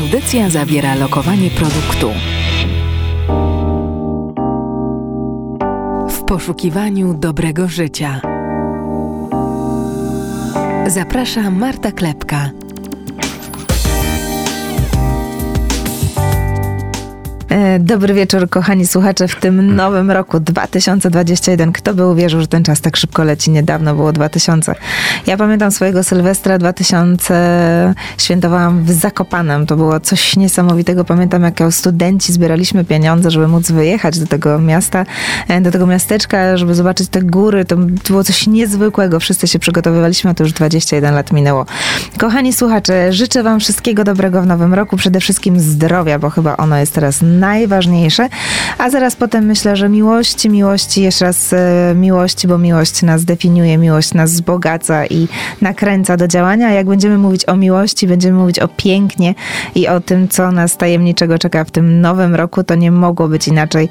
Audycja 0.00 0.50
zawiera 0.50 0.94
lokowanie 0.94 1.50
produktu. 1.50 2.10
W 6.08 6.24
poszukiwaniu 6.24 7.14
dobrego 7.14 7.68
życia. 7.68 8.20
Zaprasza 10.86 11.50
Marta 11.50 11.92
Klepka. 11.92 12.50
Dobry 17.80 18.14
wieczór, 18.14 18.48
kochani 18.48 18.86
słuchacze, 18.86 19.28
w 19.28 19.36
tym 19.36 19.76
nowym 19.76 20.10
roku 20.10 20.40
2021. 20.40 21.72
Kto 21.72 21.94
by 21.94 22.06
uwierzył, 22.06 22.40
że 22.40 22.46
ten 22.46 22.64
czas 22.64 22.80
tak 22.80 22.96
szybko 22.96 23.24
leci? 23.24 23.50
Niedawno 23.50 23.94
było 23.94 24.12
2000. 24.12 24.74
Ja 25.26 25.36
pamiętam 25.36 25.70
swojego 25.70 26.04
Sylwestra 26.04 26.58
2000 26.58 27.94
świętowałam 28.18 28.84
w 28.84 28.92
Zakopanem. 28.92 29.66
To 29.66 29.76
było 29.76 30.00
coś 30.00 30.36
niesamowitego. 30.36 31.04
Pamiętam, 31.04 31.42
jak 31.42 31.60
jako 31.60 31.72
studenci 31.72 32.32
zbieraliśmy 32.32 32.84
pieniądze, 32.84 33.30
żeby 33.30 33.48
móc 33.48 33.70
wyjechać 33.70 34.18
do 34.18 34.26
tego 34.26 34.58
miasta, 34.58 35.06
e, 35.48 35.60
do 35.60 35.70
tego 35.70 35.86
miasteczka, 35.86 36.56
żeby 36.56 36.74
zobaczyć 36.74 37.08
te 37.08 37.22
góry. 37.22 37.64
To 37.64 37.76
było 38.08 38.24
coś 38.24 38.46
niezwykłego. 38.46 39.20
Wszyscy 39.20 39.48
się 39.48 39.58
przygotowywaliśmy, 39.58 40.30
a 40.30 40.34
to 40.34 40.44
już 40.44 40.52
21 40.52 41.14
lat 41.14 41.32
minęło. 41.32 41.66
Kochani 42.18 42.52
słuchacze, 42.52 43.12
życzę 43.12 43.42
wam 43.42 43.60
wszystkiego 43.60 44.04
dobrego 44.04 44.42
w 44.42 44.46
nowym 44.46 44.74
roku. 44.74 44.96
Przede 44.96 45.20
wszystkim 45.20 45.60
zdrowia, 45.60 46.18
bo 46.18 46.30
chyba 46.30 46.56
ono 46.56 46.76
jest 46.76 46.94
teraz 46.94 47.22
najważniejsze. 47.40 48.28
A 48.78 48.90
zaraz 48.90 49.16
potem 49.16 49.44
myślę, 49.44 49.76
że 49.76 49.88
miłości, 49.88 50.50
miłości, 50.50 51.02
jeszcze 51.02 51.24
raz 51.24 51.52
e, 51.52 51.94
miłości, 51.94 52.48
bo 52.48 52.58
miłość 52.58 53.02
nas 53.02 53.24
definiuje, 53.24 53.78
miłość 53.78 54.14
nas 54.14 54.32
wzbogaca 54.32 55.06
i 55.06 55.28
nakręca 55.60 56.16
do 56.16 56.28
działania. 56.28 56.70
Jak 56.70 56.86
będziemy 56.86 57.18
mówić 57.18 57.48
o 57.48 57.56
miłości, 57.56 58.06
będziemy 58.06 58.38
mówić 58.38 58.58
o 58.58 58.68
pięknie 58.68 59.34
i 59.74 59.88
o 59.88 60.00
tym, 60.00 60.28
co 60.28 60.52
nas 60.52 60.76
tajemniczego 60.76 61.38
czeka 61.38 61.64
w 61.64 61.70
tym 61.70 62.00
nowym 62.00 62.34
roku, 62.34 62.64
to 62.64 62.74
nie 62.74 62.90
mogło 62.90 63.28
być 63.28 63.48
inaczej, 63.48 63.88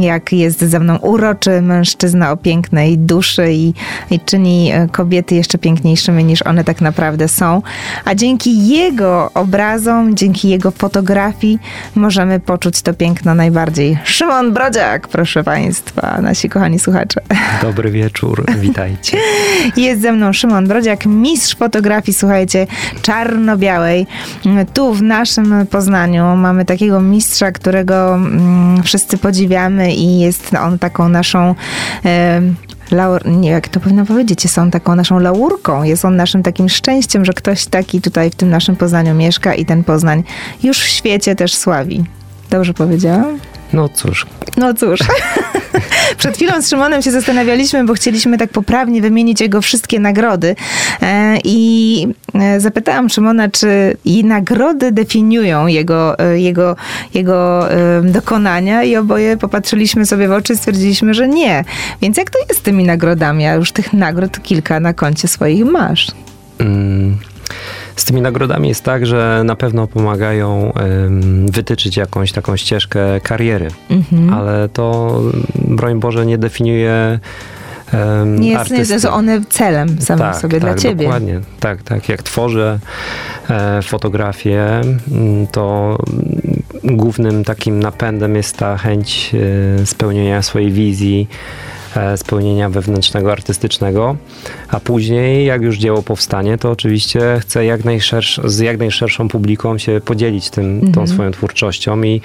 jak 0.00 0.32
jest 0.32 0.60
ze 0.60 0.80
mną 0.80 0.96
uroczy 0.96 1.62
mężczyzna 1.62 2.32
o 2.32 2.36
pięknej 2.36 2.98
duszy 2.98 3.52
i, 3.52 3.74
i 4.10 4.20
czyni 4.20 4.72
e, 4.72 4.88
kobiety 4.88 5.34
jeszcze 5.34 5.58
piękniejszymi 5.58 6.24
niż 6.24 6.42
one 6.42 6.64
tak 6.64 6.80
naprawdę 6.80 7.28
są. 7.28 7.62
A 8.04 8.14
dzięki 8.14 8.68
jego 8.68 9.30
obrazom, 9.34 10.16
dzięki 10.16 10.48
jego 10.48 10.70
fotografii 10.70 11.58
możemy 11.94 12.40
poczuć 12.40 12.81
to 12.82 12.94
piękno 12.94 13.34
najbardziej. 13.34 13.98
Szymon 14.04 14.52
Brodziak, 14.52 15.08
proszę 15.08 15.44
Państwa, 15.44 16.20
nasi 16.20 16.48
kochani 16.48 16.78
słuchacze. 16.78 17.20
Dobry 17.62 17.90
wieczór, 17.90 18.44
witajcie. 18.58 19.18
Jest 19.76 20.02
ze 20.02 20.12
mną 20.12 20.32
Szymon 20.32 20.68
Brodziak, 20.68 21.06
mistrz 21.06 21.56
fotografii, 21.56 22.18
słuchajcie, 22.18 22.66
czarno-białej. 23.02 24.06
Tu 24.74 24.94
w 24.94 25.02
naszym 25.02 25.66
Poznaniu 25.66 26.36
mamy 26.36 26.64
takiego 26.64 27.00
mistrza, 27.00 27.52
którego 27.52 28.14
mm, 28.14 28.82
wszyscy 28.82 29.18
podziwiamy 29.18 29.94
i 29.94 30.20
jest 30.20 30.54
on 30.54 30.78
taką 30.78 31.08
naszą... 31.08 31.54
laur, 32.90 33.26
nie 33.26 33.50
jak 33.50 33.68
to 33.68 33.80
powinno 33.80 34.06
powiedzieć, 34.06 34.44
jest 34.44 34.58
on 34.58 34.70
taką 34.70 34.94
naszą 34.94 35.18
laurką, 35.18 35.82
jest 35.82 36.04
on 36.04 36.16
naszym 36.16 36.42
takim 36.42 36.68
szczęściem, 36.68 37.24
że 37.24 37.32
ktoś 37.32 37.66
taki 37.66 38.00
tutaj 38.00 38.30
w 38.30 38.34
tym 38.34 38.50
naszym 38.50 38.76
Poznaniu 38.76 39.14
mieszka 39.14 39.54
i 39.54 39.64
ten 39.64 39.84
Poznań 39.84 40.22
już 40.62 40.78
w 40.78 40.88
świecie 40.88 41.34
też 41.34 41.54
sławi. 41.54 42.04
Dobrze 42.52 42.74
powiedziałam? 42.74 43.38
No 43.72 43.88
cóż. 43.88 44.26
No 44.56 44.74
cóż. 44.74 45.00
Przed 46.18 46.36
chwilą 46.36 46.62
z 46.62 46.70
Szymonem 46.70 47.02
się 47.02 47.10
zastanawialiśmy, 47.10 47.84
bo 47.84 47.94
chcieliśmy 47.94 48.38
tak 48.38 48.50
poprawnie 48.50 49.02
wymienić 49.02 49.40
jego 49.40 49.60
wszystkie 49.60 50.00
nagrody. 50.00 50.56
E, 51.02 51.38
I 51.44 52.06
e, 52.34 52.60
zapytałam 52.60 53.08
Szymona, 53.08 53.48
czy 53.48 53.96
i 54.04 54.24
nagrody 54.24 54.92
definiują 54.92 55.66
jego, 55.66 56.18
e, 56.18 56.38
jego, 56.40 56.76
jego 57.14 57.68
dokonania, 58.02 58.82
i 58.82 58.96
oboje 58.96 59.36
popatrzyliśmy 59.36 60.06
sobie 60.06 60.28
w 60.28 60.32
oczy 60.32 60.52
i 60.52 60.56
stwierdziliśmy, 60.56 61.14
że 61.14 61.28
nie. 61.28 61.64
Więc 62.02 62.16
jak 62.16 62.30
to 62.30 62.38
jest 62.38 62.60
z 62.60 62.62
tymi 62.62 62.84
nagrodami? 62.84 63.46
A 63.46 63.54
już 63.54 63.72
tych 63.72 63.92
nagród 63.92 64.42
kilka 64.42 64.80
na 64.80 64.92
koncie 64.94 65.28
swoich 65.28 65.64
masz. 65.64 66.06
Mm. 66.58 67.18
Z 67.96 68.04
tymi 68.04 68.20
nagrodami 68.20 68.68
jest 68.68 68.84
tak, 68.84 69.06
że 69.06 69.42
na 69.44 69.56
pewno 69.56 69.86
pomagają 69.86 70.72
wytyczyć 71.46 71.96
jakąś 71.96 72.32
taką 72.32 72.56
ścieżkę 72.56 73.20
kariery, 73.20 73.68
mhm. 73.90 74.34
ale 74.34 74.68
to, 74.68 75.20
broń 75.54 76.00
Boże, 76.00 76.26
nie 76.26 76.38
definiuje 76.38 77.18
nie 78.26 78.48
jest, 78.48 78.60
artysty. 78.60 78.94
nie 78.94 79.00
są 79.00 79.10
one 79.10 79.40
celem 79.48 80.00
samym 80.00 80.26
tak, 80.26 80.36
sobie 80.36 80.60
tak, 80.60 80.70
dla 80.70 80.74
ciebie. 80.74 81.04
Dokładnie, 81.04 81.40
tak, 81.60 81.82
tak. 81.82 82.08
Jak 82.08 82.22
tworzę 82.22 82.78
e, 83.50 83.82
fotografię, 83.82 84.80
mm, 85.12 85.46
to 85.46 85.98
głównym 86.84 87.44
takim 87.44 87.80
napędem 87.80 88.36
jest 88.36 88.56
ta 88.56 88.76
chęć 88.78 89.32
e, 89.80 89.86
spełnienia 89.86 90.42
swojej 90.42 90.72
wizji, 90.72 91.28
spełnienia 92.16 92.70
wewnętrznego, 92.70 93.32
artystycznego, 93.32 94.16
a 94.68 94.80
później, 94.80 95.46
jak 95.46 95.62
już 95.62 95.78
dzieło 95.78 96.02
powstanie, 96.02 96.58
to 96.58 96.70
oczywiście 96.70 97.38
chcę 97.40 97.64
jak 97.64 97.80
z 98.44 98.58
jak 98.58 98.78
najszerszą 98.78 99.28
publiką 99.28 99.78
się 99.78 100.00
podzielić 100.04 100.50
tym, 100.50 100.74
mhm. 100.74 100.92
tą 100.92 101.06
swoją 101.06 101.30
twórczością 101.30 102.02
i 102.02 102.20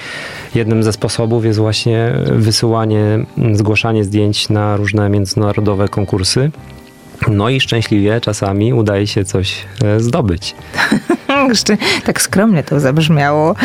jednym 0.55 0.83
ze 0.83 0.93
sposobów 0.93 1.45
jest 1.45 1.59
właśnie 1.59 2.13
wysyłanie, 2.25 3.25
zgłaszanie 3.53 4.03
zdjęć 4.03 4.49
na 4.49 4.77
różne 4.77 5.09
międzynarodowe 5.09 5.87
konkursy. 5.87 6.51
No 7.27 7.49
i 7.49 7.61
szczęśliwie 7.61 8.21
czasami 8.21 8.73
udaje 8.73 9.07
się 9.07 9.25
coś 9.25 9.65
e, 9.83 9.99
zdobyć. 9.99 10.55
tak 12.05 12.21
skromnie 12.21 12.63
to 12.63 12.79
zabrzmiało. 12.79 13.55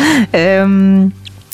Um, 0.59 1.11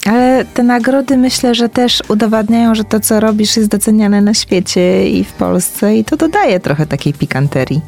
ale 0.09 0.45
te 0.45 0.63
nagrody 0.63 1.17
myślę, 1.17 1.55
że 1.55 1.69
też 1.69 2.03
udowadniają, 2.07 2.75
że 2.75 2.83
to, 2.83 2.99
co 2.99 3.19
robisz, 3.19 3.57
jest 3.57 3.69
doceniane 3.69 4.21
na 4.21 4.33
świecie 4.33 5.09
i 5.09 5.23
w 5.23 5.33
Polsce, 5.33 5.95
i 5.95 6.03
to 6.03 6.17
dodaje 6.17 6.59
trochę 6.59 6.85
takiej 6.85 7.13
pikanterii. 7.13 7.81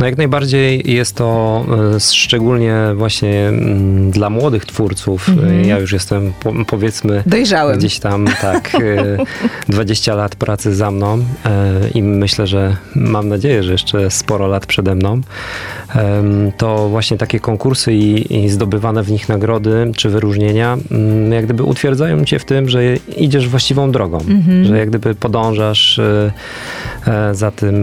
No 0.00 0.06
jak 0.06 0.18
najbardziej 0.18 0.82
jest 0.84 1.16
to 1.16 1.64
e, 1.96 2.00
szczególnie 2.00 2.76
właśnie 2.94 3.48
mm, 3.48 4.10
dla 4.10 4.30
młodych 4.30 4.66
twórców. 4.66 5.28
Mm-hmm. 5.28 5.66
Ja 5.66 5.78
już 5.78 5.92
jestem 5.92 6.32
powiedzmy 6.66 7.22
Dojrzałem. 7.26 7.78
gdzieś 7.78 7.98
tam 7.98 8.26
tak 8.40 8.76
20 9.68 10.14
lat 10.14 10.36
pracy 10.36 10.74
za 10.74 10.90
mną 10.90 11.24
i 11.94 12.02
myślę, 12.02 12.46
że 12.46 12.76
mam 12.94 13.28
nadzieję, 13.28 13.62
że 13.62 13.72
jeszcze 13.72 14.10
sporo 14.10 14.46
lat 14.46 14.66
przede 14.66 14.94
mną. 14.94 15.20
To 16.56 16.88
właśnie 16.88 17.18
takie 17.18 17.40
konkursy 17.40 17.92
i, 17.92 18.36
i 18.44 18.48
zdobywane 18.48 19.02
w 19.02 19.10
nich 19.10 19.28
nagrody 19.28 19.92
czy 19.96 20.08
wyróżnienia 20.10 20.78
mm, 20.90 21.32
jak 21.32 21.44
gdyby 21.44 21.62
utwierdzają 21.62 22.24
cię 22.24 22.38
w 22.38 22.44
tym, 22.44 22.68
że 22.68 22.96
idziesz 23.16 23.48
właściwą 23.48 23.92
drogą, 23.92 24.18
mm-hmm. 24.18 24.64
że 24.64 24.78
jak 24.78 24.88
gdyby 24.88 25.14
podążasz 25.14 25.98
e, 25.98 26.32
e, 27.06 27.34
za 27.34 27.50
tym 27.50 27.74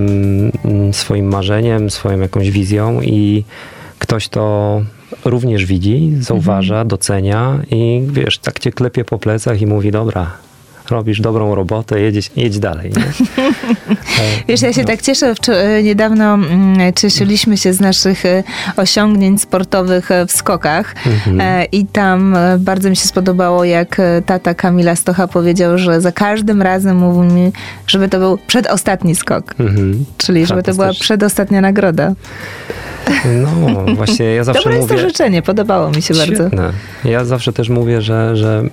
mm, 0.66 0.94
swoim 0.94 1.28
marzeniem, 1.28 1.90
swoją 2.00 2.20
jakąś 2.20 2.52
wizją 2.52 3.02
i 3.02 3.44
ktoś 4.00 4.28
to 4.28 4.82
również 5.26 5.66
widzi, 5.66 6.12
zauważa, 6.20 6.86
docenia 6.86 7.60
i 7.72 8.08
wiesz, 8.12 8.38
tak 8.38 8.60
cię 8.60 8.72
klepie 8.72 9.06
po 9.06 9.18
plecach 9.18 9.62
i 9.62 9.66
mówi, 9.66 9.92
dobra, 9.92 10.32
robisz 10.92 11.22
dobrą 11.22 11.56
robotę, 11.56 12.02
jedź, 12.02 12.32
jedź 12.36 12.60
dalej. 12.60 12.92
Wiesz, 14.48 14.62
ja 14.62 14.74
się 14.74 14.82
no. 14.82 14.88
tak 14.88 15.02
cieszę, 15.02 15.34
e, 15.48 15.84
niedawno 15.84 16.34
mm, 16.34 16.94
cieszyliśmy 16.94 17.58
się 17.58 17.74
z 17.74 17.80
naszych 17.80 18.26
e, 18.26 18.44
osiągnięć 18.78 19.42
sportowych 19.42 20.12
e, 20.12 20.26
w 20.26 20.32
skokach 20.32 20.96
mhm. 21.06 21.68
i 21.72 21.86
tam 21.86 22.38
bardzo 22.60 22.90
mi 22.90 22.96
się 22.96 23.08
spodobało, 23.08 23.64
jak 23.64 24.02
tata 24.26 24.54
Kamila 24.54 24.96
Stocha 24.96 25.28
powiedział, 25.28 25.78
że 25.78 26.02
za 26.02 26.12
każdym 26.12 26.62
razem 26.62 26.98
mówił 26.98 27.24
mi, 27.24 27.52
żeby 27.88 28.10
to 28.10 28.20
był 28.20 28.38
przedostatni 28.48 29.16
skok. 29.16 29.56
Mhm. 29.60 30.06
Czyli 30.18 30.46
żeby 30.46 30.64
to 30.64 30.74
była 30.74 30.94
przedostatnia 30.94 31.62
nagroda. 31.62 32.14
No, 33.26 33.96
właśnie 33.96 34.26
ja 34.26 34.44
zawsze 34.50 34.64
Dobre 34.64 34.80
mówię... 34.80 34.94
jest 34.94 35.04
to 35.04 35.10
życzenie, 35.10 35.42
podobało 35.42 35.92
mi 35.92 36.02
się 36.02 36.14
Świetne. 36.14 36.50
bardzo. 36.50 36.78
Ja 37.04 37.26
zawsze 37.26 37.54
też 37.54 37.70
mówię, 37.70 38.02
że, 38.02 38.38
że 38.38 38.64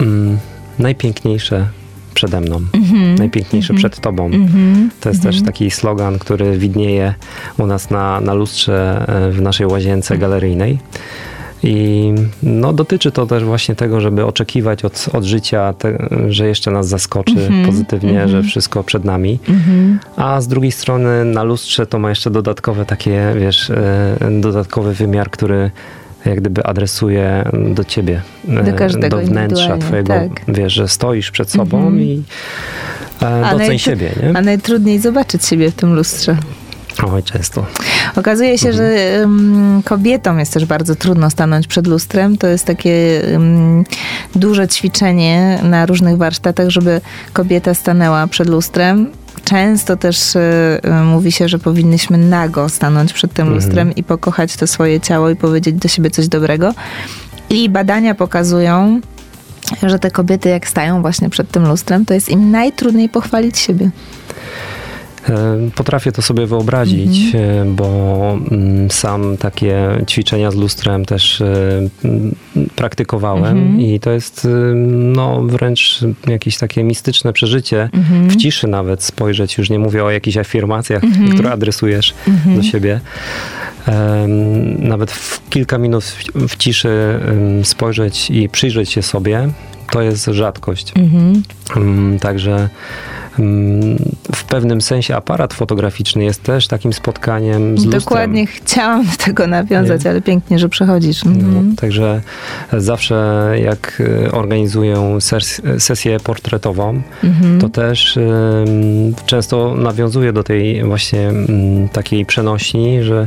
mm, 0.00 0.38
najpiękniejsze 0.82 1.66
przede 2.14 2.40
mną, 2.40 2.60
mm-hmm. 2.60 3.18
najpiękniejsze 3.18 3.72
mm-hmm. 3.72 3.76
przed 3.76 4.00
tobą. 4.00 4.30
Mm-hmm. 4.30 4.88
To 5.00 5.08
jest 5.08 5.22
też 5.22 5.36
mhm. 5.36 5.46
taki 5.46 5.70
slogan, 5.70 6.18
który 6.18 6.58
widnieje 6.58 7.14
u 7.58 7.66
nas 7.66 7.90
na, 7.90 8.20
na 8.20 8.34
lustrze 8.34 9.04
e, 9.08 9.30
w 9.30 9.40
naszej 9.40 9.66
łazience 9.66 10.18
galeryjnej. 10.18 10.78
I 11.64 12.12
no, 12.42 12.72
dotyczy 12.72 13.12
to 13.12 13.26
też 13.26 13.44
właśnie 13.44 13.74
tego, 13.74 14.00
żeby 14.00 14.26
oczekiwać 14.26 14.84
od, 14.84 15.08
od 15.12 15.24
życia, 15.24 15.72
te, 15.72 16.08
że 16.28 16.46
jeszcze 16.46 16.70
nas 16.70 16.88
zaskoczy 16.88 17.34
mm-hmm, 17.34 17.66
pozytywnie, 17.66 18.12
mm-hmm. 18.12 18.28
że 18.28 18.42
wszystko 18.42 18.84
przed 18.84 19.04
nami. 19.04 19.38
Mm-hmm. 19.48 19.96
A 20.16 20.40
z 20.40 20.48
drugiej 20.48 20.72
strony 20.72 21.24
na 21.24 21.42
lustrze 21.42 21.86
to 21.86 21.98
ma 21.98 22.08
jeszcze 22.08 22.30
dodatkowe 22.30 22.86
takie, 22.86 23.34
wiesz, 23.38 23.70
e, 23.70 24.16
dodatkowy 24.40 24.94
wymiar, 24.94 25.30
który 25.30 25.70
jak 26.26 26.40
gdyby 26.40 26.64
adresuje 26.64 27.50
do 27.74 27.84
ciebie, 27.84 28.22
do, 28.44 28.60
e, 28.60 28.72
każdego 28.72 29.16
do 29.16 29.26
wnętrza 29.26 29.78
twojego, 29.78 30.14
tak. 30.14 30.30
wiesz, 30.48 30.72
że 30.72 30.88
stoisz 30.88 31.30
przed 31.30 31.50
sobą 31.50 31.90
-hmm. 31.90 32.00
i 32.00 32.22
e, 33.22 33.58
doceń 33.58 33.78
siebie. 33.78 34.10
Nie? 34.22 34.38
A 34.38 34.40
najtrudniej 34.40 34.98
zobaczyć 34.98 35.44
siebie 35.44 35.70
w 35.70 35.74
tym 35.74 35.94
lustrze. 35.94 36.36
Oj, 37.12 37.22
często. 37.22 37.66
Okazuje 38.16 38.58
się, 38.58 38.72
że 38.72 39.16
um, 39.20 39.82
kobietom 39.84 40.38
jest 40.38 40.52
też 40.52 40.64
bardzo 40.64 40.94
trudno 40.94 41.30
stanąć 41.30 41.66
przed 41.66 41.86
lustrem. 41.86 42.38
To 42.38 42.46
jest 42.46 42.64
takie 42.64 43.22
um, 43.32 43.84
duże 44.34 44.68
ćwiczenie 44.68 45.60
na 45.62 45.86
różnych 45.86 46.16
warsztatach, 46.16 46.68
żeby 46.68 47.00
kobieta 47.32 47.74
stanęła 47.74 48.26
przed 48.26 48.48
lustrem. 48.48 49.10
Często 49.44 49.96
też 49.96 50.36
y, 50.36 50.80
mówi 51.04 51.32
się, 51.32 51.48
że 51.48 51.58
powinnyśmy 51.58 52.18
nago 52.18 52.68
stanąć 52.68 53.12
przed 53.12 53.32
tym 53.32 53.54
lustrem 53.54 53.94
i 53.94 54.04
pokochać 54.04 54.56
to 54.56 54.66
swoje 54.66 55.00
ciało 55.00 55.30
i 55.30 55.36
powiedzieć 55.36 55.76
do 55.76 55.88
siebie 55.88 56.10
coś 56.10 56.28
dobrego. 56.28 56.74
I 57.50 57.68
badania 57.68 58.14
pokazują, 58.14 59.00
że 59.82 59.98
te 59.98 60.10
kobiety 60.10 60.48
jak 60.48 60.68
stają 60.68 61.02
właśnie 61.02 61.30
przed 61.30 61.50
tym 61.50 61.68
lustrem, 61.68 62.06
to 62.06 62.14
jest 62.14 62.28
im 62.28 62.50
najtrudniej 62.50 63.08
pochwalić 63.08 63.58
siebie. 63.58 63.90
E, 65.28 65.70
potrafię 65.74 66.12
to 66.12 66.22
sobie 66.22 66.46
wyobrazić, 66.46 67.34
mm-hmm. 67.34 67.74
bo 67.74 68.38
mm, 68.50 68.90
sam 68.90 69.36
takie 69.36 69.88
ćwiczenia 70.08 70.50
z 70.50 70.54
lustrem 70.54 71.04
też 71.04 71.40
e, 71.40 71.88
praktykowałem 72.76 73.76
mm-hmm. 73.76 73.80
i 73.80 74.00
to 74.00 74.10
jest 74.10 74.48
no, 74.86 75.42
wręcz 75.42 76.00
jakieś 76.26 76.58
takie 76.58 76.84
mistyczne 76.84 77.32
przeżycie, 77.32 77.90
mm-hmm. 77.92 78.28
w 78.30 78.36
ciszy 78.36 78.68
nawet 78.68 79.02
spojrzeć, 79.02 79.58
już 79.58 79.70
nie 79.70 79.78
mówię 79.78 80.04
o 80.04 80.10
jakichś 80.10 80.36
afirmacjach, 80.36 81.04
mhm. 81.04 81.32
które 81.32 81.52
adresujesz 81.52 82.14
mhm. 82.28 82.56
do 82.56 82.62
siebie. 82.62 83.00
Nawet 84.78 85.12
w 85.12 85.50
kilka 85.50 85.78
minut 85.78 86.04
w 86.34 86.56
ciszy 86.56 87.20
spojrzeć 87.62 88.30
i 88.30 88.48
przyjrzeć 88.48 88.90
się 88.90 89.02
sobie, 89.02 89.48
to 89.90 90.02
jest 90.02 90.26
rzadkość. 90.26 90.92
Mhm. 90.96 91.42
Mm, 91.76 92.18
także 92.18 92.68
w 94.34 94.44
pewnym 94.44 94.80
sensie 94.80 95.16
aparat 95.16 95.54
fotograficzny 95.54 96.24
jest 96.24 96.42
też 96.42 96.66
takim 96.66 96.92
spotkaniem 96.92 97.78
z 97.78 97.88
Dokładnie 97.88 98.40
lustrem. 98.40 98.64
chciałam 98.66 99.06
do 99.06 99.16
tego 99.24 99.46
nawiązać, 99.46 100.04
Nie? 100.04 100.10
ale 100.10 100.22
pięknie, 100.22 100.58
że 100.58 100.68
przechodzisz. 100.68 101.26
Mhm. 101.26 101.68
No, 101.70 101.76
także 101.76 102.20
zawsze 102.72 103.48
jak 103.64 104.02
e, 104.26 104.32
organizuję 104.32 105.18
sesję 105.78 106.20
portretową, 106.20 107.02
mhm. 107.24 107.60
to 107.60 107.68
też 107.68 108.18
często 109.26 109.74
nawiązuję 109.74 110.32
do 110.32 110.42
tej 110.42 110.84
właśnie 110.84 111.26
um, 111.28 111.88
takiej 111.88 112.26
przenośni, 112.26 113.02
że 113.02 113.26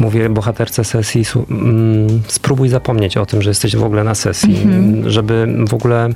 mówię 0.00 0.28
bohaterce 0.28 0.84
sesji, 0.84 1.24
mm, 1.50 2.22
spróbuj 2.28 2.68
zapomnieć 2.68 3.16
o 3.16 3.26
tym, 3.26 3.42
że 3.42 3.50
jesteś 3.50 3.76
w 3.76 3.84
ogóle 3.84 4.04
na 4.04 4.14
sesji, 4.14 4.62
mhm. 4.62 5.10
żeby 5.10 5.46
w 5.68 5.74
ogóle 5.74 6.08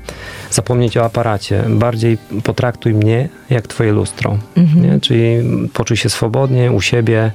zapomnieć 0.50 0.96
o 0.96 1.05
aparacie. 1.05 1.64
Bardziej 1.69 2.19
potraktuj 2.44 2.94
mnie 2.94 3.28
jak 3.50 3.67
twoje 3.67 3.93
lustro. 3.93 4.38
Mhm. 4.56 4.82
Nie? 4.82 5.00
Czyli 5.00 5.37
poczuj 5.73 5.96
się 5.96 6.08
swobodnie 6.08 6.73
u 6.73 6.81
siebie. 6.81 7.32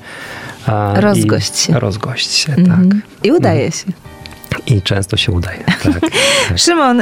rozgość 0.94 1.58
się. 1.58 1.80
Rozgość 1.80 2.32
się, 2.32 2.54
mhm. 2.54 2.90
tak. 2.90 3.00
I 3.24 3.32
udaje 3.32 3.72
się. 3.72 3.86
I 4.68 4.82
często 4.82 5.18
się 5.18 5.32
udaje, 5.32 5.64
tak. 5.66 5.84
tak. 5.94 6.12
Szymon, 6.56 7.02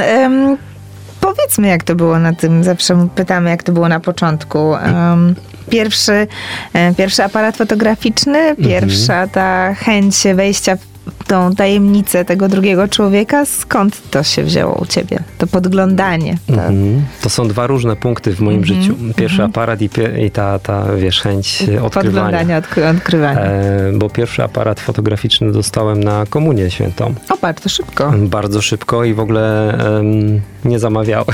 powiedzmy 1.20 1.68
jak 1.68 1.84
to 1.84 1.94
było 1.94 2.18
na 2.18 2.32
tym, 2.32 2.64
zawsze 2.64 3.08
pytamy 3.14 3.50
jak 3.50 3.62
to 3.62 3.72
było 3.72 3.88
na 3.88 4.00
początku. 4.00 4.58
Um, 4.58 5.34
pierwszy, 5.70 6.26
e, 6.72 6.94
pierwszy 6.94 7.24
aparat 7.24 7.56
fotograficzny, 7.56 8.38
mhm. 8.38 8.68
pierwsza 8.68 9.26
ta 9.26 9.74
chęć 9.74 10.16
wejścia 10.34 10.76
w 10.76 10.90
tą 11.26 11.54
tajemnicę 11.54 12.24
tego 12.24 12.48
drugiego 12.48 12.88
człowieka, 12.88 13.44
skąd 13.46 14.10
to 14.10 14.22
się 14.22 14.42
wzięło 14.42 14.74
u 14.74 14.86
ciebie? 14.86 15.18
To 15.38 15.46
podglądanie. 15.46 16.36
Mm-hmm. 16.48 17.00
To 17.22 17.30
są 17.30 17.48
dwa 17.48 17.66
różne 17.66 17.96
punkty 17.96 18.34
w 18.34 18.40
moim 18.40 18.62
mm-hmm. 18.62 18.64
życiu. 18.64 18.94
Pierwszy 19.16 19.38
mm-hmm. 19.38 19.50
aparat 19.50 19.82
i, 19.82 19.88
pie- 19.88 20.26
i, 20.26 20.30
ta, 20.30 20.58
ta 20.58 20.84
wiesz, 20.96 21.20
chęć 21.20 21.62
odkrywania. 21.62 21.90
Podglądania, 21.90 22.60
odkry- 22.60 22.96
odkrywania. 22.96 23.40
E, 23.40 23.92
bo 23.94 24.10
pierwszy 24.10 24.44
aparat 24.44 24.80
fotograficzny 24.80 25.52
dostałem 25.52 26.04
na 26.04 26.26
komunię 26.30 26.70
świętą. 26.70 27.14
O, 27.30 27.36
bardzo 27.36 27.68
szybko. 27.68 28.12
Bardzo 28.16 28.62
szybko 28.62 29.04
i 29.04 29.14
w 29.14 29.20
ogóle 29.20 29.74
um, 29.94 30.40
nie 30.64 30.78
zamawiałem. 30.78 31.26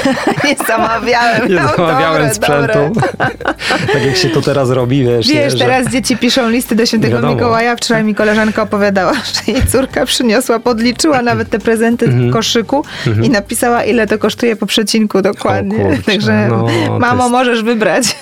nie 0.44 0.56
zamawiałem. 0.66 1.48
nie 1.48 1.54
no, 1.54 1.68
zamawiałem 1.76 2.22
dobre, 2.22 2.34
sprzętu. 2.34 3.00
tak 3.92 4.06
jak 4.06 4.16
się 4.16 4.28
to 4.28 4.42
teraz 4.42 4.70
robi, 4.70 5.04
wiesz. 5.04 5.28
Wiesz, 5.28 5.52
że... 5.52 5.58
teraz 5.58 5.88
dzieci 5.88 6.16
piszą 6.16 6.50
listy 6.50 6.74
do 6.74 6.86
świętego. 6.86 7.34
Mikołaja. 7.34 7.76
Wczoraj 7.76 8.04
mi 8.04 8.14
koleżanka 8.14 8.62
opowiadała, 8.62 9.12
że 9.24 9.52
jej 9.52 9.66
córka 9.66 10.06
przyniosła, 10.06 10.60
podliczyła 10.60 11.22
nawet 11.22 11.50
te 11.50 11.58
prezenty 11.58 12.06
w 12.06 12.10
mhm. 12.10 12.32
koszyku 12.32 12.84
mhm. 13.06 13.26
i 13.26 13.30
napisała, 13.30 13.84
ile 13.84 14.06
to 14.06 14.18
kosztuje 14.18 14.56
po 14.56 14.66
przecinku 14.66 15.22
dokładnie. 15.22 15.84
Kurczę, 15.84 16.02
Także 16.02 16.48
no, 16.50 16.66
mamo, 16.98 17.22
jest... 17.22 17.32
możesz 17.32 17.62
wybrać. 17.62 18.16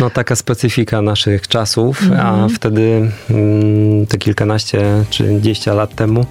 no 0.00 0.10
taka 0.10 0.36
specyfika 0.36 1.02
naszych 1.02 1.48
czasów, 1.48 2.02
a 2.02 2.30
mhm. 2.30 2.50
wtedy 2.50 3.10
mm, 3.30 4.06
te 4.06 4.18
kilkanaście 4.18 5.04
czy 5.10 5.40
dziesięć 5.40 5.66
lat 5.66 5.94
temu 5.94 6.26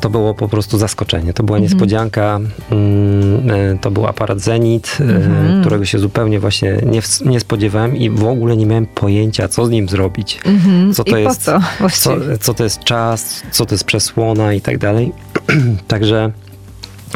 to 0.00 0.10
było 0.10 0.34
po 0.34 0.48
prostu 0.48 0.78
zaskoczenie. 0.78 1.32
To 1.32 1.42
była 1.42 1.58
mhm. 1.58 1.72
niespodzianka. 1.72 2.40
Mm, 2.70 3.50
e, 3.50 3.78
to 3.80 3.90
był 3.90 4.06
aparat 4.06 4.40
Zenit, 4.40 4.98
e, 5.00 5.04
mhm. 5.04 5.60
którego 5.60 5.84
się 5.84 5.98
zupełnie 5.98 6.40
właśnie 6.40 6.76
nie, 6.86 7.00
nie 7.24 7.40
spodziewałem 7.40 7.96
i 7.96 8.10
w 8.10 8.24
ogóle 8.24 8.56
nie 8.56 8.66
miałem 8.66 8.86
pojęcia, 8.86 9.48
co 9.48 9.66
z 9.66 9.70
nim 9.70 9.88
zrobić. 9.88 10.40
Mhm. 10.44 10.94
Co 10.94 11.04
to 11.04 11.18
I 11.18 11.22
jest, 11.22 11.42
co? 11.42 11.58
co? 11.92 12.16
Co 12.40 12.54
to 12.54 12.64
jest 12.64 12.84
czas, 12.84 13.42
co 13.50 13.66
to 13.66 13.74
jest 13.74 13.84
przesłona 13.84 14.52
i 14.52 14.60
tak 14.60 14.78
dalej. 14.78 15.12
Także 15.88 16.32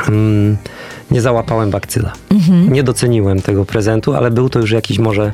mm, 0.08 0.56
nie 1.10 1.20
załapałem 1.20 1.70
bakcyla. 1.70 2.12
Mhm. 2.30 2.72
Nie 2.72 2.82
doceniłem 2.82 3.42
tego 3.42 3.64
prezentu, 3.64 4.14
ale 4.14 4.30
był 4.30 4.48
to 4.48 4.58
już 4.58 4.70
jakiś 4.70 4.98
może 4.98 5.32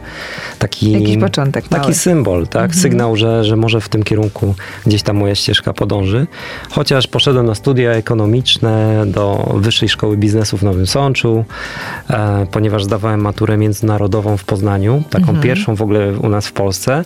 taki... 0.59 0.93
Jakiś 0.93 1.17
początek. 1.17 1.69
Taki 1.69 1.83
mały. 1.83 1.95
symbol, 1.95 2.47
tak? 2.47 2.65
Mhm. 2.65 2.81
Sygnał, 2.81 3.17
że, 3.17 3.45
że 3.45 3.57
może 3.57 3.81
w 3.81 3.89
tym 3.89 4.03
kierunku 4.03 4.55
gdzieś 4.87 5.03
ta 5.03 5.13
moja 5.13 5.35
ścieżka 5.35 5.73
podąży. 5.73 6.27
Chociaż 6.71 7.07
poszedłem 7.07 7.47
na 7.47 7.55
studia 7.55 7.91
ekonomiczne 7.91 9.05
do 9.07 9.55
Wyższej 9.57 9.89
Szkoły 9.89 10.17
Biznesu 10.17 10.57
w 10.57 10.63
Nowym 10.63 10.87
Sączu, 10.87 11.45
e, 12.11 12.47
ponieważ 12.51 12.85
zdawałem 12.85 13.21
maturę 13.21 13.57
międzynarodową 13.57 14.37
w 14.37 14.45
Poznaniu, 14.45 15.03
taką 15.11 15.27
mhm. 15.27 15.41
pierwszą 15.41 15.75
w 15.75 15.83
ogóle 15.83 16.13
u 16.13 16.29
nas 16.29 16.47
w 16.47 16.53
Polsce. 16.53 17.05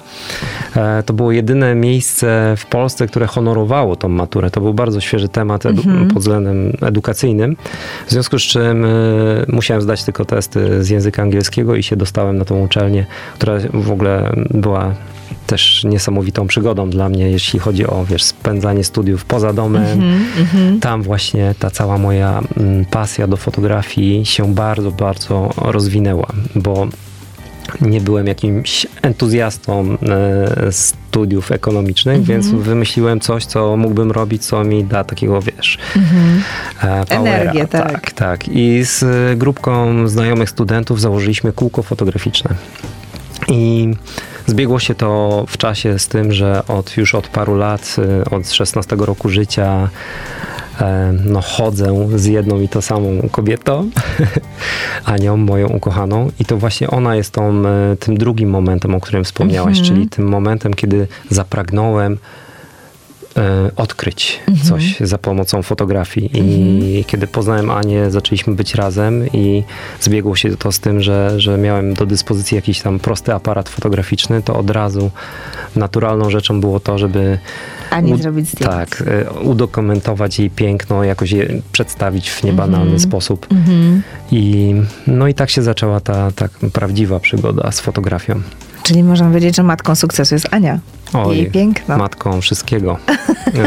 E, 0.76 1.02
to 1.02 1.12
było 1.12 1.32
jedyne 1.32 1.74
miejsce 1.74 2.54
w 2.56 2.66
Polsce, 2.66 3.06
które 3.06 3.26
honorowało 3.26 3.96
tą 3.96 4.08
maturę. 4.08 4.50
To 4.50 4.60
był 4.60 4.74
bardzo 4.74 5.00
świeży 5.00 5.28
temat 5.28 5.64
edu- 5.64 5.86
mhm. 5.86 6.08
pod 6.08 6.18
względem 6.18 6.72
edukacyjnym. 6.82 7.56
W 8.06 8.10
związku 8.10 8.38
z 8.38 8.42
czym 8.42 8.57
czym 8.58 8.84
y, 8.84 9.46
musiałem 9.48 9.82
zdać 9.82 10.04
tylko 10.04 10.24
testy 10.24 10.84
z 10.84 10.88
języka 10.88 11.22
angielskiego 11.22 11.76
i 11.76 11.82
się 11.82 11.96
dostałem 11.96 12.38
na 12.38 12.44
tą 12.44 12.60
uczelnię, 12.60 13.06
która 13.34 13.58
w 13.74 13.90
ogóle 13.90 14.32
była 14.50 14.94
też 15.46 15.84
niesamowitą 15.84 16.46
przygodą 16.46 16.90
dla 16.90 17.08
mnie, 17.08 17.30
jeśli 17.30 17.58
chodzi 17.58 17.86
o 17.86 18.04
wiesz, 18.04 18.22
spędzanie 18.22 18.84
studiów 18.84 19.24
poza 19.24 19.52
domem. 19.52 19.84
Mm 19.84 20.18
-hmm. 20.20 20.80
Tam 20.80 21.02
właśnie 21.02 21.54
ta 21.58 21.70
cała 21.70 21.98
moja 21.98 22.40
mm, 22.56 22.84
pasja 22.84 23.26
do 23.26 23.36
fotografii 23.36 24.26
się 24.26 24.54
bardzo, 24.54 24.90
bardzo 24.90 25.50
rozwinęła, 25.56 26.26
bo 26.54 26.88
nie 27.80 28.00
byłem 28.00 28.26
jakimś 28.26 28.86
entuzjastą 29.02 29.96
e, 30.02 30.72
studiów 31.18 31.52
ekonomicznych, 31.52 32.14
mm 32.14 32.24
-hmm. 32.24 32.28
więc 32.28 32.48
wymyśliłem 32.48 33.20
coś, 33.20 33.46
co 33.46 33.76
mógłbym 33.76 34.10
robić, 34.10 34.46
co 34.46 34.64
mi 34.64 34.84
da 34.84 35.04
takiego, 35.04 35.42
wiesz, 35.42 35.78
mm 35.96 36.08
-hmm. 36.08 37.04
Energię, 37.08 37.66
tak. 37.66 37.92
tak. 37.92 38.12
Tak, 38.12 38.48
I 38.48 38.84
z 38.84 39.04
grupką 39.38 40.08
znajomych 40.08 40.50
studentów 40.50 41.00
założyliśmy 41.00 41.52
kółko 41.52 41.82
fotograficzne. 41.82 42.50
I 43.48 43.90
zbiegło 44.46 44.78
się 44.78 44.94
to 44.94 45.44
w 45.48 45.56
czasie 45.56 45.98
z 45.98 46.08
tym, 46.08 46.32
że 46.32 46.62
od, 46.68 46.96
już 46.96 47.14
od 47.14 47.28
paru 47.28 47.54
lat, 47.54 47.96
e, 47.98 48.30
od 48.30 48.50
16 48.50 48.96
roku 48.96 49.28
życia 49.28 49.88
no, 51.24 51.40
chodzę 51.40 52.08
z 52.18 52.24
jedną 52.24 52.60
i 52.60 52.68
to 52.68 52.82
samą 52.82 53.28
kobietą, 53.30 53.90
Anią, 55.04 55.36
moją 55.36 55.68
ukochaną. 55.68 56.30
I 56.40 56.44
to 56.44 56.56
właśnie 56.56 56.90
ona 56.90 57.16
jest 57.16 57.32
tą, 57.32 57.66
e, 57.66 57.96
tym 57.96 58.18
drugim 58.18 58.50
momentem, 58.50 58.94
o 58.94 59.00
którym 59.00 59.24
wspomniałaś, 59.24 59.78
mhm. 59.78 59.86
czyli 59.86 60.08
tym 60.08 60.28
momentem, 60.28 60.74
kiedy 60.74 61.06
zapragnąłem 61.30 62.18
e, 63.36 63.70
odkryć 63.76 64.40
mhm. 64.48 64.68
coś 64.68 64.96
za 65.00 65.18
pomocą 65.18 65.62
fotografii. 65.62 66.30
I 66.36 66.40
mhm. 66.40 67.04
kiedy 67.04 67.26
poznałem 67.26 67.70
Anię, 67.70 68.10
zaczęliśmy 68.10 68.54
być 68.54 68.74
razem 68.74 69.26
i 69.32 69.64
zbiegło 70.00 70.36
się 70.36 70.56
to 70.56 70.72
z 70.72 70.80
tym, 70.80 71.00
że, 71.00 71.40
że 71.40 71.58
miałem 71.58 71.94
do 71.94 72.06
dyspozycji 72.06 72.54
jakiś 72.54 72.80
tam 72.80 72.98
prosty 72.98 73.34
aparat 73.34 73.68
fotograficzny, 73.68 74.42
to 74.42 74.56
od 74.56 74.70
razu 74.70 75.10
naturalną 75.76 76.30
rzeczą 76.30 76.60
było 76.60 76.80
to, 76.80 76.98
żeby 76.98 77.38
a 77.90 78.00
nie 78.00 78.16
zrobić 78.16 78.48
zdjęć. 78.48 78.72
Tak, 78.72 79.04
e, 79.06 79.30
udokumentować 79.40 80.38
jej 80.38 80.50
piękno, 80.50 81.04
jakoś 81.04 81.30
je 81.30 81.62
przedstawić 81.72 82.30
w 82.30 82.44
niebanalny 82.44 82.86
mm 82.86 82.98
-hmm. 82.98 83.02
sposób. 83.02 83.46
Mm 83.50 83.64
-hmm. 83.64 84.00
I, 84.30 84.74
no 85.06 85.28
i 85.28 85.34
tak 85.34 85.50
się 85.50 85.62
zaczęła 85.62 86.00
ta, 86.00 86.30
ta 86.30 86.48
prawdziwa 86.72 87.20
przygoda 87.20 87.72
z 87.72 87.80
fotografią. 87.80 88.42
Czyli 88.82 89.02
można 89.02 89.26
powiedzieć, 89.26 89.56
że 89.56 89.62
matką 89.62 89.94
sukcesu 89.94 90.34
jest 90.34 90.48
Ania. 90.50 90.78
Oj, 91.12 91.36
jej 91.36 91.50
piękno. 91.50 91.98
Matką 91.98 92.40
wszystkiego. 92.40 92.98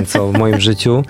co 0.07 0.27
w 0.27 0.37
moim 0.37 0.59
życiu 0.59 1.03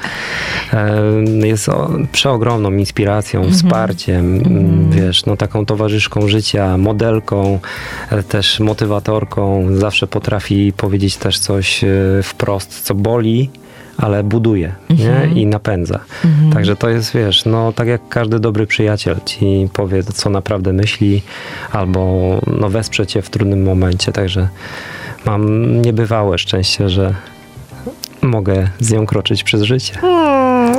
jest 1.43 1.69
przeogromną 2.11 2.71
inspiracją, 2.71 3.51
wsparciem, 3.51 4.35
m, 4.45 4.89
wiesz, 4.91 5.25
no 5.25 5.37
taką 5.37 5.65
towarzyszką 5.65 6.27
życia, 6.27 6.77
modelką, 6.77 7.59
też 8.29 8.59
motywatorką. 8.59 9.67
Zawsze 9.75 10.07
potrafi 10.07 10.73
powiedzieć 10.77 11.17
też 11.17 11.39
coś 11.39 11.83
e, 11.83 11.87
wprost, 12.23 12.81
co 12.81 12.95
boli, 12.95 13.49
ale 13.97 14.23
buduje 14.23 14.75
nie? 14.89 15.41
i 15.41 15.45
napędza. 15.45 15.99
Także 16.53 16.75
to 16.75 16.89
jest, 16.89 17.13
wiesz, 17.13 17.45
no 17.45 17.73
tak 17.73 17.87
jak 17.87 18.01
każdy 18.09 18.39
dobry 18.39 18.67
przyjaciel 18.67 19.17
ci 19.25 19.69
powie, 19.73 20.03
co 20.03 20.29
naprawdę 20.29 20.73
myśli, 20.73 21.21
albo 21.71 22.01
no, 22.47 22.69
wesprze 22.69 23.07
cię 23.07 23.21
w 23.21 23.29
trudnym 23.29 23.63
momencie. 23.63 24.11
Także 24.11 24.49
mam 25.25 25.81
niebywałe 25.81 26.37
szczęście, 26.37 26.89
że 26.89 27.15
mogę 28.21 28.67
z 28.79 28.91
nią 28.91 29.05
kroczyć 29.05 29.43
przez 29.43 29.61
życie. 29.61 29.93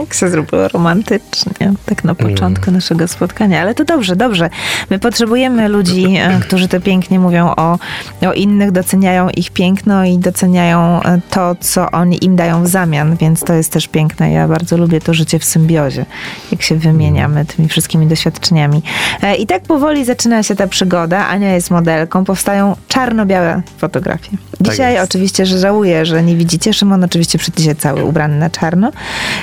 Jak 0.02 0.14
się 0.14 0.28
zrobiło 0.28 0.68
romantycznie, 0.68 1.73
tak 1.87 2.04
na 2.04 2.14
początku 2.14 2.71
naszego 2.71 3.09
spotkania. 3.09 3.61
Ale 3.61 3.75
to 3.75 3.85
dobrze, 3.85 4.16
dobrze. 4.16 4.50
My 4.90 4.99
potrzebujemy 4.99 5.68
ludzi, 5.68 6.16
e, 6.16 6.40
którzy 6.40 6.68
to 6.68 6.80
pięknie 6.80 7.18
mówią 7.18 7.54
o, 7.56 7.78
o 8.26 8.32
innych, 8.32 8.71
doceniają 8.71 9.28
ich 9.28 9.50
piękno 9.50 10.04
i 10.04 10.18
doceniają 10.18 11.02
e, 11.02 11.21
to, 11.30 11.56
co 11.61 11.90
oni 11.90 12.25
im 12.25 12.37
dają 12.37 12.62
w 12.62 12.68
zamian, 12.68 13.16
więc 13.16 13.40
to 13.40 13.54
jest 13.54 13.73
też 13.73 13.88
piękne. 13.88 14.32
Ja 14.32 14.49
bardzo 14.49 14.76
lubię 14.76 15.00
to 15.00 15.14
życie 15.14 15.38
w 15.38 15.44
symbiozie, 15.44 16.06
jak 16.52 16.62
się 16.62 16.75
wymieniamy 16.75 17.44
tymi 17.44 17.68
wszystkimi 17.68 18.06
doświadczeniami. 18.06 18.82
E, 19.23 19.35
I 19.35 19.47
tak 19.47 19.62
powoli 19.62 20.04
zaczyna 20.04 20.42
się 20.42 20.56
ta 20.56 20.66
przygoda. 20.66 21.26
Ania 21.26 21.54
jest 21.54 21.71
modelką, 21.71 22.25
powstają 22.25 22.76
czarno-białe 22.88 23.62
fotografie. 23.78 24.37
Dzisiaj 24.61 24.94
jest. 24.94 25.04
oczywiście, 25.04 25.47
że 25.47 25.59
żałuję, 25.59 26.06
że 26.06 26.23
nie 26.23 26.37
widzicie. 26.37 26.73
Szymon 26.73 27.04
oczywiście 27.04 27.38
dzisiaj 27.56 27.76
cały 27.76 28.04
ubrany 28.04 28.38
na 28.38 28.50
czarno. 28.50 28.92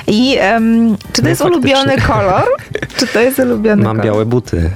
I 0.08 0.38
em, 0.56 0.98
czy 1.14 1.22
to 1.22 1.22
No 1.24 1.30
jest 1.30 1.42
faktycznie. 1.42 1.70
ulubiony 1.76 1.98
kolor? 2.02 2.44
Czy 2.98 3.08
to 3.08 3.20
jest 3.20 3.40
ulubiony 3.40 3.84
Mam 3.84 3.96
kolor? 3.98 4.06
białe 4.06 4.26
buty. 4.26 4.70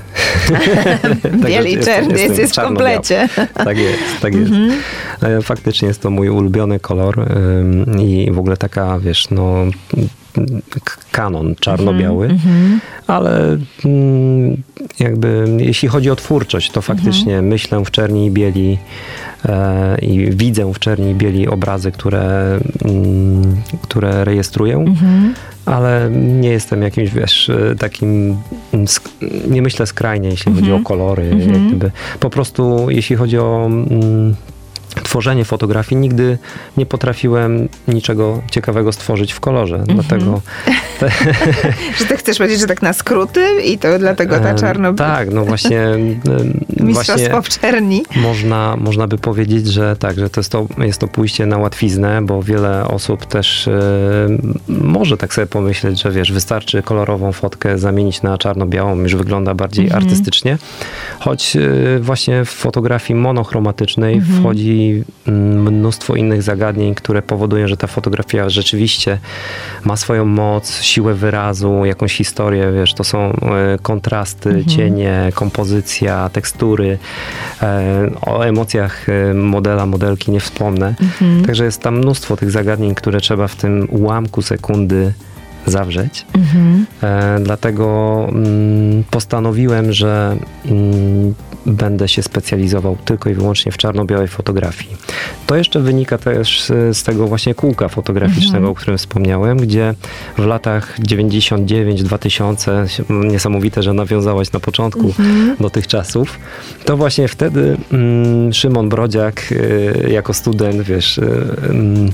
Bieli 1.46 1.74
i 1.74 1.80
czerny, 1.80 2.20
jestem 2.20 2.39
jest 2.39 2.53
w 2.53 2.62
komplecie. 2.62 3.30
Tak 3.53 3.77
jest, 3.77 4.00
tak 4.22 4.36
jest. 4.36 4.51
Mhm. 4.51 4.72
E, 5.22 5.42
Faktycznie 5.42 5.88
jest 5.88 6.01
to 6.01 6.10
mój 6.10 6.30
ulubiony 6.30 6.80
kolor 6.80 7.25
i 8.00 8.30
w 8.34 8.39
ogóle 8.39 8.58
taka, 8.58 9.00
wiesz, 9.00 9.27
no 9.32 9.56
kanon 11.12 11.56
czarno-biały, 11.60 12.25
Mhm. 12.27 12.80
ale 13.08 13.58
mm, 13.86 14.58
jakby 15.00 15.46
jeśli 15.58 15.88
chodzi 15.88 16.10
o 16.10 16.15
twórczość, 16.15 16.72
to 16.72 16.82
faktycznie 16.82 17.34
Mhm. 17.34 17.48
myślę 17.48 17.86
w 17.86 17.92
czerni 17.92 18.25
i 18.25 18.32
bieli 18.32 18.77
i 20.01 20.29
widzę 20.31 20.73
w 20.73 20.79
czerni 20.79 21.12
i 21.12 21.15
bieli 21.15 21.47
obrazy, 21.47 21.91
które, 21.91 22.59
mm, 22.85 23.55
które 23.81 24.25
rejestruję, 24.25 24.75
Mhm. 24.75 25.33
ale 25.65 26.09
nie 26.12 26.50
jestem 26.50 26.81
jakimś, 26.81 27.09
wiesz, 27.12 27.50
e, 27.50 27.75
takim, 27.75 28.38
mm, 28.73 28.85
nie 29.50 29.62
myślę 29.62 29.85
skrajnie, 29.88 30.29
jeśli 30.29 30.53
chodzi 30.55 30.71
o 30.71 30.79
kolory. 30.79 31.23
Mhm. 31.23 31.53
Jak 31.53 31.67
gdyby. 31.67 31.91
Po 32.19 32.29
prostu, 32.29 32.89
jeśli 32.89 33.15
chodzi 33.15 33.38
o 33.39 33.65
mm, 33.65 34.35
tworzenie 35.13 35.46
fotografii, 35.46 36.01
nigdy 36.01 36.38
nie 36.77 36.86
potrafiłem 36.86 37.70
niczego 37.88 38.41
ciekawego 38.51 38.91
stworzyć 38.91 39.34
w 39.34 39.39
kolorze. 39.39 39.75
Mhm. 39.75 40.00
Dlatego 40.00 40.41
Że 42.00 42.05
ty 42.05 42.17
chcesz 42.17 42.38
powiedzieć, 42.38 42.60
że 42.60 42.67
tak 42.67 42.82
na 42.82 42.93
skróty 42.93 43.62
i 43.65 43.77
to 43.77 44.00
dlatego 44.00 44.39
ta 44.39 44.55
czarno... 44.55 44.93
Tak, 44.93 45.34
no 45.34 45.46
właśnie, 45.46 45.82
Mistrzostwo 46.79 47.41
w 47.41 47.50
czerni. 47.50 48.03
można, 48.15 48.75
można 48.77 49.08
by 49.08 49.17
powiedzieć, 49.17 49.67
że 49.67 49.96
tak, 49.96 50.20
że 50.20 50.29
to 50.29 50.39
jest, 50.39 50.51
to 50.51 50.67
jest 50.77 51.00
to 51.00 51.08
pójście 51.08 51.46
na 51.46 51.58
łatwiznę, 51.58 52.22
bo 52.22 52.43
wiele 52.43 52.88
osób 52.88 53.25
też 53.25 53.70
może 54.67 55.17
tak 55.17 55.34
sobie 55.34 55.48
pomyśleć, 55.48 56.01
że 56.01 56.12
wiesz, 56.12 56.32
wystarczy 56.32 56.84
kolorową 56.84 57.32
fotkę 57.32 57.77
zamienić 57.77 58.22
na 58.22 58.38
czarno-białą, 58.38 59.00
już 59.00 59.15
wygląda 59.15 59.53
bardziej 59.53 59.91
artystycznie. 59.91 60.58
Choć 61.20 61.55
e, 61.55 61.60
właśnie 62.00 62.46
w 62.46 62.50
fotografii 62.50 63.20
monochromatycznej 63.20 64.22
wchodzi 64.22 65.02
mnóstwo 65.27 66.15
innych 66.15 66.41
zagadnień, 66.41 66.95
które 66.95 67.22
powodują, 67.22 67.67
że 67.67 67.77
ta 67.77 67.88
fotografia 67.88 68.50
rzeczywiście 68.50 69.19
ma 69.83 69.98
swoją 69.98 70.25
moc, 70.25 70.81
siłę 70.81 71.13
wyrazu, 71.13 71.86
jakąś 71.86 72.15
historię, 72.17 72.72
wiesz, 72.75 72.93
to 72.93 73.03
są 73.03 73.19
e, 73.19 73.77
kontrasty, 73.81 74.65
cienie, 74.65 75.31
kompozycja, 75.36 76.29
tekstury. 76.33 76.98
E, 77.62 78.10
O 78.22 78.45
emocjach 78.45 79.10
e, 79.10 79.33
modela, 79.33 79.86
modelki 79.86 80.31
nie 80.31 80.39
wspomnę. 80.39 80.95
Także 81.45 81.65
jest 81.65 81.81
tam 81.81 81.98
mnóstwo 81.98 82.38
tych 82.38 82.51
zagadnień, 82.51 82.95
które 82.95 83.22
trzeba 83.22 83.48
w 83.48 83.55
tym 83.55 83.88
ułamku 83.89 84.41
sekundy 84.41 85.13
zawrzeć. 85.65 86.25
Mhm. 86.36 86.86
E, 87.03 87.39
dlatego 87.43 88.27
mm, 88.29 89.03
postanowiłem, 89.12 89.93
że 89.93 90.38
mm, 90.65 91.34
będę 91.65 92.08
się 92.08 92.24
specjalizował 92.24 92.98
tylko 93.05 93.29
i 93.29 93.34
wyłącznie 93.34 93.72
w 93.72 93.77
czarno-białej 93.77 94.27
fotografii. 94.27 94.96
To 95.48 95.55
jeszcze 95.55 95.79
wynika 95.79 96.17
też 96.17 96.72
z, 96.91 97.03
tego 97.03 97.27
właśnie 97.27 97.55
kółka 97.55 97.89
fotograficznego, 97.89 98.70
o 98.70 98.75
którym 98.75 98.98
wspomniałem, 98.98 99.58
gdzie 99.58 99.93
w 100.38 100.46
latach 100.46 101.00
99-2000, 101.00 103.32
niesamowite, 103.32 103.84
że 103.84 103.93
nawiązałaś 103.93 104.51
na 104.51 104.60
początku 104.60 105.13
do 105.60 105.70
tych 105.70 105.88
czasów, 105.88 106.39
to 106.86 106.98
właśnie 106.98 107.27
wtedy 107.27 107.77
mm, 107.91 108.53
Szymon 108.53 108.89
Brodziak 108.89 109.51
y, 109.51 110.10
jako 110.12 110.34
student, 110.34 110.82
wiesz, 110.82 111.17
y, 111.17 111.46
mm, 111.70 112.12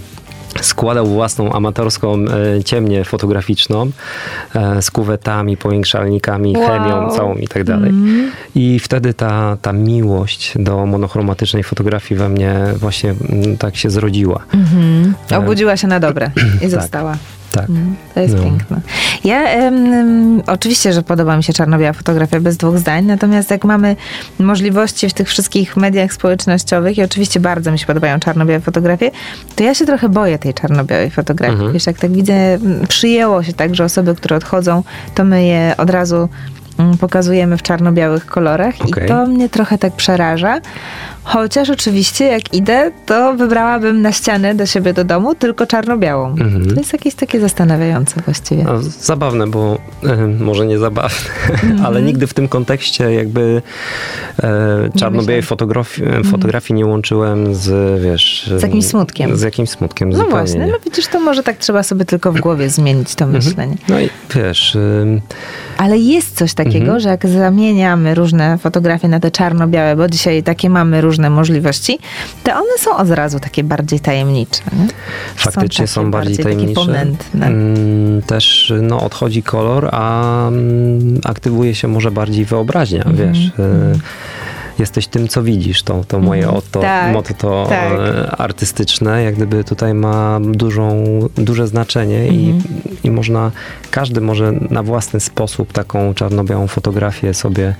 składał 0.62 1.06
własną 1.06 1.54
amatorską 1.54 2.16
e, 2.58 2.64
ciemnię 2.64 3.04
fotograficzną 3.04 3.92
e, 4.56 4.82
z 4.82 4.92
kuwetami, 4.92 5.58
powiększalnikami, 5.58 6.54
Wow. 6.58 6.68
chemią 6.68 7.10
całą 7.10 7.36
i 7.36 7.48
tak 7.48 7.64
dalej. 7.64 7.92
I 8.56 8.80
wtedy 8.80 9.14
ta, 9.14 9.58
ta 9.62 9.74
miłość 9.74 10.54
do 10.56 10.86
monochromatycznej 10.86 11.64
fotografii 11.64 12.20
we 12.20 12.30
mnie 12.30 12.56
właśnie 12.76 13.10
mm, 13.30 13.58
tak 13.58 13.76
się 13.76 13.90
zrodziła. 13.90 14.44
Mhm. 14.54 15.14
E, 15.32 15.38
Obudziła 15.38 15.78
się 15.78 15.88
na 15.88 16.00
dobre 16.00 16.32
i 16.62 16.70
została. 16.80 17.16
Tak. 17.62 17.70
Mm, 17.70 17.96
To 18.14 18.20
jest 18.20 18.36
No. 18.36 18.44
piękne. 18.44 18.82
Ja 19.24 19.44
oczywiście, 20.48 20.94
że 20.94 21.02
podoba 21.04 21.38
mi 21.38 21.44
się 21.44 21.54
czarno-biała 21.54 21.94
fotografia 21.94 22.40
bez 22.40 22.58
dwóch 22.58 22.78
zdań, 22.78 23.06
natomiast 23.06 23.52
jak 23.52 23.64
mamy 23.66 23.96
możliwości 24.40 25.10
w 25.10 25.14
tych 25.14 25.28
wszystkich 25.28 25.78
mediach 25.78 26.14
społecznościowych 26.14 26.98
i 26.98 27.04
oczywiście 27.04 27.40
bardzo 27.40 27.72
mi 27.72 27.80
się 27.80 27.86
podobają 27.86 28.20
czarno-białe 28.20 28.60
fotografie, 28.60 29.12
to 29.56 29.64
ja 29.64 29.74
się 29.74 29.86
trochę 29.86 30.10
boję 30.10 30.40
tej 30.40 30.54
czarno-białej 30.54 31.10
fotografii. 31.10 31.56
Mhm. 31.56 31.74
Wiesz, 31.74 31.88
jak 31.88 31.98
tak 32.00 32.12
widzę, 32.12 32.34
przyjęło 32.88 33.44
się 33.44 33.54
tak, 33.54 33.76
że 33.76 33.84
osoby, 33.84 34.16
które 34.16 34.36
odchodzą, 34.36 34.84
to 35.16 35.24
my 35.24 35.44
je 35.46 35.74
od 35.78 35.90
razu 35.90 36.30
pokazujemy 37.00 37.58
w 37.58 37.62
czarno-białych 37.64 38.26
kolorach 38.26 38.76
Okej. 38.82 39.06
i 39.06 39.08
to 39.08 39.26
mnie 39.26 39.50
trochę 39.50 39.78
tak 39.78 39.94
przeraża. 39.94 40.62
Chociaż 41.34 41.70
oczywiście 41.70 42.26
jak 42.26 42.54
idę, 42.54 42.92
to 43.06 43.34
wybrałabym 43.34 44.02
na 44.02 44.12
ścianę 44.12 44.56
do 44.56 44.66
siebie 44.66 44.94
do 44.94 45.04
domu 45.04 45.36
tylko 45.36 45.66
czarno-białą. 45.68 46.28
Mhm. 46.30 46.66
To 46.68 46.76
jest 46.76 46.94
jakieś 46.94 47.16
takie 47.16 47.40
zastanawiające 47.40 48.22
właściwie. 48.22 48.64
No, 48.64 48.82
zabawne, 48.82 49.48
bo 49.48 49.78
e, 50.04 50.28
może 50.28 50.66
nie 50.66 50.78
zabawne, 50.80 51.16
Mhm. 51.64 51.86
ale 51.86 52.02
nigdy 52.02 52.28
w 52.28 52.34
tym 52.34 52.48
kontekście 52.48 53.12
jakby 53.14 53.62
e, 54.44 54.90
czarno-białej 55.00 55.42
fotografii, 55.44 56.08
fotografii 56.32 56.78
nie 56.78 56.86
łączyłem 56.86 57.56
z, 57.56 58.02
wiesz... 58.04 58.52
Z 58.58 58.62
jakimś 58.62 58.86
smutkiem. 58.86 59.38
Z 59.38 59.42
jakimś 59.42 59.70
smutkiem, 59.70 60.10
No 60.10 60.16
zupełnie 60.18 60.36
właśnie, 60.38 60.60
nie. 60.60 60.68
no 60.68 60.78
widzisz, 60.86 61.08
to 61.08 61.20
może 61.20 61.44
tak 61.44 61.58
trzeba 61.58 61.84
sobie 61.84 62.06
tylko 62.06 62.32
w 62.32 62.40
głowie 62.40 62.70
zmienić 62.70 63.16
to 63.16 63.28
myślenie. 63.28 63.76
No 63.90 64.00
i 64.00 64.10
wiesz, 64.36 64.76
ym, 64.76 65.22
Ale 65.78 65.98
jest 65.98 66.36
coś 66.38 66.54
takiego, 66.54 66.80
Mhm. 66.86 67.00
że 67.00 67.10
jak 67.10 67.28
zamieniamy 67.28 68.16
różne 68.16 68.58
fotografie 68.58 69.08
na 69.08 69.20
te 69.20 69.32
czarno-białe, 69.32 69.96
bo 69.96 70.08
dzisiaj 70.08 70.44
takie 70.44 70.70
mamy 70.70 71.02
różne 71.02 71.19
możliwości, 71.30 72.00
to 72.44 72.52
one 72.52 72.78
są 72.80 72.98
od 72.98 73.10
razu 73.10 73.40
takie 73.40 73.64
bardziej 73.64 74.00
tajemnicze. 74.00 74.62
Nie? 74.74 74.88
faktycznie 75.36 75.88
są, 75.88 76.02
takie 76.02 76.12
bardziej 76.12 76.38
Takie 76.38 76.44
tajemnicze. 76.44 76.82
ponętne. 76.82 77.48
Mm, 77.48 78.22
Też 78.22 78.74
no, 78.82 79.02
odchodzi 79.02 79.44
kolor, 79.44 79.90
a 79.92 80.48
mm, 80.48 81.20
aktywuje 81.26 81.76
się 81.76 81.88
może 81.88 82.12
bardziej 82.12 82.46
wyobraźnia, 82.46 83.04
Mhm, 83.04 83.34
wiesz. 83.34 83.52
Jesteś 84.80 85.08
tym, 85.08 85.28
co 85.28 85.44
widzisz. 85.44 85.84
To, 85.84 86.04
to 86.08 86.20
moje 86.20 86.50
oto, 86.50 86.80
Tak, 86.80 87.14
motto 87.14 87.34
to 87.34 87.66
tak. 87.70 87.92
e, 87.92 88.32
artystyczne, 88.32 89.24
jak 89.24 89.36
gdyby 89.36 89.64
tutaj 89.64 89.94
ma 89.94 90.40
dużą, 90.44 91.04
duże 91.36 91.68
znaczenie 91.68 92.28
i, 92.28 92.50
Mhm. 92.50 92.64
i 93.04 93.12
można, 93.12 93.52
każdy 93.92 94.22
może 94.22 94.52
na 94.52 94.84
własny 94.84 95.20
sposób 95.20 95.74
taką 95.74 96.14
czarno-białą 96.14 96.68
fotografię 96.68 97.34
sobie 97.34 97.76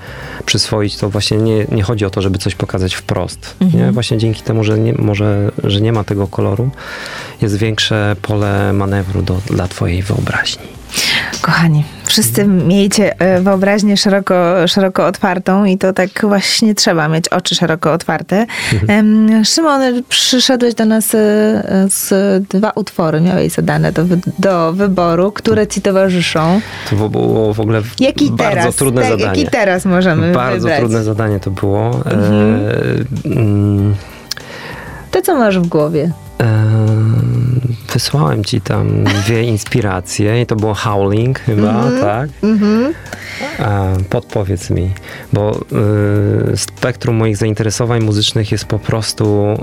przyswoić. 0.46 0.96
To 0.96 1.10
właśnie 1.10 1.36
nie, 1.36 1.64
nie 1.72 1.82
chodzi 1.82 2.04
o 2.04 2.10
to, 2.10 2.22
żeby 2.22 2.38
coś 2.38 2.54
pokazać 2.54 2.94
wprost. 2.94 3.56
Mhm. 3.60 3.84
Nie? 3.86 3.92
Właśnie 3.92 4.18
dzięki 4.18 4.42
temu, 4.42 4.64
że 4.64 4.78
nie, 4.78 4.92
może, 4.94 5.50
że 5.64 5.80
nie 5.80 5.92
ma 5.92 6.04
tego 6.04 6.26
koloru, 6.26 6.70
jest 7.42 7.56
większe 7.56 8.16
pole 8.22 8.72
manewru 8.72 9.22
do, 9.22 9.40
dla 9.46 9.68
twojej 9.68 10.02
wyobraźni. 10.02 10.79
Kochani, 11.42 11.84
wszyscy 12.04 12.44
miejcie 12.44 13.20
e, 13.20 13.40
wyobraźnię 13.40 13.96
szeroko, 13.96 14.68
szeroko 14.68 15.06
otwartą 15.06 15.64
i 15.64 15.78
to 15.78 15.92
tak 15.92 16.08
właśnie 16.22 16.74
trzeba 16.74 17.08
mieć 17.08 17.28
oczy 17.28 17.54
szeroko 17.54 17.92
otwarte. 17.92 18.46
Em, 18.88 19.44
Szymon, 19.44 19.80
przyszedłeś 20.08 20.74
do 20.74 20.84
nas 20.84 21.14
e, 21.14 21.18
z 21.88 22.12
dwa 22.48 22.70
utwory, 22.74 23.20
miałeś 23.20 23.52
zadane 23.52 23.92
do, 23.92 24.04
do 24.38 24.72
wyboru, 24.72 25.32
które 25.32 25.66
ci 25.66 25.82
towarzyszą. 25.82 26.60
To 26.90 27.08
było 27.08 27.54
w 27.54 27.60
ogóle 27.60 27.82
Jaki 28.00 28.30
bardzo 28.30 28.54
teraz? 28.60 28.76
trudne 28.76 29.02
tak, 29.02 29.10
zadanie. 29.10 29.40
Jaki 29.40 29.52
teraz 29.52 29.84
możemy 29.84 30.32
Bardzo 30.32 30.58
wybrać? 30.58 30.78
trudne 30.78 31.04
zadanie 31.04 31.40
to 31.40 31.50
było. 31.50 31.86
Mhm. 31.86 32.60
E, 33.24 33.36
mm, 33.36 33.94
To, 35.10 35.22
co 35.22 35.38
masz 35.38 35.58
w 35.58 35.66
głowie? 35.66 36.10
Em, 36.38 37.29
Wysłałem 37.92 38.44
ci 38.44 38.60
tam 38.60 39.04
dwie 39.04 39.42
inspiracje 39.54 40.42
i 40.42 40.46
to 40.46 40.56
było 40.56 40.74
Howling 40.74 41.38
chyba, 41.40 41.84
tak? 42.00 42.30
Mhm. 42.42 42.94
A, 43.58 43.84
podpowiedz 44.10 44.70
mi, 44.70 44.90
bo 45.32 45.60
y, 46.52 46.56
spektrum 46.56 47.16
moich 47.16 47.36
zainteresowań 47.36 48.02
muzycznych 48.04 48.52
jest 48.52 48.64
po 48.64 48.78
prostu... 48.78 49.54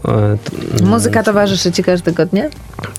y, 0.79 0.83
Muzyka 0.85 1.23
towarzyszy 1.23 1.71
ci 1.71 1.83
każdego 1.83 2.25
dnia? 2.25 2.43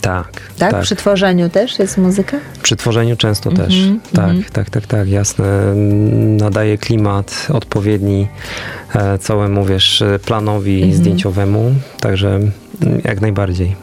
Tak, 0.00 0.30
Tak? 0.58 0.70
tak. 0.72 0.82
Przy 0.82 0.96
tworzeniu 0.96 1.48
też 1.48 1.78
jest 1.78 1.98
muzyka? 1.98 2.36
Przy 2.62 2.76
tworzeniu 2.76 3.16
często 3.16 3.50
Mhm, 3.50 3.68
też. 3.68 3.78
Tak, 4.12 4.24
mhm. 4.24 4.44
tak, 4.52 4.70
tak, 4.70 4.86
tak, 4.86 5.08
jasne. 5.08 5.44
Nadaje 6.38 6.78
klimat 6.78 7.46
odpowiedni 7.52 8.28
e, 8.94 9.18
całemu, 9.18 9.64
wiesz, 9.64 10.04
planowi 10.26 10.76
Mhm. 10.76 10.92
zdjęciowemu, 10.94 11.74
także 12.00 12.28
mm, 12.34 12.52
jak 13.04 13.20
najbardziej. 13.20 13.76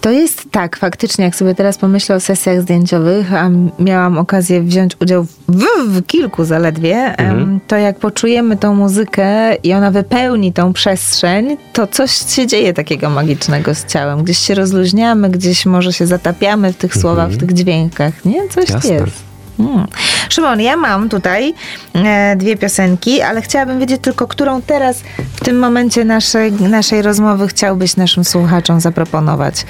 To 0.00 0.10
jest 0.10 0.44
tak, 0.50 0.76
faktycznie, 0.76 1.24
jak 1.24 1.36
sobie 1.36 1.54
teraz 1.54 1.78
pomyślę 1.78 2.14
o 2.16 2.20
sesjach 2.20 2.62
zdjęciowych, 2.62 3.34
a 3.34 3.50
miałam 3.78 4.18
okazję 4.18 4.60
wziąć 4.62 4.96
udział 5.00 5.24
w, 5.48 5.64
w 5.86 6.06
kilku 6.06 6.44
zaledwie, 6.44 6.96
Mhm. 7.18 7.60
to 7.68 7.76
jak 7.76 7.98
poczujemy 7.98 8.56
tą 8.56 8.74
muzykę 8.74 9.54
i 9.54 9.72
ona 9.72 9.90
wypełni 9.90 10.52
tą 10.52 10.72
przestrzeń, 10.72 11.56
to 11.72 11.86
coś 11.86 12.10
się 12.34 12.46
dzieje 12.46 12.72
takiego 12.74 13.10
magicznego 13.10 13.74
z 13.74 13.86
ciałem. 13.86 14.22
Gdzieś 14.24 14.38
się 14.38 14.54
rozluźniamy, 14.54 15.30
gdzieś 15.30 15.66
może 15.66 15.92
się 15.92 16.06
zatapiamy 16.06 16.72
w 16.72 16.76
tych 16.76 16.94
słowach, 16.96 17.30
w 17.30 17.36
tych 17.38 17.52
dźwiękach, 17.52 18.24
nie? 18.24 18.48
Coś 18.48 18.70
Mhm. 18.70 18.74
Jasne. 18.76 18.94
jest. 18.94 19.29
Mm. 19.60 19.86
Szymon, 20.28 20.60
ja 20.60 20.76
mam 20.76 21.08
tutaj 21.08 21.54
e, 21.94 22.36
dwie 22.36 22.56
piosenki, 22.56 23.20
ale 23.22 23.42
chciałabym 23.42 23.80
wiedzieć 23.80 24.00
tylko, 24.02 24.26
którą 24.26 24.62
teraz 24.62 25.02
w 25.34 25.40
tym 25.40 25.58
momencie 25.58 26.04
naszej, 26.04 26.52
naszej 26.52 27.02
rozmowy 27.02 27.48
chciałbyś 27.48 27.96
naszym 27.96 28.24
słuchaczom 28.24 28.80
zaproponować 28.80 29.66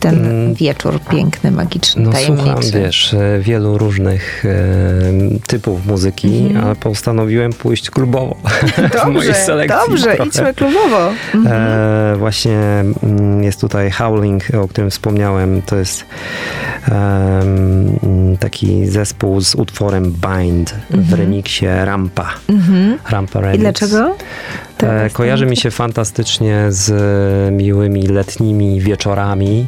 ten 0.00 0.10
Mm. 0.30 0.54
wieczór 0.54 1.00
piękny, 1.10 1.50
magiczny, 1.50 2.02
No 2.02 2.12
tajemniczy. 2.12 2.44
słucham, 2.62 2.82
wiesz, 2.82 3.14
e, 3.14 3.38
wielu 3.40 3.78
różnych 3.78 4.44
e, 4.44 4.48
typów 5.46 5.86
muzyki, 5.86 6.38
Mhm. 6.46 6.64
ale 6.64 6.76
postanowiłem 6.76 7.52
pójść 7.52 7.90
klubowo 7.90 8.36
w 8.44 9.06
mojej 9.06 9.14
Dobrze, 9.14 9.34
selekcji 9.34 9.78
dobrze, 9.88 10.04
trochę. 10.14 10.28
idźmy 10.28 10.54
klubowo. 10.54 11.12
E, 11.46 12.14
właśnie 12.18 12.58
mm, 13.02 13.42
jest 13.44 13.60
tutaj 13.60 13.90
Howling, 13.90 14.42
o 14.64 14.68
którym 14.68 14.90
wspomniałem. 14.90 15.62
To 15.62 15.76
jest 15.76 16.04
taki 18.40 18.86
zespół 18.86 19.29
z 19.40 19.54
utworem 19.54 20.12
Bind 20.12 20.74
w 20.90 21.12
remiksie 21.12 21.66
Rampa. 21.84 22.28
Mhm. 22.48 22.98
Rampa 23.10 23.38
I 23.38 23.42
Remix. 23.42 23.60
dlaczego? 23.60 23.98
E, 24.10 24.14
Teraz 24.76 25.12
kojarzy 25.12 25.46
mi 25.46 25.56
się 25.56 25.70
fantastycznie 25.70 26.64
z 26.68 26.92
miłymi 27.52 28.02
letnimi 28.02 28.80
wieczorami. 28.80 29.66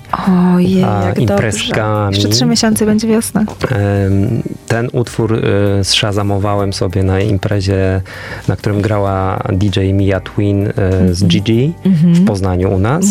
Ojej, 0.54 0.80
jak 0.80 1.18
imprezkami. 1.18 2.04
dobrze. 2.04 2.20
Jeszcze 2.20 2.28
trzy 2.28 2.46
miesiące 2.46 2.86
będzie 2.86 3.08
wiosna. 3.08 3.40
Em, 3.40 4.42
Ten 4.68 4.88
utwór 4.92 5.34
e, 5.34 5.84
zszazamowałem 5.84 6.72
sobie 6.72 7.02
na 7.02 7.20
imprezie, 7.20 8.00
na 8.48 8.56
którym 8.56 8.80
grała 8.82 9.42
DJ 9.52 9.80
Mia 9.92 10.20
Twin 10.20 10.66
e, 10.66 10.72
z 11.14 11.24
Gigi 11.24 11.72
w 11.84 12.24
Poznaniu 12.24 12.74
u 12.74 12.78
nas. 12.78 13.04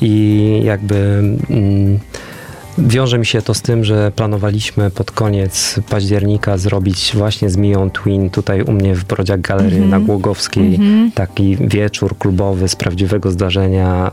I 0.00 0.60
jakby 0.64 0.96
mm, 1.50 1.98
wiąże 2.78 3.18
mi 3.18 3.26
się 3.26 3.42
to 3.42 3.54
z 3.54 3.62
tym, 3.62 3.84
że 3.84 4.12
planowaliśmy 4.16 4.90
pod 4.90 5.10
koniec 5.10 5.80
października 5.90 6.58
zrobić 6.58 7.12
właśnie 7.14 7.50
z 7.50 7.56
Mią 7.56 7.90
Twin 7.90 8.30
tutaj 8.30 8.62
u 8.62 8.72
mnie 8.72 8.94
w 8.94 9.04
Brodziak 9.04 9.40
Galerii 9.40 9.80
na 9.80 10.00
Głogowskiej 10.00 10.78
taki 11.14 11.56
wieczór 11.60 12.18
klubowy 12.18 12.68
z 12.68 12.76
prawdziwego 12.76 13.30
zdarzenia 13.30 14.10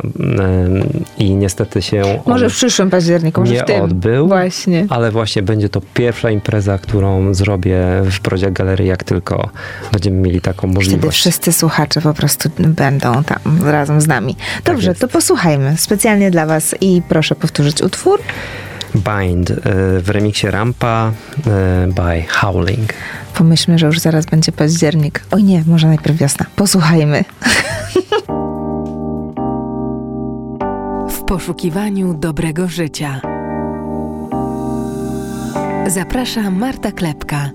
i 1.18 1.36
niestety 1.36 1.82
się 1.82 2.22
Może 2.26 2.50
w 2.50 2.54
przyszłym 2.54 2.90
październiku, 2.90 3.42
może 3.42 3.54
nie 3.54 3.60
w 3.62 3.66
tym. 3.66 3.82
odbył. 3.82 4.28
Właśnie. 4.28 4.86
ale 4.90 5.12
właśnie 5.12 5.42
będzie 5.42 5.70
to 5.70 5.82
pierwsza 5.94 6.30
impreza, 6.32 6.78
którą 6.78 7.34
zrobię 7.34 7.78
w 8.04 8.20
Brodziak 8.22 8.54
Galerii, 8.54 8.88
jak 8.88 9.04
tylko 9.04 9.50
będziemy 9.92 10.18
mieli 10.18 10.42
taką 10.42 10.60
Wtedy 10.60 10.74
możliwość. 10.74 11.18
wszyscy 11.18 11.54
słuchacze 11.54 12.02
po 12.02 12.14
prostu 12.14 12.50
będą 12.58 13.24
tam 13.24 13.40
razem 13.66 14.02
z 14.02 14.08
nami. 14.08 14.36
Dobrze, 14.66 14.90
jest. 14.90 15.02
to 15.02 15.08
posłuchajmy 15.08 15.78
specjalnie 15.78 16.32
dla 16.32 16.46
Was 16.46 16.76
i 16.82 17.02
proszę 17.10 17.36
powtórzyć 17.36 17.82
utwór. 17.82 18.20
Bind 18.96 19.52
e, 19.52 19.56
w 20.00 20.10
remiksie 20.10 20.48
Rampa 20.48 21.12
e, 21.48 21.88
by 21.88 22.24
Howling. 22.28 22.94
Pomyślmy, 23.34 23.80
że 23.80 23.86
już 23.86 24.00
zaraz 24.00 24.26
będzie 24.26 24.52
październik. 24.52 25.24
Oj 25.32 25.44
nie, 25.44 25.64
może 25.68 25.88
najpierw 25.88 26.18
wiosna. 26.18 26.46
Posłuchajmy. 26.56 27.24
W 31.10 31.24
poszukiwaniu 31.24 32.14
dobrego 32.14 32.68
życia. 32.68 33.22
Zaprasza 35.88 36.52
Marta 36.52 36.92
Klepka. 36.92 37.50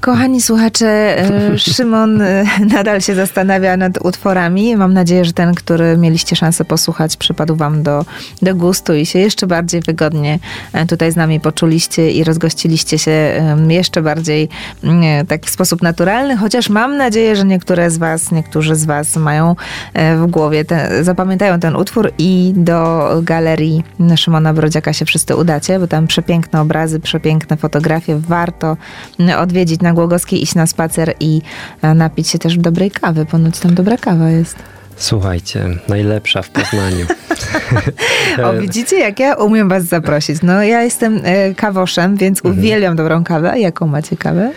Kochani 0.00 0.40
słuchacze, 0.40 1.18
e, 1.18 1.58
Szymon 1.74 2.22
e, 2.22 2.44
nadal 2.70 3.00
się 3.00 3.14
zastanawia 3.14 3.76
nad 3.76 4.04
utworami. 4.04 4.76
Mam 4.76 4.94
nadzieję, 4.94 5.24
że 5.24 5.32
ten, 5.32 5.54
który 5.54 5.96
mieliście 5.96 6.36
szansę 6.36 6.64
posłuchać, 6.64 7.16
przypadł 7.16 7.56
Wam 7.56 7.82
do, 7.82 8.04
do 8.42 8.54
gustu 8.54 8.94
i 8.94 9.06
się 9.06 9.18
jeszcze 9.18 9.46
bardziej 9.46 9.80
wygodnie 9.80 10.38
e, 10.72 10.86
tutaj 10.86 11.12
z 11.12 11.16
nami 11.16 11.40
poczuliście 11.40 12.10
i 12.10 12.24
rozgościliście 12.24 12.98
się 12.98 13.42
jeszcze 13.68 14.02
bardziej 14.02 14.48
mm, 14.84 15.26
tak 15.26 15.46
w 15.46 15.50
sposób 15.50 15.82
naturalny, 15.82 16.36
chociaż 16.36 16.68
mam 16.68 16.96
nadzieję, 16.96 17.36
że 17.36 17.44
niektóre 17.44 17.90
z 17.90 17.98
Was, 17.98 18.32
niektórzy 18.32 18.76
z 18.76 18.84
Was 18.84 19.16
mają 19.16 19.56
w 19.94 20.26
głowie, 20.26 20.64
zapamiętają 21.02 21.60
ten 21.60 21.76
utwór 21.76 22.12
i 22.18 22.52
do 22.56 23.08
galerii 23.22 23.84
Szymona 24.16 24.54
Brodziaka 24.54 24.92
się 24.92 25.04
wszyscy 25.04 25.36
udacie, 25.36 25.78
bo 25.78 25.86
tam 25.86 26.06
przepiękne 26.06 26.60
obrazy, 26.60 27.00
przepiękne 27.00 27.56
fotografie. 27.56 28.18
Warto 28.18 28.76
mm, 29.18 29.40
odwiedzić 29.40 29.80
na 29.80 29.89
Głogowskiej, 29.94 30.42
iść 30.42 30.54
na 30.54 30.66
spacer 30.66 31.14
i 31.20 31.42
e, 31.82 31.94
napić 31.94 32.28
się 32.28 32.38
też 32.38 32.56
dobrej 32.56 32.90
kawy. 32.90 33.26
Ponoć 33.26 33.58
tam 33.58 33.74
dobra 33.74 33.96
kawa 33.96 34.30
jest. 34.30 34.56
Słuchajcie, 34.96 35.66
najlepsza 35.88 36.42
w 36.42 36.50
Poznaniu. 36.50 37.06
O, 38.44 38.52
widzicie, 38.52 38.98
jak 38.98 39.20
ja 39.20 39.34
umiem 39.34 39.68
was 39.68 39.84
zaprosić. 39.84 40.42
No, 40.42 40.62
ja 40.62 40.82
jestem 40.82 41.20
e, 41.24 41.54
kawoszem, 41.54 42.16
więc 42.16 42.40
uwielbiam 42.44 42.96
dobrą 42.96 43.24
kawę. 43.24 43.60
Jaką 43.60 43.86
macie 43.86 44.16
kawę? 44.16 44.52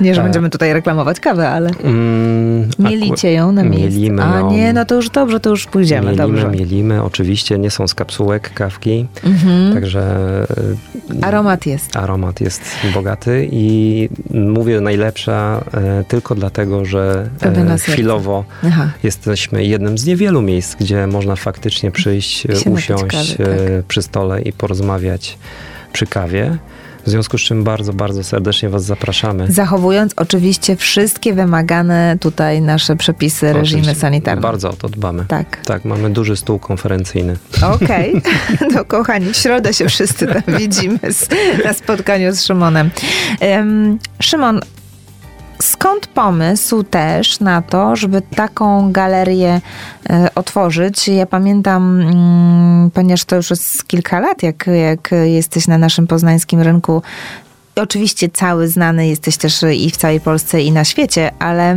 Nie, 0.00 0.14
że 0.14 0.20
E, 0.20 0.24
będziemy 0.24 0.50
tutaj 0.50 0.72
reklamować 0.72 1.20
kawę, 1.20 1.48
ale 1.50 1.70
Mm, 1.84 2.68
mielicie 2.78 3.32
ją 3.32 3.52
na 3.52 3.62
miejscu. 3.62 4.00
Mielimy 4.00 4.22
A 4.24 4.38
ją. 4.38 4.52
nie, 4.52 4.72
no 4.72 4.84
to 4.84 4.94
już 4.94 5.10
dobrze, 5.10 5.40
to 5.40 5.50
już 5.50 5.66
pójdziemy. 5.66 6.06
Mielimy, 6.10 6.26
dobrze. 6.26 6.48
mielimy. 6.50 7.02
Oczywiście 7.02 7.58
nie 7.58 7.70
są 7.70 7.88
z 7.88 7.94
kapsułek 7.94 8.54
kawki, 8.54 9.06
Mhm. 9.24 9.74
także 9.74 10.02
e, 11.22 11.24
Aromat 11.24 11.66
jest. 11.66 11.96
aromat 11.96 12.40
jest 12.40 12.62
bogaty 12.94 13.48
i 13.52 14.08
mówię 14.34 14.80
najlepsza 14.80 15.64
e, 15.74 16.04
tylko 16.08 16.34
dlatego, 16.34 16.84
że 16.84 17.28
e, 17.42 17.78
chwilowo 17.78 18.44
jesteśmy 19.02 19.64
jednym 19.64 19.98
z 19.98 20.06
niewielu 20.06 20.42
miejsc, 20.42 20.74
gdzie 20.74 21.06
można 21.06 21.36
faktycznie 21.36 21.90
przyjść, 21.90 22.46
usiąść 22.70 23.04
kawy, 23.36 23.36
tak. 23.36 23.46
e, 23.48 23.82
przy 23.88 24.02
stole 24.02 24.42
i 24.42 24.52
porozmawiać 24.52 25.38
przy 25.92 26.06
kawie. 26.06 26.56
W 27.06 27.10
związku 27.10 27.38
z 27.38 27.40
czym 27.40 27.64
bardzo, 27.64 27.92
bardzo 27.92 28.24
serdecznie 28.24 28.68
Was 28.68 28.84
zapraszamy. 28.84 29.52
Zachowując 29.52 30.12
oczywiście 30.16 30.76
wszystkie 30.76 31.34
wymagane 31.34 32.16
tutaj 32.20 32.62
nasze 32.62 32.96
przepisy, 32.96 33.52
reżimy 33.52 33.94
sanitarne. 33.94 34.42
Bardzo 34.42 34.70
o 34.70 34.72
to 34.72 34.88
dbamy. 34.88 35.24
Tak. 35.28 35.60
Tak, 35.64 35.84
mamy 35.84 36.10
duży 36.10 36.36
stół 36.36 36.58
konferencyjny. 36.58 37.36
Okej, 37.62 38.22
to 38.74 38.84
kochani, 38.96 39.32
w 39.32 39.36
środę 39.36 39.74
się 39.74 39.88
wszyscy 39.88 40.26
tam 40.26 40.42
widzimy 40.58 40.98
z, 41.10 41.28
na 41.64 41.72
spotkaniu 41.72 42.32
z 42.32 42.44
Szymonem. 42.44 42.90
Em, 43.40 43.98
Szymon, 44.20 44.60
skąd 45.62 46.06
pomysł 46.06 46.82
też 46.82 47.40
na 47.40 47.62
to, 47.62 47.96
żeby 47.96 48.22
taką 48.22 48.92
galerię 48.92 49.60
e, 50.10 50.28
otworzyć? 50.34 51.08
Ja 51.08 51.26
pamiętam, 51.26 52.00
mm, 52.00 52.90
ponieważ 52.90 53.24
to 53.24 53.36
już 53.36 53.50
jest 53.50 53.88
kilka 53.88 54.20
lat, 54.20 54.42
jak, 54.42 54.66
jak 54.66 55.10
jesteś 55.24 55.66
na 55.66 55.78
naszym 55.78 56.06
poznańskim 56.06 56.60
rynku. 56.60 57.02
Oczywiście 57.76 58.28
cały 58.28 58.68
znany 58.68 59.08
jesteś 59.08 59.36
też 59.36 59.64
i 59.74 59.90
w 59.90 59.96
całej 59.96 60.20
Polsce, 60.20 60.62
i 60.62 60.72
na 60.72 60.84
świecie, 60.84 61.30
ale 61.38 61.76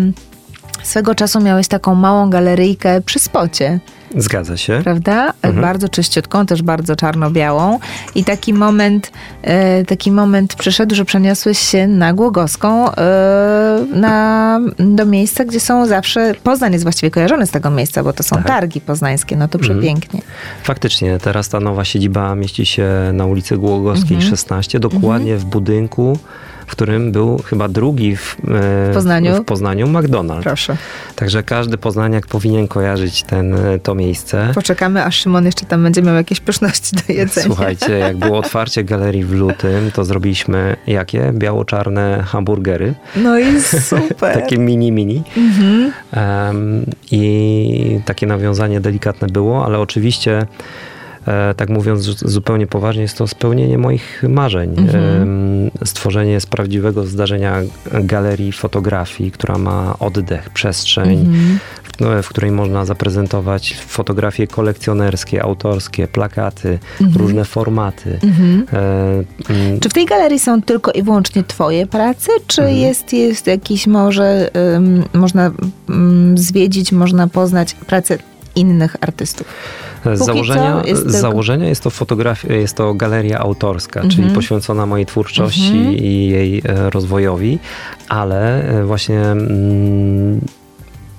Swego 0.84 1.16
czasu 1.16 1.40
miałeś 1.42 1.68
taką 1.68 1.96
małą 1.96 2.30
galeryjkę 2.30 3.02
przy 3.02 3.20
spocie, 3.20 3.80
Zgadza 4.16 4.58
się. 4.58 4.80
prawda? 4.84 5.34
Mhm. 5.42 5.62
Bardzo 5.62 5.90
czyściutką, 5.90 6.46
też 6.46 6.62
bardzo 6.62 6.96
czarno-białą. 6.96 7.80
I 8.16 8.24
taki 8.24 8.54
moment, 8.54 9.12
e, 9.42 9.86
taki 9.86 10.12
moment 10.12 10.56
przyszedł, 10.56 10.96
że 10.96 11.06
przeniosłeś 11.06 11.60
się 11.60 11.88
na 11.88 12.14
Głogowską, 12.14 12.92
e, 12.96 13.86
na, 13.94 14.60
do 14.80 15.06
miejsca, 15.06 15.46
gdzie 15.46 15.60
są 15.60 15.86
zawsze, 15.86 16.34
Poznań 16.44 16.72
jest 16.74 16.86
właściwie 16.86 17.12
kojarzony 17.12 17.46
z 17.46 17.52
tego 17.52 17.70
miejsca, 17.70 18.04
bo 18.04 18.14
to 18.14 18.24
są 18.24 18.36
Tak. 18.36 18.48
targi 18.48 18.82
poznańskie, 18.82 19.36
no 19.36 19.48
to 19.48 19.60
Mhm. 19.60 19.80
przepięknie. 19.80 20.22
Faktycznie, 20.64 21.18
teraz 21.20 21.50
ta 21.50 21.60
nowa 21.60 21.86
siedziba 21.86 22.36
mieści 22.36 22.66
się 22.66 22.88
na 23.14 23.26
ulicy 23.26 23.58
Głogowskiej 23.58 24.16
Mhm. 24.18 24.30
16, 24.32 24.80
dokładnie 24.80 25.38
w 25.38 25.46
budynku, 25.46 26.18
w 26.70 26.72
którym 26.72 27.12
był 27.12 27.38
chyba 27.38 27.68
drugi 27.68 28.16
w, 28.16 28.38
e, 28.40 28.92
W 28.92 28.94
Poznaniu? 28.94 29.36
w 29.36 29.46
Poznaniu 29.46 29.88
McDonald's. 29.88 30.44
Proszę. 30.44 30.78
Także 31.16 31.44
każdy 31.44 31.78
poznaniak 31.78 32.28
powinien 32.28 32.68
kojarzyć 32.68 33.24
ten, 33.24 33.54
e, 33.54 33.80
to 33.80 33.96
miejsce. 33.96 34.52
Poczekamy, 34.56 35.04
aż 35.06 35.16
Szymon 35.16 35.46
jeszcze 35.46 35.66
tam 35.66 35.84
będzie 35.84 36.02
miał 36.02 36.16
jakieś 36.16 36.40
pyszności 36.40 36.96
do 36.96 37.14
jedzenia. 37.14 37.48
Słuchajcie, 37.48 37.98
jak 37.98 38.18
było 38.18 38.38
otwarcie 38.38 38.84
galerii 38.84 39.24
w 39.24 39.32
lutym, 39.32 39.92
to 39.94 40.06
zrobiliśmy 40.06 40.76
jakie? 40.88 41.32
Biało-czarne 41.34 42.24
hamburgery. 42.28 42.94
No 43.16 43.40
i 43.40 43.62
super. 43.62 44.34
Takie 44.42 44.58
mini, 44.58 44.92
mini. 44.92 45.24
Mhm. 45.38 45.92
Em, 46.12 46.86
I 47.12 48.00
takie 48.06 48.28
nawiązanie 48.28 48.82
delikatne 48.82 49.28
było, 49.28 49.66
ale 49.66 49.80
oczywiście, 49.80 50.46
tak 51.58 51.70
mówiąc 51.70 52.02
zu- 52.02 52.30
zupełnie 52.30 52.68
poważnie, 52.68 53.02
jest 53.02 53.18
to 53.18 53.28
spełnienie 53.28 53.78
moich 53.78 54.24
marzeń. 54.30 54.70
Mhm. 54.78 55.72
Stworzenie 55.86 56.40
z 56.42 56.46
prawdziwego 56.46 57.06
zdarzenia 57.06 57.56
galerii 58.04 58.52
fotografii, 58.52 59.32
która 59.32 59.58
ma 59.58 59.96
oddech, 60.00 60.50
przestrzeń, 60.50 61.20
Mhm. 61.20 61.60
w- 61.84 62.26
w 62.26 62.30
której 62.30 62.52
można 62.52 62.86
zaprezentować 62.86 63.76
fotografie 63.88 64.48
kolekcjonerskie, 64.48 65.44
autorskie, 65.44 66.08
plakaty, 66.08 66.80
Mhm. 67.02 67.18
różne 67.22 67.46
formaty. 67.46 68.20
Mhm. 68.24 68.66
E, 68.74 69.54
mm, 69.54 69.80
Czy 69.80 69.90
w 69.90 69.94
tej 69.94 70.06
galerii 70.06 70.40
są 70.40 70.62
tylko 70.62 70.92
i 70.92 71.04
wyłącznie 71.04 71.44
twoje 71.44 71.88
prace, 71.88 72.32
czy 72.48 72.62
Mhm. 72.62 72.80
jest, 72.80 73.14
jest 73.14 73.48
jakiś 73.48 73.88
może, 73.88 74.50
ym, 74.76 75.04
można 75.14 75.52
ym, 75.90 76.38
zwiedzić, 76.38 76.92
można 76.92 77.28
poznać 77.28 77.74
pracę 77.74 78.18
innych 78.56 78.96
artystów? 79.02 79.48
Z 80.14 80.26
założenia, 80.26 80.82
jest 80.86 81.08
z 81.10 81.16
założenia 81.16 81.68
jest 81.70 81.84
to 81.84 81.90
fotografia, 81.90 82.54
jest 82.54 82.76
to 82.76 82.94
galeria 82.94 83.40
autorska, 83.40 84.00
Mhm. 84.02 84.16
czyli 84.16 84.36
poświęcona 84.36 84.86
mojej 84.86 85.06
twórczości 85.06 85.78
Mhm. 85.78 85.96
i 85.96 86.28
jej 86.28 86.62
e, 86.66 86.90
rozwojowi, 86.90 87.60
ale 88.10 88.64
e, 88.64 88.84
właśnie 88.86 89.20
mm, 89.22 90.42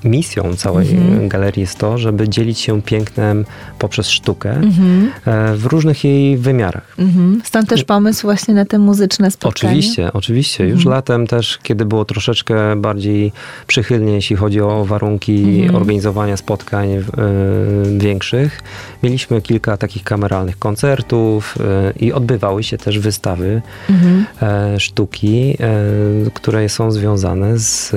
misją 0.05 0.57
całej 0.57 0.91
Mhm. 0.95 1.29
galerii 1.29 1.61
jest 1.61 1.79
to, 1.79 1.99
żeby 1.99 2.29
dzielić 2.29 2.59
się 2.59 2.83
pięknem 2.83 3.45
poprzez 3.79 4.09
sztukę 4.09 4.51
Mhm. 4.51 5.11
e, 5.27 5.55
w 5.57 5.67
różnych 5.67 6.05
jej 6.05 6.37
wymiarach. 6.37 6.95
Mhm. 6.99 7.41
Stąd 7.45 7.69
też 7.69 7.85
pomysł 7.85 8.23
właśnie 8.23 8.55
na 8.55 8.65
te 8.65 8.79
muzyczne 8.79 9.31
spotkania. 9.31 9.73
Oczywiście, 9.73 10.13
oczywiście. 10.13 10.65
Już 10.65 10.79
Mhm. 10.79 10.95
latem 10.95 11.27
też, 11.27 11.59
kiedy 11.63 11.85
było 11.85 12.05
troszeczkę 12.05 12.77
bardziej 12.77 13.33
przychylnie, 13.67 14.13
jeśli 14.13 14.37
chodzi 14.37 14.61
o 14.61 14.85
warunki 14.85 15.45
Mhm. 15.61 15.75
organizowania 15.75 16.37
spotkań 16.37 16.89
e, 16.93 17.03
większych, 17.99 18.61
mieliśmy 19.03 19.43
kilka 19.43 19.77
takich 19.77 20.05
kameralnych 20.05 20.59
koncertów 20.59 21.55
e, 21.61 21.93
i 22.01 22.13
odbywały 22.13 22.63
się 22.63 22.79
też 22.79 22.99
wystawy 22.99 23.63
e, 24.43 24.81
sztuki, 24.81 25.57
które 26.35 26.69
są 26.69 26.93
związane 26.93 27.59
z, 27.59 27.93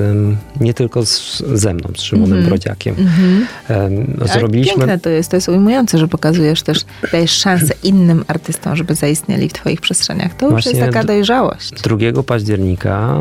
nie 0.60 0.74
tylko 0.74 1.06
z, 1.06 1.42
ze 1.54 1.74
mną, 1.74 1.88
z 1.96 2.02
Szymonem 2.02 2.32
Mhm. 2.32 2.48
Brodziakiem. 2.48 2.94
Mhm. 2.98 3.46
Em, 3.68 4.16
Ale 4.20 4.28
Zrobiliśmy 4.28 4.74
Piękne 4.76 4.98
to 4.98 5.10
jest, 5.10 5.30
to 5.30 5.36
jest 5.36 5.48
ujmujące, 5.48 5.98
że 5.98 6.08
pokazujesz 6.08 6.62
też, 6.62 6.78
dajesz 7.12 7.30
szansę 7.30 7.74
innym 7.82 8.24
artystom, 8.28 8.76
żeby 8.76 8.94
zaistnieli 8.94 9.48
w 9.48 9.52
twoich 9.52 9.80
przestrzeniach. 9.80 10.34
To 10.34 10.46
już 10.46 10.52
Właśnie 10.52 10.72
jest 10.72 10.92
taka 10.92 11.04
dojrzałość. 11.04 11.70
2 12.12 12.22
października, 12.22 13.16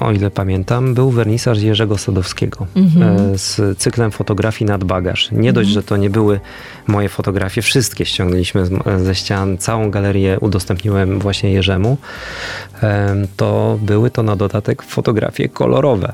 o 0.00 0.12
ile 0.12 0.30
pamiętam, 0.30 0.94
był 0.94 1.10
wernisaż 1.10 1.58
Jerzego 1.62 1.98
Sadowskiego 1.98 2.66
Mhm. 2.76 3.16
e, 3.34 3.38
z 3.38 3.78
cyklem 3.78 4.10
fotografii 4.10 4.68
nad 4.68 4.84
bagaż. 4.84 5.28
Nie 5.32 5.52
dość, 5.52 5.68
że 5.70 5.82
to 5.82 5.96
nie 5.96 6.10
były 6.10 6.40
moje 6.86 7.08
fotografie, 7.08 7.62
wszystkie 7.62 8.06
ściągnęliśmy 8.06 8.64
ze 9.04 9.14
ścian, 9.14 9.58
całą 9.58 9.90
galerię 9.90 10.36
udostępniłem 10.40 11.18
właśnie 11.18 11.52
Jerzemu, 11.52 11.96
em, 12.82 13.26
to 13.36 13.78
były 13.82 14.10
to 14.10 14.22
na 14.22 14.36
dodatek 14.36 14.82
fotografie 14.82 15.48
kolorowe. 15.48 16.12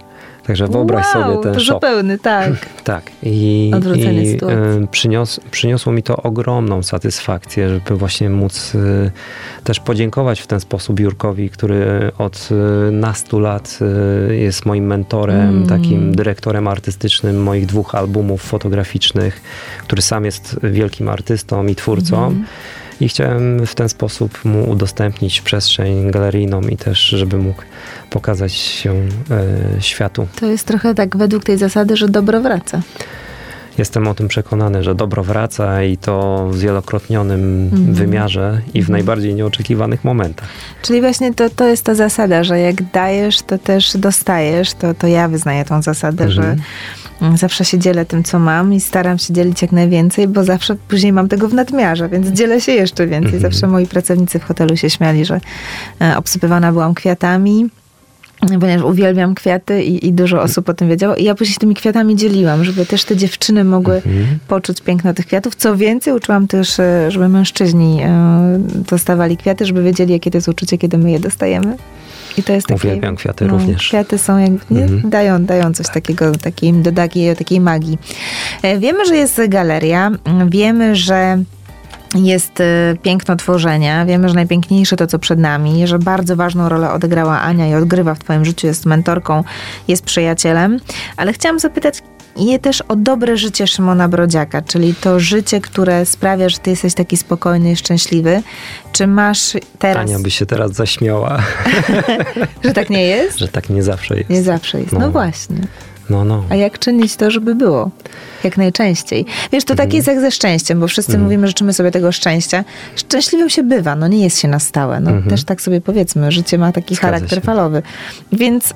Także 0.49 0.67
wyobraź 0.69 1.07
wow, 1.15 1.25
sobie 1.25 1.43
ten 1.43 1.55
to 1.55 1.61
szok. 1.61 1.77
zupełny, 1.77 2.19
tak. 2.19 2.53
Tak. 2.85 3.03
I, 3.23 3.71
i 3.97 4.39
e, 4.43 4.87
przynios, 4.91 5.41
przyniosło 5.51 5.93
mi 5.93 6.03
to 6.03 6.17
ogromną 6.17 6.83
satysfakcję, 6.83 7.69
żeby 7.69 7.97
właśnie 7.97 8.31
móc 8.31 8.73
e, 8.75 9.11
też 9.65 9.81
podziękować 9.81 10.41
w 10.41 10.47
ten 10.47 10.61
sposób 10.61 11.01
Jurkowi, 11.01 11.51
który 11.51 12.13
od 12.19 12.49
e, 12.51 12.91
nastu 12.91 13.39
lat 13.41 13.79
jest 14.31 14.67
moim 14.67 14.87
mentorem, 14.87 15.39
Mm. 15.49 15.67
takim 15.67 16.15
dyrektorem 16.15 16.69
artystycznym 16.69 17.43
moich 17.43 17.67
dwóch 17.67 17.95
albumów 17.95 18.43
fotograficznych, 18.43 19.41
który 19.83 20.03
sam 20.03 20.25
jest 20.25 20.57
wielkim 20.63 21.09
artystą 21.09 21.67
i 21.67 21.75
twórcą. 21.75 22.17
Mhm. 22.27 22.45
I 23.01 23.09
chciałem 23.09 23.67
w 23.67 23.75
ten 23.75 23.89
sposób 23.89 24.45
mu 24.45 24.71
udostępnić 24.71 25.41
przestrzeń 25.41 26.11
galeryjną 26.11 26.61
i 26.61 26.77
też, 26.77 26.99
żeby 27.01 27.37
mógł 27.37 27.63
pokazać 28.11 28.53
się 28.53 28.93
e, 28.97 29.83
światu. 29.83 30.27
To 30.41 30.47
jest 30.47 30.67
trochę 30.67 30.95
tak 30.95 31.17
według 31.17 31.45
tej 31.45 31.59
zasady, 31.59 31.97
że 31.97 32.09
dobro 32.09 32.41
wraca. 32.41 32.81
Jestem 33.79 34.09
o 34.09 34.15
tym 34.15 34.29
przekonany, 34.29 34.83
że 34.83 34.95
dobro 34.95 35.25
wraca 35.25 35.83
i 35.83 35.97
to 35.97 36.47
w 36.53 36.59
wielokrotnionym 36.59 37.65
Mhm. 37.73 37.95
wymiarze 37.95 38.61
i 38.75 38.79
w 38.83 38.85
Mhm. 38.85 38.93
najbardziej 38.93 39.35
nieoczekiwanych 39.35 40.05
momentach. 40.05 40.49
Czyli 40.83 41.01
właśnie 41.01 41.35
to, 41.35 41.51
to 41.51 41.67
jest 41.67 41.85
ta 41.85 41.95
zasada, 41.95 42.45
że 42.45 42.61
jak 42.61 42.83
dajesz, 42.91 43.43
to 43.43 43.59
też 43.59 43.97
dostajesz. 43.97 44.73
To, 44.75 44.95
to 44.95 45.07
ja 45.07 45.29
wyznaję 45.29 45.65
tą 45.65 45.83
zasadę, 45.83 46.25
Mhm. 46.25 46.31
że 46.33 46.43
mm, 46.43 46.65
zawsze 47.35 47.65
się 47.65 47.79
dzielę 47.79 48.05
tym, 48.05 48.25
co 48.25 48.39
mam 48.39 48.75
i 48.75 48.81
staram 48.81 49.19
się 49.19 49.33
dzielić 49.35 49.63
jak 49.63 49.73
najwięcej, 49.73 50.29
bo 50.29 50.45
zawsze 50.45 50.77
później 50.89 51.13
mam 51.13 51.29
tego 51.29 51.49
w 51.49 51.55
nadmiarze, 51.55 52.09
więc 52.09 52.29
dzielę 52.29 52.61
się 52.61 52.73
jeszcze 52.73 53.07
więcej. 53.07 53.35
Mhm. 53.35 53.43
Zawsze 53.43 53.67
moi 53.67 53.87
pracownicy 53.87 54.39
w 54.39 54.45
hotelu 54.45 54.77
się 54.77 54.91
śmiali, 54.91 55.25
że 55.25 55.41
e, 56.01 56.17
obsypywana 56.17 56.73
byłam 56.73 56.95
kwiatami. 56.95 57.67
Ponieważ 58.61 58.83
uwielbiam 58.83 59.35
kwiaty 59.35 59.83
i, 59.83 60.07
i 60.07 60.13
dużo 60.13 60.43
osób 60.43 60.69
o 60.69 60.75
tym 60.75 60.89
wiedziało. 60.89 61.17
I 61.17 61.25
ja 61.25 61.35
później 61.35 61.55
się 61.55 61.61
tymi 61.61 61.75
kwiatami 61.75 62.17
dzieliłam, 62.17 62.65
żeby 62.65 62.87
też 62.87 63.05
te 63.05 63.17
dziewczyny 63.17 63.65
mogły 63.65 63.95
Mhm. 63.95 64.39
poczuć 64.49 64.81
piękno 64.81 65.15
tych 65.15 65.27
kwiatów. 65.27 65.55
Co 65.55 65.77
więcej, 65.77 66.13
uczyłam 66.13 66.47
też, 66.49 66.81
e, 66.81 67.11
żeby 67.11 67.29
mężczyźni 67.29 68.01
e, 68.03 68.59
dostawali 68.91 69.37
kwiaty, 69.37 69.67
żeby 69.67 69.83
wiedzieli, 69.83 70.13
jakie 70.13 70.31
to 70.31 70.37
jest 70.37 70.49
uczucie, 70.49 70.79
kiedy 70.79 70.99
my 70.99 71.11
je 71.11 71.21
dostajemy. 71.21 71.77
I 72.39 72.43
to 72.43 72.53
jest 72.53 72.67
takie, 72.67 72.89
Uwielbiam 72.89 73.17
kwiaty 73.17 73.47
również. 73.47 73.89
Kwiaty 73.89 74.19
są 74.19 74.39
jakby, 74.39 74.61
nie, 74.71 74.83
Mhm. 74.83 75.11
dają, 75.11 75.45
dają 75.45 75.75
coś 75.75 75.89
takiego, 75.89 76.33
takiej 76.33 76.75
takiej, 76.97 77.37
takiej 77.37 77.61
magii. 77.61 77.99
E, 78.63 78.79
Wiemy, 78.79 79.07
że 79.07 79.17
jest 79.17 79.41
galeria, 79.49 80.11
wiemy, 80.47 80.97
że 80.97 81.39
jest 82.15 82.61
e, 82.61 82.97
piękno 83.03 83.37
tworzenia. 83.37 84.07
Wiemy, 84.07 84.29
że 84.29 84.35
najpiękniejsze 84.35 84.97
to, 84.97 85.07
co 85.07 85.19
przed 85.19 85.39
nami, 85.39 85.87
że 85.87 85.99
bardzo 85.99 86.37
ważną 86.37 86.69
rolę 86.69 86.93
odegrała 86.93 87.41
Ania 87.41 87.69
i 87.69 87.75
odgrywa 87.75 88.15
w 88.15 88.19
Twoim 88.19 88.45
życiu, 88.45 88.67
jest 88.67 88.87
mentorką, 88.87 89.45
jest 89.89 90.05
przyjacielem. 90.05 90.81
Ale 91.17 91.33
chciałam 91.33 91.59
zapytać 91.59 92.03
je 92.39 92.59
też 92.59 92.81
o 92.81 92.97
dobre 92.97 93.37
życie 93.37 93.67
Szymona 93.67 94.09
Brodziaka, 94.09 94.63
czyli 94.63 94.95
to 94.95 95.21
życie, 95.21 95.61
które 95.61 96.07
sprawia, 96.07 96.49
że 96.49 96.59
Ty 96.59 96.71
jesteś 96.71 96.95
taki 96.95 97.17
spokojny 97.17 97.73
i 97.73 97.77
szczęśliwy. 97.77 98.43
Czy 98.93 99.07
masz 99.07 99.53
teraz, 99.79 99.97
Ania 100.11 100.19
by 100.19 100.31
się 100.31 100.47
teraz 100.47 100.73
zaśmiała, 100.73 101.39
że 102.65 102.73
tak 102.73 102.91
nie 102.91 103.03
jest? 103.03 103.39
że 103.39 103.49
tak 103.49 103.71
nie 103.71 103.83
zawsze 103.83 104.17
jest. 104.17 104.31
Nie 104.31 104.43
zawsze 104.43 104.81
jest. 104.81 104.93
No, 104.93 104.99
No. 105.01 105.11
właśnie. 105.11 105.57
No, 106.11 106.25
no. 106.25 106.45
A 106.51 106.55
jak 106.55 106.79
czynić 106.79 107.17
to, 107.17 107.31
żeby 107.31 107.55
było? 107.55 107.91
Jak 108.45 108.57
najczęściej. 108.57 109.27
Wiesz, 109.53 109.65
to 109.65 109.75
tak 109.75 109.95
jest 109.95 110.09
jak 110.09 110.21
ze 110.21 110.31
szczęściem, 110.31 110.81
bo 110.81 110.89
wszyscy 110.89 111.13
Mhm. 111.13 111.25
mówimy, 111.25 111.47
życzymy 111.47 111.73
sobie 111.73 111.91
tego 111.91 112.13
szczęścia. 112.13 112.65
Szczęśliwym 112.97 113.51
się 113.51 113.63
bywa, 113.63 113.95
no 113.97 114.09
nie 114.09 114.25
jest 114.25 114.39
się 114.41 114.49
na 114.49 114.59
stałe. 114.59 115.01
No 115.01 115.11
Mhm. 115.11 115.31
też 115.31 115.45
tak 115.45 115.61
sobie 115.63 115.81
powiedzmy, 115.81 116.33
życie 116.33 116.59
ma 116.59 116.73
taki 116.73 116.95
Zgadza 116.95 117.07
charakter 117.07 117.39
się. 117.39 117.45
falowy. 117.45 117.83
Więc 118.33 118.71
y, 118.71 118.75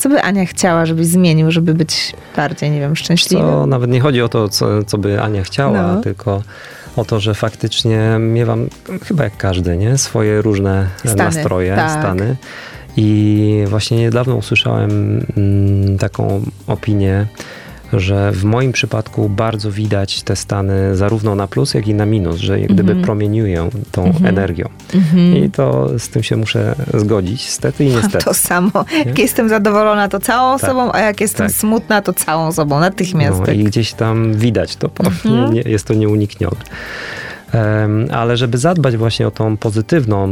co 0.00 0.08
by 0.08 0.22
Ania 0.22 0.46
chciała, 0.46 0.86
żebyś 0.86 1.06
zmienił, 1.06 1.50
żeby 1.50 1.74
być 1.74 2.12
bardziej, 2.36 2.70
nie 2.70 2.80
wiem, 2.80 2.96
szczęśliwym? 2.96 3.46
To 3.46 3.66
nawet 3.66 3.90
nie 3.90 4.00
chodzi 4.00 4.22
o 4.22 4.28
to, 4.28 4.48
co, 4.48 4.82
co 4.84 4.98
by 4.98 5.22
Ania 5.22 5.42
chciała, 5.42 5.82
No. 5.82 6.00
tylko 6.00 6.42
o 6.96 7.04
to, 7.04 7.20
że 7.20 7.34
faktycznie 7.34 8.16
miewam, 8.20 8.68
chyba 9.04 9.24
jak 9.24 9.36
każdy, 9.36 9.76
nie? 9.76 9.98
swoje 9.98 10.42
różne 10.42 10.86
Stany, 10.98 11.16
nastroje, 11.16 11.76
tak. 11.76 11.90
stany. 11.90 12.36
I 12.96 13.64
właśnie 13.68 13.96
niedawno 13.96 14.36
usłyszałem 14.36 14.90
mm, 15.36 15.98
taką 15.98 16.42
opinię 16.66 17.26
że 17.92 18.32
w 18.32 18.44
moim 18.44 18.72
przypadku 18.72 19.28
bardzo 19.28 19.70
widać 19.70 20.22
te 20.22 20.36
stany 20.36 20.96
zarówno 20.96 21.34
na 21.34 21.46
plus, 21.46 21.74
jak 21.74 21.88
i 21.88 21.94
na 21.94 22.06
minus, 22.06 22.36
że 22.36 22.60
jak 22.60 22.72
gdyby 22.72 22.90
Mhm. 22.92 23.04
promieniują 23.04 23.68
tą 23.92 24.04
Mhm. 24.04 24.26
energią. 24.26 24.68
Mhm. 24.94 25.36
I 25.36 25.50
to 25.50 25.88
z 25.98 26.08
tym 26.08 26.22
się 26.22 26.36
muszę 26.36 26.74
zgodzić, 26.94 27.48
stety 27.48 27.84
i 27.84 27.88
niestety. 27.94 28.24
To 28.24 28.34
samo. 28.34 28.70
Jak 29.06 29.18
jestem 29.18 29.48
zadowolona, 29.48 30.08
to 30.08 30.20
całą 30.20 30.58
Tak. 30.58 30.70
sobą, 30.70 30.92
a 30.92 31.00
jak 31.00 31.20
jestem 31.20 31.46
Tak. 31.46 31.56
smutna, 31.56 32.02
to 32.02 32.12
całą 32.12 32.52
sobą, 32.52 32.80
natychmiast. 32.80 33.40
No, 33.40 33.46
tak. 33.46 33.56
I 33.56 33.64
gdzieś 33.64 33.92
tam 33.92 34.34
widać 34.34 34.76
to, 34.76 34.90
Mhm. 35.04 35.34
nie, 35.54 35.62
nie, 35.64 35.70
jest 35.70 35.86
to 35.86 35.94
nieuniknione. 35.94 36.56
Ale 38.10 38.36
żeby 38.36 38.58
zadbać 38.58 38.96
właśnie 38.96 39.26
o 39.26 39.30
tą 39.30 39.56
pozytywną, 39.56 40.28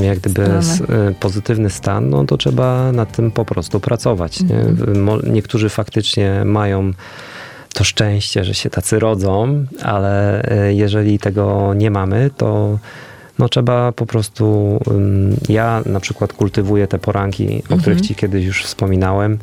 jak 0.00 0.18
gdyby 0.18 0.62
Stronę. 0.62 1.08
e, 1.08 1.14
pozytywny 1.20 1.70
stan, 1.70 2.10
no 2.10 2.24
to 2.24 2.36
trzeba 2.36 2.92
nad 2.92 3.12
tym 3.16 3.30
po 3.30 3.44
prostu 3.44 3.80
pracować. 3.80 4.40
Mhm. 4.40 5.32
Niektórzy 5.32 5.68
faktycznie 5.68 6.42
mają 6.44 6.92
to 7.74 7.84
szczęście, 7.84 8.44
że 8.44 8.54
się 8.54 8.70
tacy 8.70 8.98
rodzą, 8.98 9.64
ale 9.82 10.42
e, 10.42 10.74
jeżeli 10.74 11.18
tego 11.18 11.74
nie 11.74 11.90
mamy, 11.90 12.30
to 12.36 12.78
no 13.38 13.48
trzeba 13.48 13.92
po 13.92 14.06
prostu. 14.06 14.78
Ja 15.48 15.82
na 15.86 16.00
przykład 16.00 16.32
kultywuję 16.32 16.86
te 16.86 16.98
poranki, 16.98 17.62
o 17.70 17.76
których 17.76 18.00
ci 18.00 18.14
kiedyś 18.14 18.44
już 18.46 18.64
wspominałem. 18.64 19.38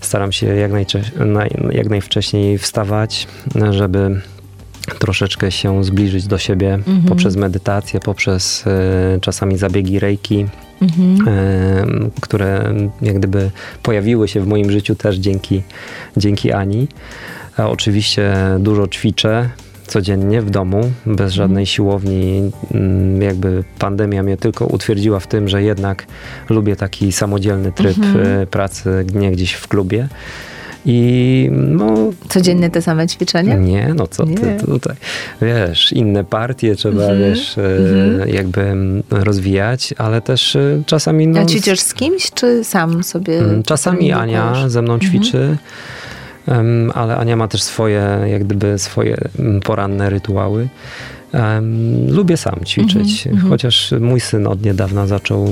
Staram 0.00 0.32
się 0.32 0.46
jak, 0.46 0.72
najcze- 0.72 1.24
naj, 1.26 1.50
jak 1.70 1.88
najwcześniej 1.90 2.58
wstawać, 2.58 3.26
żeby 3.70 4.20
troszeczkę 4.98 5.50
się 5.52 5.84
zbliżyć 5.84 6.26
do 6.26 6.38
siebie 6.38 6.74
Mhm. 6.74 7.02
poprzez 7.02 7.36
medytację, 7.36 8.00
poprzez 8.00 8.64
e, 8.66 9.20
czasami 9.20 9.58
zabiegi 9.58 9.98
rejki, 9.98 10.46
Mhm. 10.82 11.28
e, 11.28 11.84
które 12.20 12.74
jak 13.02 13.18
gdyby 13.18 13.50
pojawiły 13.82 14.28
się 14.28 14.40
w 14.40 14.46
moim 14.46 14.70
życiu 14.70 14.94
też 14.94 15.16
dzięki, 15.16 15.62
dzięki 16.16 16.52
Ani. 16.52 16.88
A 17.56 17.68
oczywiście 17.68 18.34
dużo 18.58 18.88
ćwiczę 18.88 19.48
codziennie 19.86 20.42
w 20.42 20.50
domu, 20.50 20.90
bez 21.06 21.32
żadnej 21.32 21.66
siłowni. 21.66 22.50
Mm, 22.74 23.22
Jakby 23.22 23.64
pandemia 23.78 24.22
mnie 24.22 24.36
tylko 24.36 24.66
utwierdziła 24.66 25.20
w 25.20 25.26
tym, 25.26 25.48
że 25.48 25.62
jednak 25.62 26.06
lubię 26.50 26.76
taki 26.76 27.12
samodzielny 27.12 27.72
tryb 27.72 27.98
Mhm. 27.98 28.26
e, 28.42 28.46
pracy, 28.46 29.04
nie 29.14 29.30
gdzieś 29.32 29.52
w 29.52 29.68
klubie. 29.68 30.08
I 30.86 31.48
no, 31.52 31.94
Codziennie 32.28 32.70
te 32.70 32.82
same 32.82 33.06
ćwiczenia? 33.06 33.54
nie, 33.56 33.92
no 33.96 34.06
co 34.06 34.24
Nie. 34.24 34.36
ty 34.36 34.66
tutaj, 34.66 34.96
wiesz, 35.42 35.92
inne 35.92 36.24
partie 36.24 36.76
trzeba, 36.76 37.02
Mhm, 37.02 37.18
wiesz, 37.18 37.58
e, 37.58 37.76
mhm. 37.76 38.28
jakby 38.28 38.60
mm, 38.60 39.02
rozwijać, 39.10 39.94
ale 39.98 40.20
też 40.20 40.56
e, 40.56 40.82
czasami... 40.86 41.26
No, 41.26 41.40
A 41.40 41.44
ćwiczysz 41.44 41.80
z 41.80 41.94
kimś, 41.94 42.30
czy 42.30 42.64
sam 42.64 43.02
sobie? 43.04 43.38
Mm, 43.38 43.62
Czasami 43.62 44.12
Ania 44.12 44.68
ze 44.68 44.82
mną 44.82 44.94
Mhm. 44.94 45.10
ćwiczy, 45.12 45.56
ale 46.94 47.16
Ania 47.16 47.36
ma 47.36 47.48
też 47.48 47.62
swoje, 47.62 48.02
jak 48.26 48.44
gdyby 48.44 48.78
swoje 48.78 49.16
mm, 49.38 49.60
poranne 49.60 50.10
rytuały. 50.10 50.68
Lubię 52.08 52.36
sam 52.36 52.60
ćwiczyć, 52.64 53.10
Mhm, 53.26 53.34
mhm. 53.34 53.50
chociaż 53.50 53.94
mój 54.00 54.20
syn 54.20 54.46
od 54.46 54.62
niedawna 54.62 55.06
zaczął 55.06 55.48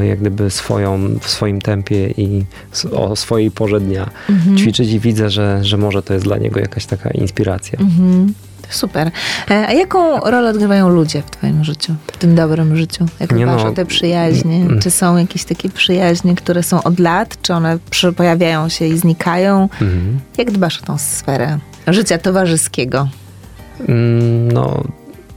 e, 0.00 0.06
jak 0.06 0.20
gdyby 0.20 0.50
swoją, 0.50 1.18
w 1.20 1.28
swoim 1.30 1.60
tempie 1.60 2.10
i 2.10 2.44
o 2.92 3.16
swojej 3.16 3.50
porze 3.50 3.80
dnia 3.80 4.10
Mhm. 4.30 4.56
ćwiczyć 4.56 4.90
i 4.92 5.00
widzę, 5.00 5.30
że, 5.30 5.64
że 5.64 5.76
może 5.76 6.02
to 6.02 6.14
jest 6.14 6.26
dla 6.26 6.36
niego 6.36 6.60
jakaś 6.60 6.86
taka 6.86 7.10
inspiracja. 7.10 7.78
Mhm. 7.80 8.34
Super. 8.70 9.10
E, 9.50 9.66
A 9.68 9.72
jaką 9.72 10.20
rolę 10.20 10.50
odgrywają 10.50 10.88
ludzie 10.88 11.22
w 11.22 11.30
twoim 11.30 11.64
życiu, 11.64 11.94
w 12.12 12.16
tym 12.16 12.34
dobrym 12.34 12.76
życiu? 12.76 13.06
Jak 13.20 13.32
Nie 13.32 13.46
dbasz 13.46 13.62
no, 13.62 13.68
o 13.68 13.72
te 13.72 13.86
przyjaźnie? 13.86 14.56
mm. 14.56 14.80
Czy 14.80 14.90
są 14.90 15.16
jakieś 15.16 15.44
takie 15.44 15.70
przyjaźnie, 15.70 16.34
które 16.34 16.62
są 16.62 16.82
od 16.82 16.98
lat? 16.98 17.36
Czy 17.42 17.54
one 17.54 17.78
pojawiają 18.16 18.68
się 18.68 18.86
i 18.86 18.98
znikają? 18.98 19.62
Mhm. 19.62 20.18
Jak 20.38 20.50
dbasz 20.50 20.82
o 20.82 20.86
tą 20.86 20.98
sferę 20.98 21.58
życia 21.86 22.18
towarzyskiego? 22.18 23.08
Mm, 23.88 24.52
No, 24.52 24.84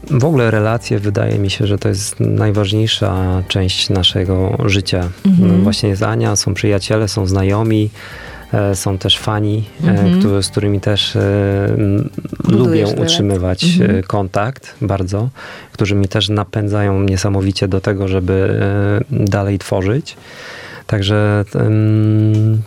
w 0.09 0.25
ogóle 0.25 0.51
relacje 0.51 0.99
wydaje 0.99 1.39
mi 1.39 1.49
się, 1.49 1.67
że 1.67 1.77
to 1.77 1.89
jest 1.89 2.19
najważniejsza 2.19 3.43
część 3.47 3.89
naszego 3.89 4.57
życia. 4.65 5.09
Mhm. 5.25 5.57
No, 5.57 5.63
Właśnie 5.63 5.89
jest 5.89 6.03
Ania, 6.03 6.35
są 6.35 6.53
przyjaciele, 6.53 7.07
są 7.07 7.25
znajomi, 7.25 7.89
e, 8.53 8.75
są 8.75 8.97
też 8.97 9.17
fani, 9.19 9.63
e, 9.83 9.87
Mhm. 9.89 10.19
którzy, 10.19 10.43
z 10.43 10.49
którymi 10.49 10.81
też 10.81 11.15
e, 11.15 11.21
Budujesz 12.43 12.89
lubię 12.89 13.01
utrzymywać 13.03 13.63
Mhm. 13.63 14.03
kontakt 14.03 14.75
bardzo, 14.81 15.29
którzy 15.73 15.95
mi 15.95 16.07
też 16.07 16.29
napędzają 16.29 17.01
niesamowicie 17.03 17.67
do 17.67 17.81
tego, 17.81 18.07
żeby 18.07 18.61
dalej 19.11 19.59
tworzyć. 19.59 20.17
Także 20.87 21.45
em, 21.55 22.61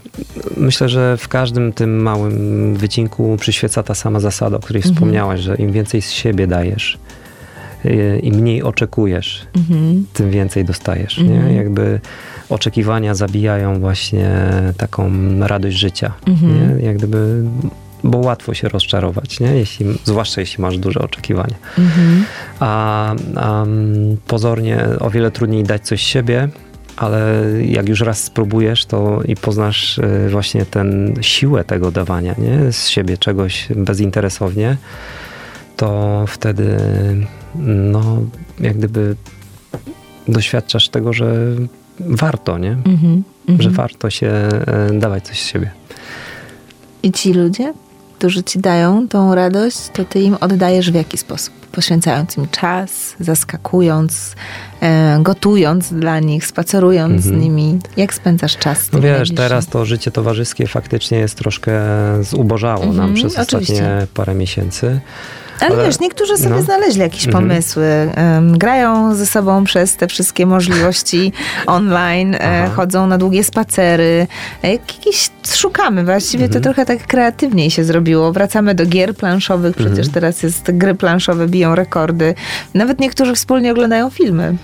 myślę, 0.56 0.88
że 0.88 1.16
w 1.16 1.28
każdym 1.28 1.72
tym 1.72 2.02
małym 2.02 2.74
wycinku 2.76 3.36
przyświeca 3.40 3.82
ta 3.82 3.94
sama 3.94 4.20
zasada, 4.20 4.56
o 4.56 4.60
której 4.60 4.80
Mhm. 4.80 4.94
wspomniałaś, 4.94 5.40
że 5.40 5.56
im 5.56 5.72
więcej 5.72 6.02
z 6.02 6.10
siebie 6.10 6.46
dajesz, 6.46 6.98
im 8.22 8.34
mniej 8.34 8.62
oczekujesz, 8.62 9.46
Mhm. 9.56 10.06
tym 10.12 10.30
więcej 10.30 10.64
dostajesz. 10.64 11.18
Mhm. 11.18 11.48
Nie? 11.48 11.54
Jakby 11.54 12.00
oczekiwania 12.48 13.14
zabijają 13.14 13.80
właśnie 13.80 14.30
taką 14.76 15.10
radość 15.40 15.76
życia. 15.76 16.12
Mhm. 16.26 16.78
Nie? 16.78 16.84
Jak 16.86 16.96
gdyby, 16.96 17.42
bo 18.04 18.18
łatwo 18.18 18.54
się 18.54 18.68
rozczarować, 18.68 19.40
nie? 19.40 19.46
Jeśli, 19.54 19.86
zwłaszcza 20.04 20.40
jeśli 20.40 20.62
masz 20.62 20.78
duże 20.78 21.00
oczekiwania. 21.00 21.54
Mhm. 21.78 22.24
A, 22.60 23.14
a 23.36 23.62
mm, 23.62 24.16
pozornie 24.26 24.78
o 25.00 25.10
wiele 25.10 25.30
trudniej 25.30 25.62
dać 25.64 25.82
coś 25.86 26.02
siebie, 26.02 26.48
ale 26.96 27.20
jak 27.66 27.88
już 27.88 28.00
raz 28.00 28.24
spróbujesz, 28.24 28.86
to 28.86 29.20
i 29.24 29.36
poznasz 29.36 29.98
y, 29.98 30.28
właśnie 30.30 30.66
ten 30.66 31.14
siłę 31.20 31.64
tego 31.64 31.90
dawania, 31.90 32.34
nie? 32.38 32.72
Z 32.72 32.88
siebie 32.88 33.18
czegoś 33.18 33.68
bezinteresownie, 33.76 34.76
to 35.76 36.24
wtedy 36.28 36.76
no, 37.54 38.18
jak 38.60 38.78
gdyby 38.78 39.16
doświadczasz 40.28 40.88
tego, 40.88 41.12
że 41.12 41.34
warto, 42.00 42.58
nie? 42.58 42.70
Mhm. 42.70 43.22
Mhm. 43.48 43.62
Że 43.62 43.70
warto 43.70 44.10
się 44.10 44.26
e, 44.26 44.90
dawać 44.92 45.26
coś 45.26 45.40
z 45.42 45.46
siebie. 45.46 45.70
I 47.02 47.12
ci 47.12 47.32
ludzie, 47.34 47.72
którzy 48.18 48.42
ci 48.44 48.58
dają 48.58 49.08
tą 49.08 49.34
radość, 49.34 49.78
to 49.92 50.04
ty 50.04 50.20
im 50.20 50.36
oddajesz 50.40 50.90
w 50.90 50.94
jaki 50.94 51.18
sposób? 51.18 51.54
Poświęcając 51.72 52.36
im 52.36 52.48
czas, 52.48 53.14
zaskakując, 53.20 54.34
e, 54.82 55.18
gotując 55.22 55.92
dla 55.92 56.20
nich, 56.20 56.46
spacerując 56.46 57.22
z 57.22 57.26
Mhm. 57.26 57.42
nimi. 57.44 57.78
Jak 57.96 58.14
spędzasz 58.14 58.56
czas 58.56 58.92
No 58.92 59.00
wiesz, 59.00 59.34
teraz 59.34 59.66
to 59.66 59.84
życie 59.84 60.10
towarzyskie 60.10 60.66
faktycznie 60.66 61.18
jest 61.18 61.34
troszkę 61.38 61.72
zubożało 62.24 62.84
Mhm, 62.84 62.96
nam 62.96 63.14
przez 63.14 63.38
oczywiście. 63.38 63.72
ostatnie 63.74 64.06
parę 64.14 64.34
miesięcy. 64.34 65.00
Ale, 65.60 65.74
ale- 65.74 65.84
wiesz, 65.84 66.00
niektórzy 66.00 66.36
sobie 66.38 66.54
no. 66.54 66.62
znaleźli 66.62 67.00
jakieś 67.00 67.26
Mhm. 67.26 67.44
pomysły. 67.48 67.84
Em, 68.14 68.58
grają 68.58 69.14
ze 69.14 69.26
sobą 69.26 69.64
przez 69.64 69.96
te 69.96 70.06
wszystkie 70.06 70.46
możliwości 70.46 71.32
online, 71.66 72.34
e, 72.34 72.70
chodzą 72.76 73.06
na 73.06 73.18
długie 73.18 73.44
spacery. 73.44 74.26
E, 74.62 74.70
Jakieś 74.72 75.30
szukamy. 75.54 76.04
Właściwie 76.04 76.44
to 76.48 76.56
Mhm. 76.56 76.62
trochę 76.62 76.86
tak 76.86 77.06
kreatywniej 77.06 77.70
się 77.70 77.84
zrobiło. 77.84 78.32
Wracamy 78.32 78.74
do 78.74 78.86
gier 78.86 79.14
planszowych. 79.16 79.74
Przecież 79.76 79.90
Mhm. 80.06 80.12
teraz 80.14 80.42
jest 80.42 80.70
gry 80.78 80.94
planszowe, 80.94 81.46
biją 81.48 81.74
rekordy. 81.74 82.34
Nawet 82.74 83.00
niektórzy 83.00 83.34
wspólnie 83.34 83.72
oglądają 83.72 84.10
filmy. 84.10 84.56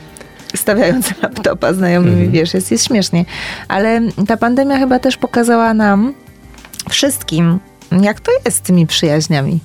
Stawiając 0.55 1.11
laptopa 1.23 1.73
znajomymi, 1.73 2.13
Mhm. 2.17 2.31
wiesz, 2.31 2.55
jest, 2.55 2.71
jest 2.71 2.85
śmiesznie. 2.87 3.25
Ale 3.69 4.01
ta 4.29 4.37
pandemia 4.37 4.79
chyba 4.79 4.99
też 4.99 5.17
pokazała 5.17 5.75
nam 5.75 6.15
wszystkim, 6.91 7.59
jak 8.03 8.21
to 8.21 8.33
jest 8.45 8.57
z 8.57 8.61
tymi 8.61 8.87
przyjaźniami. 8.87 9.61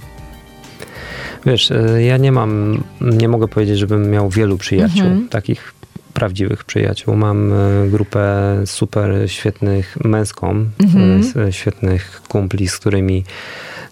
Wiesz, 1.45 1.71
e, 1.71 2.03
ja 2.03 2.17
nie 2.17 2.31
mam, 2.31 2.83
nie 3.01 3.27
mogę 3.27 3.47
powiedzieć, 3.47 3.79
żebym 3.79 4.09
miał 4.11 4.29
wielu 4.29 4.57
przyjaciół, 4.57 5.01
Mhm. 5.07 5.29
takich 5.29 5.73
prawdziwych 6.13 6.63
przyjaciół. 6.63 7.15
Mam 7.15 7.53
e, 7.53 7.55
grupę 7.89 8.23
super 8.65 9.11
świetnych 9.31 9.97
męską, 10.03 10.65
Mhm. 10.83 11.21
e, 11.37 11.41
e, 11.47 11.53
świetnych 11.53 12.21
kumpli, 12.27 12.67
z 12.67 12.77
którymi 12.79 13.23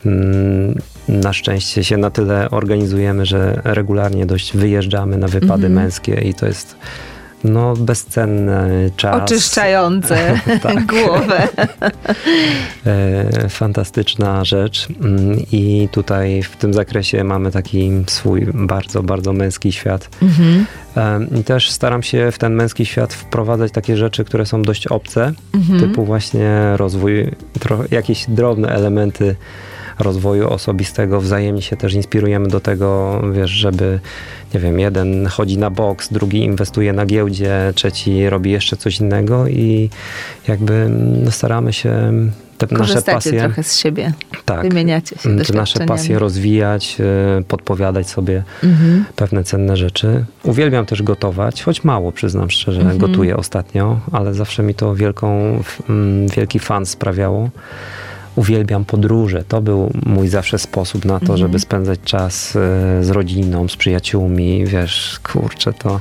mm, 0.06 0.76
na 1.08 1.34
szczęście 1.34 1.84
się 1.84 1.98
na 1.98 2.10
tyle 2.10 2.50
organizujemy, 2.50 3.26
że 3.26 3.62
regularnie 3.64 4.26
dość 4.26 4.58
wyjeżdżamy 4.58 5.18
na 5.18 5.28
wypady 5.28 5.54
Mhm. 5.68 5.74
męskie 5.74 6.14
i 6.14 6.34
to 6.34 6.46
jest 6.46 6.76
no 7.44 7.74
bezcenny 7.74 8.92
czas. 8.96 9.22
Oczyszczające 9.24 10.40
Tak. 10.64 10.86
głowę. 10.86 11.48
E, 12.86 13.50
fantastyczna 13.50 14.46
rzecz 14.46 14.88
Mm, 15.02 15.40
i 15.52 15.90
tutaj 15.92 16.44
w 16.44 16.56
tym 16.56 16.74
zakresie 16.74 17.24
mamy 17.24 17.52
taki 17.52 17.92
swój 18.08 18.46
bardzo, 18.54 19.04
bardzo 19.04 19.34
męski 19.34 19.72
świat. 19.72 20.10
Mhm. 20.22 20.66
E, 20.98 21.40
I 21.40 21.44
też 21.44 21.72
staram 21.72 22.04
się 22.04 22.32
w 22.32 22.38
ten 22.38 22.54
męski 22.54 22.86
świat 22.86 23.14
wprowadzać 23.14 23.72
takie 23.72 23.98
rzeczy, 23.98 24.26
które 24.26 24.46
są 24.46 24.62
dość 24.62 24.88
obce, 24.88 25.34
Mhm. 25.54 25.80
typu 25.80 26.06
właśnie 26.06 26.50
rozwój, 26.76 27.32
jakieś 27.92 28.26
drobne 28.28 28.70
elementy 28.70 29.36
rozwoju 30.00 30.50
osobistego. 30.50 31.22
Wzajemnie 31.22 31.62
się 31.62 31.76
też 31.78 31.94
inspirujemy 31.94 32.48
do 32.48 32.60
tego, 32.60 33.22
wiesz, 33.34 33.52
żeby, 33.52 34.00
nie 34.54 34.60
wiem, 34.60 34.80
jeden 34.80 35.28
chodzi 35.28 35.58
na 35.58 35.70
boks, 35.70 36.14
drugi 36.14 36.44
inwestuje 36.44 36.94
na 36.94 37.06
giełdzie, 37.06 37.72
trzeci 37.76 38.30
robi 38.30 38.52
jeszcze 38.52 38.78
coś 38.78 39.00
innego 39.00 39.48
i 39.48 39.90
jakby 40.48 40.88
no, 41.24 41.32
staramy 41.32 41.74
się 41.74 42.12
te 42.58 42.68
nasze 42.76 43.02
pasje, 43.02 43.40
trochę 43.40 43.64
z 43.64 43.78
siebie, 43.78 44.14
tak, 44.46 44.62
wymieniacie 44.62 45.16
się 45.18 45.38
te 45.38 45.54
nasze 45.54 45.86
pasje 45.86 46.20
rozwijać, 46.20 46.98
e, 47.40 47.44
podpowiadać 47.44 48.10
sobie 48.10 48.44
Mhm. 48.64 49.06
pewne 49.16 49.44
cenne 49.44 49.78
rzeczy. 49.78 50.26
Uwielbiam 50.44 50.86
też 50.86 51.04
gotować, 51.04 51.64
choć 51.64 51.84
mało, 51.84 52.12
przyznam 52.12 52.50
szczerze, 52.50 52.82
Mhm. 52.82 52.98
gotuję 52.98 53.38
ostatnio, 53.38 54.00
ale 54.12 54.34
zawsze 54.34 54.64
mi 54.64 54.76
to 54.76 54.96
wielką, 54.96 55.60
mm, 55.90 56.28
wielki 56.28 56.60
fan 56.60 56.86
sprawiało. 56.86 57.50
Uwielbiam 58.40 58.86
podróże. 58.86 59.44
To 59.48 59.62
był 59.62 59.92
mój 60.06 60.28
zawsze 60.28 60.60
sposób 60.60 61.06
na 61.06 61.14
to, 61.20 61.22
Mhm. 61.26 61.40
żeby 61.40 61.60
spędzać 61.60 62.00
czas 62.04 62.56
e, 62.56 62.60
z 63.04 63.10
rodziną, 63.10 63.68
z 63.68 63.76
przyjaciółmi. 63.76 64.66
Wiesz, 64.66 65.20
kurczę, 65.34 65.74
to... 65.74 66.00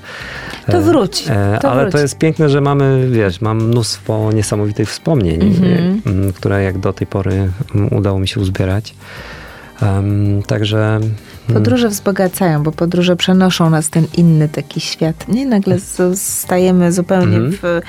To 0.66 0.78
e, 0.78 0.80
wróci, 0.80 1.24
e, 1.30 1.58
to 1.62 1.70
ale 1.70 1.80
wróci. 1.82 1.92
to 1.92 1.98
jest 1.98 2.18
piękne, 2.18 2.48
że 2.48 2.60
mamy, 2.60 3.08
wiesz, 3.10 3.40
mam 3.40 3.56
mnóstwo 3.64 4.32
niesamowitych 4.32 4.88
wspomnień, 4.90 5.42
Mhm. 5.42 6.32
które 6.32 6.62
jak 6.62 6.78
do 6.78 6.92
tej 6.92 7.06
pory 7.06 7.50
udało 7.90 8.18
mi 8.18 8.28
się 8.28 8.40
uzbierać. 8.40 8.94
Em, 9.82 10.42
także... 10.46 11.00
mm, 11.48 11.62
Podróże 11.62 11.88
wzbogacają, 11.88 12.62
bo 12.62 12.72
podróże 12.72 13.16
przenoszą 13.16 13.70
nas 13.70 13.90
ten 13.90 14.06
inny 14.16 14.48
taki 14.48 14.80
świat. 14.80 15.28
Nie 15.28 15.46
nagle 15.46 15.78
z- 15.78 16.20
stajemy 16.20 16.92
zupełnie 16.92 17.36
Mhm. 17.36 17.52
w. 17.52 17.80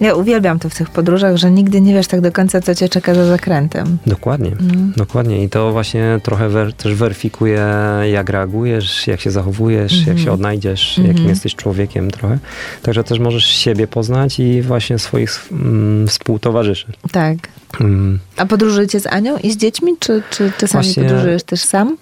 Ja 0.00 0.14
uwielbiam 0.14 0.58
to 0.58 0.68
w 0.68 0.74
tych 0.74 0.90
podróżach, 0.90 1.36
że 1.36 1.50
nigdy 1.50 1.80
nie 1.80 1.94
wiesz 1.94 2.06
tak 2.06 2.20
do 2.20 2.32
końca, 2.32 2.60
co 2.60 2.74
cię 2.74 2.88
czeka 2.88 3.14
za 3.14 3.24
zakrętem. 3.26 3.98
Dokładnie, 4.06 4.50
Mhm. 4.50 4.92
dokładnie. 4.96 5.44
I 5.44 5.48
to 5.48 5.72
właśnie 5.72 6.20
trochę 6.22 6.48
wer- 6.48 6.72
też 6.72 6.94
weryfikuje, 6.94 7.64
jak 8.12 8.28
reagujesz, 8.30 9.06
jak 9.06 9.20
się 9.20 9.30
zachowujesz, 9.30 9.92
jak 9.92 10.08
Mhm. 10.08 10.18
się 10.18 10.32
odnajdziesz, 10.32 10.98
Mhm. 10.98 11.16
jakim 11.16 11.28
jesteś 11.30 11.54
człowiekiem 11.54 12.10
trochę. 12.10 12.38
Także 12.82 13.04
też 13.04 13.18
możesz 13.18 13.44
siebie 13.44 13.86
poznać 13.86 14.40
i 14.40 14.62
właśnie 14.62 14.98
swoich 14.98 15.48
mm, 15.52 16.08
współtowarzyszy. 16.08 16.86
Tak. 17.12 17.36
Mm, 17.80 18.18
A 18.36 18.46
podróżujecie 18.46 19.00
z 19.00 19.06
Anią 19.06 19.36
i 19.36 19.50
z 19.52 19.56
dziećmi, 19.56 19.92
czy, 20.00 20.22
czy 20.30 20.52
czasami 20.58 20.84
Właśnie- 20.84 21.02
podróżujesz 21.02 21.42
też 21.42 21.60
sam? 21.60 21.96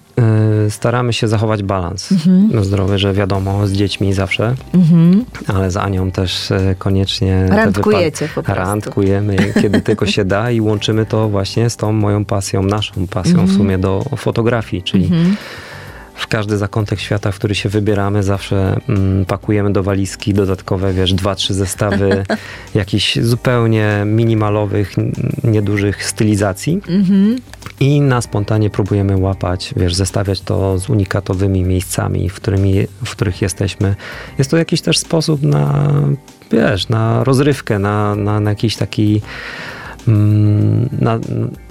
Y, 0.67 0.71
staramy 0.71 1.13
się 1.13 1.27
zachować 1.27 1.63
balans 1.63 2.11
Mhm. 2.11 2.63
zdrowy, 2.65 2.97
że 2.99 3.13
wiadomo, 3.13 3.67
z 3.67 3.71
dziećmi 3.71 4.13
zawsze, 4.13 4.55
Mhm. 4.73 5.25
ale 5.47 5.71
z 5.71 5.77
Anią 5.77 6.11
też 6.11 6.51
y, 6.51 6.75
koniecznie. 6.79 7.47
Randkujecie 7.49 8.27
po 8.35 8.43
prostu. 8.43 8.61
Randkujemy, 8.63 9.35
kiedy 9.61 9.81
tylko 9.81 10.05
się 10.05 10.25
da 10.25 10.51
i 10.51 10.61
łączymy 10.61 11.05
to 11.05 11.29
właśnie 11.29 11.69
z 11.69 11.77
tą 11.77 11.91
moją 11.91 12.25
pasją, 12.25 12.63
naszą 12.63 13.07
pasją 13.07 13.33
w 13.33 13.39
Mhm. 13.39 13.57
sumie 13.57 13.77
do 13.77 14.05
fotografii, 14.17 14.83
czyli 14.83 15.03
Mhm. 15.05 15.35
w 16.15 16.27
każdy 16.27 16.57
zakątek 16.57 16.99
świata, 16.99 17.31
w 17.31 17.35
który 17.35 17.55
się 17.55 17.69
wybieramy, 17.69 18.23
zawsze 18.23 18.79
mm, 18.89 19.25
pakujemy 19.25 19.73
do 19.73 19.83
walizki 19.83 20.33
dodatkowe, 20.33 20.93
wiesz, 20.93 21.13
dwa, 21.13 21.35
trzy 21.35 21.53
zestawy 21.53 22.23
jakichś 22.75 23.19
zupełnie 23.19 24.03
minimalowych, 24.05 24.95
niedużych 25.43 26.05
stylizacji 26.05 26.81
Mhm. 26.89 27.35
I 27.79 28.01
na 28.01 28.21
spontanie 28.21 28.69
próbujemy 28.69 29.17
łapać, 29.17 29.73
wiesz, 29.77 29.95
zestawiać 29.95 30.41
to 30.41 30.79
z 30.79 30.89
unikatowymi 30.89 31.63
miejscami, 31.63 32.29
w, 32.29 32.33
którymi, 32.33 32.87
w 33.05 33.11
których 33.11 33.41
jesteśmy. 33.41 33.95
Jest 34.37 34.51
to 34.51 34.57
jakiś 34.57 34.81
też 34.81 34.97
sposób 34.99 35.41
na, 35.41 35.91
wiesz, 36.51 36.89
na 36.89 37.23
rozrywkę, 37.23 37.79
na, 37.79 38.15
na, 38.15 38.39
na 38.39 38.49
jakiś 38.49 38.75
taki 38.75 39.21
mm, 40.07 40.89
na 41.01 41.19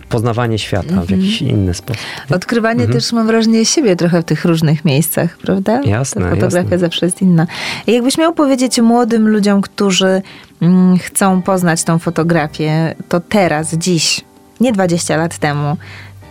poznawanie 0.09 0.59
świata 0.59 0.89
w 0.89 0.93
Mhm. 0.93 1.21
jakiś 1.21 1.43
inny 1.43 1.75
sposób. 1.75 2.03
Odkrywanie 2.31 2.81
Mhm. 2.85 2.93
też, 3.01 3.13
mam 3.13 3.27
wrażenie, 3.27 3.65
siebie 3.65 3.97
trochę 3.97 4.23
w 4.23 4.25
tych 4.25 4.45
różnych 4.45 4.85
miejscach, 4.85 5.39
prawda? 5.39 5.81
Jasne, 5.85 6.23
Ta 6.23 6.31
fotografia 6.31 6.59
jasne. 6.63 6.79
zawsze 6.79 7.07
jest 7.07 7.23
inna. 7.23 7.47
I 7.87 7.93
jakbyś 7.93 8.19
miał 8.19 8.33
powiedzieć 8.35 8.81
młodym 8.81 9.29
ludziom, 9.29 9.61
którzy 9.61 10.23
mm, 10.63 10.99
chcą 10.99 11.43
poznać 11.43 11.85
tą 11.85 11.99
fotografię, 11.99 12.95
to 13.09 13.21
teraz, 13.21 13.75
dziś, 13.75 14.21
nie 14.61 14.73
20 14.73 15.17
lat 15.17 15.39
temu, 15.39 15.77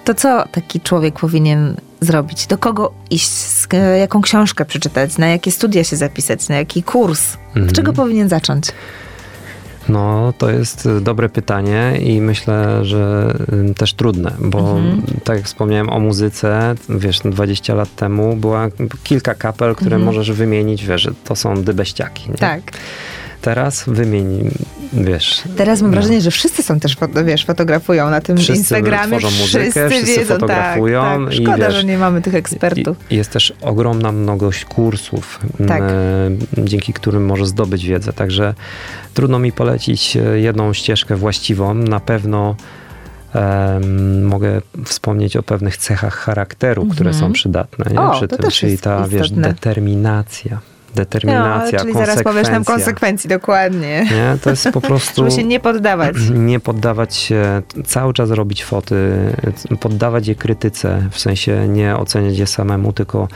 to 0.06 0.14
co 0.14 0.44
taki 0.52 0.80
człowiek 0.82 1.20
powinien 1.20 1.76
zrobić? 2.02 2.48
Do 2.48 2.58
kogo 2.58 2.92
iść? 3.10 3.28
Z, 3.30 3.68
jaką 4.00 4.22
książkę 4.22 4.66
przeczytać? 4.66 5.18
Na 5.18 5.28
jakie 5.28 5.52
studia 5.52 5.84
się 5.84 5.96
zapisać? 5.96 6.50
Na 6.50 6.56
jaki 6.56 6.84
kurs? 6.84 7.38
Od 7.68 7.74
czego 7.74 7.94
powinien 7.94 8.30
zacząć? 8.30 8.66
No, 9.90 10.34
to 10.38 10.50
jest 10.50 10.86
y, 10.86 11.02
dobre 11.02 11.30
pytanie 11.30 11.98
i 12.02 12.22
myślę, 12.22 12.86
że 12.86 13.34
y, 13.72 13.74
też 13.74 13.94
trudne, 13.94 14.32
bo 14.40 14.60
Mhm. 14.60 15.02
tak 15.24 15.38
jak 15.38 15.46
wspomniałem 15.46 15.90
o 15.90 16.00
muzyce, 16.00 16.76
wiesz, 16.90 17.20
20 17.20 17.76
lat 17.76 17.96
temu 17.96 18.36
była 18.36 18.68
kilka 19.04 19.36
kapel, 19.36 19.76
które 19.76 19.96
Mhm. 19.96 20.04
możesz 20.04 20.32
wymienić, 20.32 20.86
wiesz, 20.86 21.10
to 21.24 21.36
są 21.36 21.64
dybeściaki. 21.64 22.30
Nie? 22.32 22.38
Tak. 22.38 22.62
Teraz 23.46 23.84
wymień, 23.88 24.50
wiesz... 24.94 25.42
Teraz 25.58 25.82
mam 25.82 25.92
no, 25.92 25.96
wrażenie, 25.98 26.22
że 26.22 26.32
wszyscy 26.32 26.64
są 26.64 26.80
też, 26.80 26.98
wiesz, 27.26 27.46
fotografują 27.46 28.10
na 28.10 28.22
tym 28.22 28.38
Wszyscy 28.38 28.58
Instagramie. 28.58 29.18
tworzą 29.20 29.38
muzykę, 29.42 29.90
wszyscy 29.90 30.06
wiedzą, 30.20 30.34
fotografują 30.34 31.02
tak, 31.02 31.20
tak. 31.26 31.34
i 31.34 31.44
Szkoda, 31.44 31.58
wiesz, 31.68 31.76
że 31.76 31.84
nie 31.84 31.98
mamy 31.98 32.22
tych 32.22 32.36
ekspertów. 32.36 32.98
i- 33.10 33.16
Jest 33.16 33.32
też 33.32 33.54
ogromna 33.62 34.12
mnogość 34.12 34.66
kursów, 34.66 35.40
Tak. 35.68 35.82
m, 35.82 36.68
dzięki 36.68 36.94
którym 36.94 37.26
możesz 37.26 37.48
zdobyć 37.48 37.86
wiedzę. 37.86 38.14
Także 38.14 38.54
trudno 39.14 39.40
mi 39.40 39.52
polecić 39.52 40.18
e, 40.18 40.40
jedną 40.40 40.74
ścieżkę 40.74 41.16
właściwą. 41.16 41.74
Na 41.74 42.00
pewno 42.00 42.56
mogę 44.24 44.62
wspomnieć 44.86 45.38
o 45.38 45.44
pewnych 45.44 45.78
cechach 45.78 46.16
charakteru, 46.16 46.86
które 46.86 47.10
Mhm. 47.10 47.28
są 47.30 47.34
przydatne 47.34 47.92
nie? 47.94 48.02
O, 48.02 48.12
przy 48.18 48.28
tym, 48.28 48.50
czyli 48.52 48.78
ta 48.78 49.08
wiesz, 49.08 49.32
determinacja. 49.32 50.60
Determinacja, 50.96 51.78
No, 51.80 51.84
czyli 51.84 51.94
zaraz 51.94 52.24
powiesz 52.24 52.50
nam 52.50 52.66
konsekwencji, 52.66 53.30
dokładnie. 53.30 54.08
Nie? 54.12 54.38
To 54.42 54.50
jest 54.50 54.70
po 54.74 54.82
prostu... 54.82 55.16
Żeby 55.22 55.32
się 55.32 55.44
nie 55.44 55.60
poddawać. 55.60 56.16
nie 56.52 56.60
poddawać 56.60 57.16
się, 57.16 57.62
cały 57.86 58.14
czas 58.14 58.30
robić 58.32 58.64
foty, 58.66 58.96
poddawać 59.80 60.28
je 60.28 60.36
krytyce, 60.36 61.02
w 61.12 61.20
sensie 61.20 61.68
nie 61.68 61.96
oceniać 61.98 62.38
je 62.38 62.48
samemu, 62.48 62.94
tylko 62.94 63.28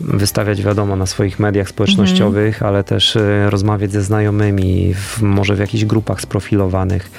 wystawiać 0.00 0.62
wiadomo 0.62 0.96
na 0.96 1.06
swoich 1.06 1.38
mediach 1.38 1.68
społecznościowych, 1.68 2.54
Mhm. 2.54 2.68
ale 2.68 2.84
też 2.84 3.16
e, 3.16 3.50
rozmawiać 3.50 3.92
ze 3.92 4.02
znajomymi, 4.02 4.94
w, 4.94 5.22
może 5.22 5.54
w 5.56 5.58
jakichś 5.58 5.84
grupach 5.84 6.20
sprofilowanych. 6.20 7.10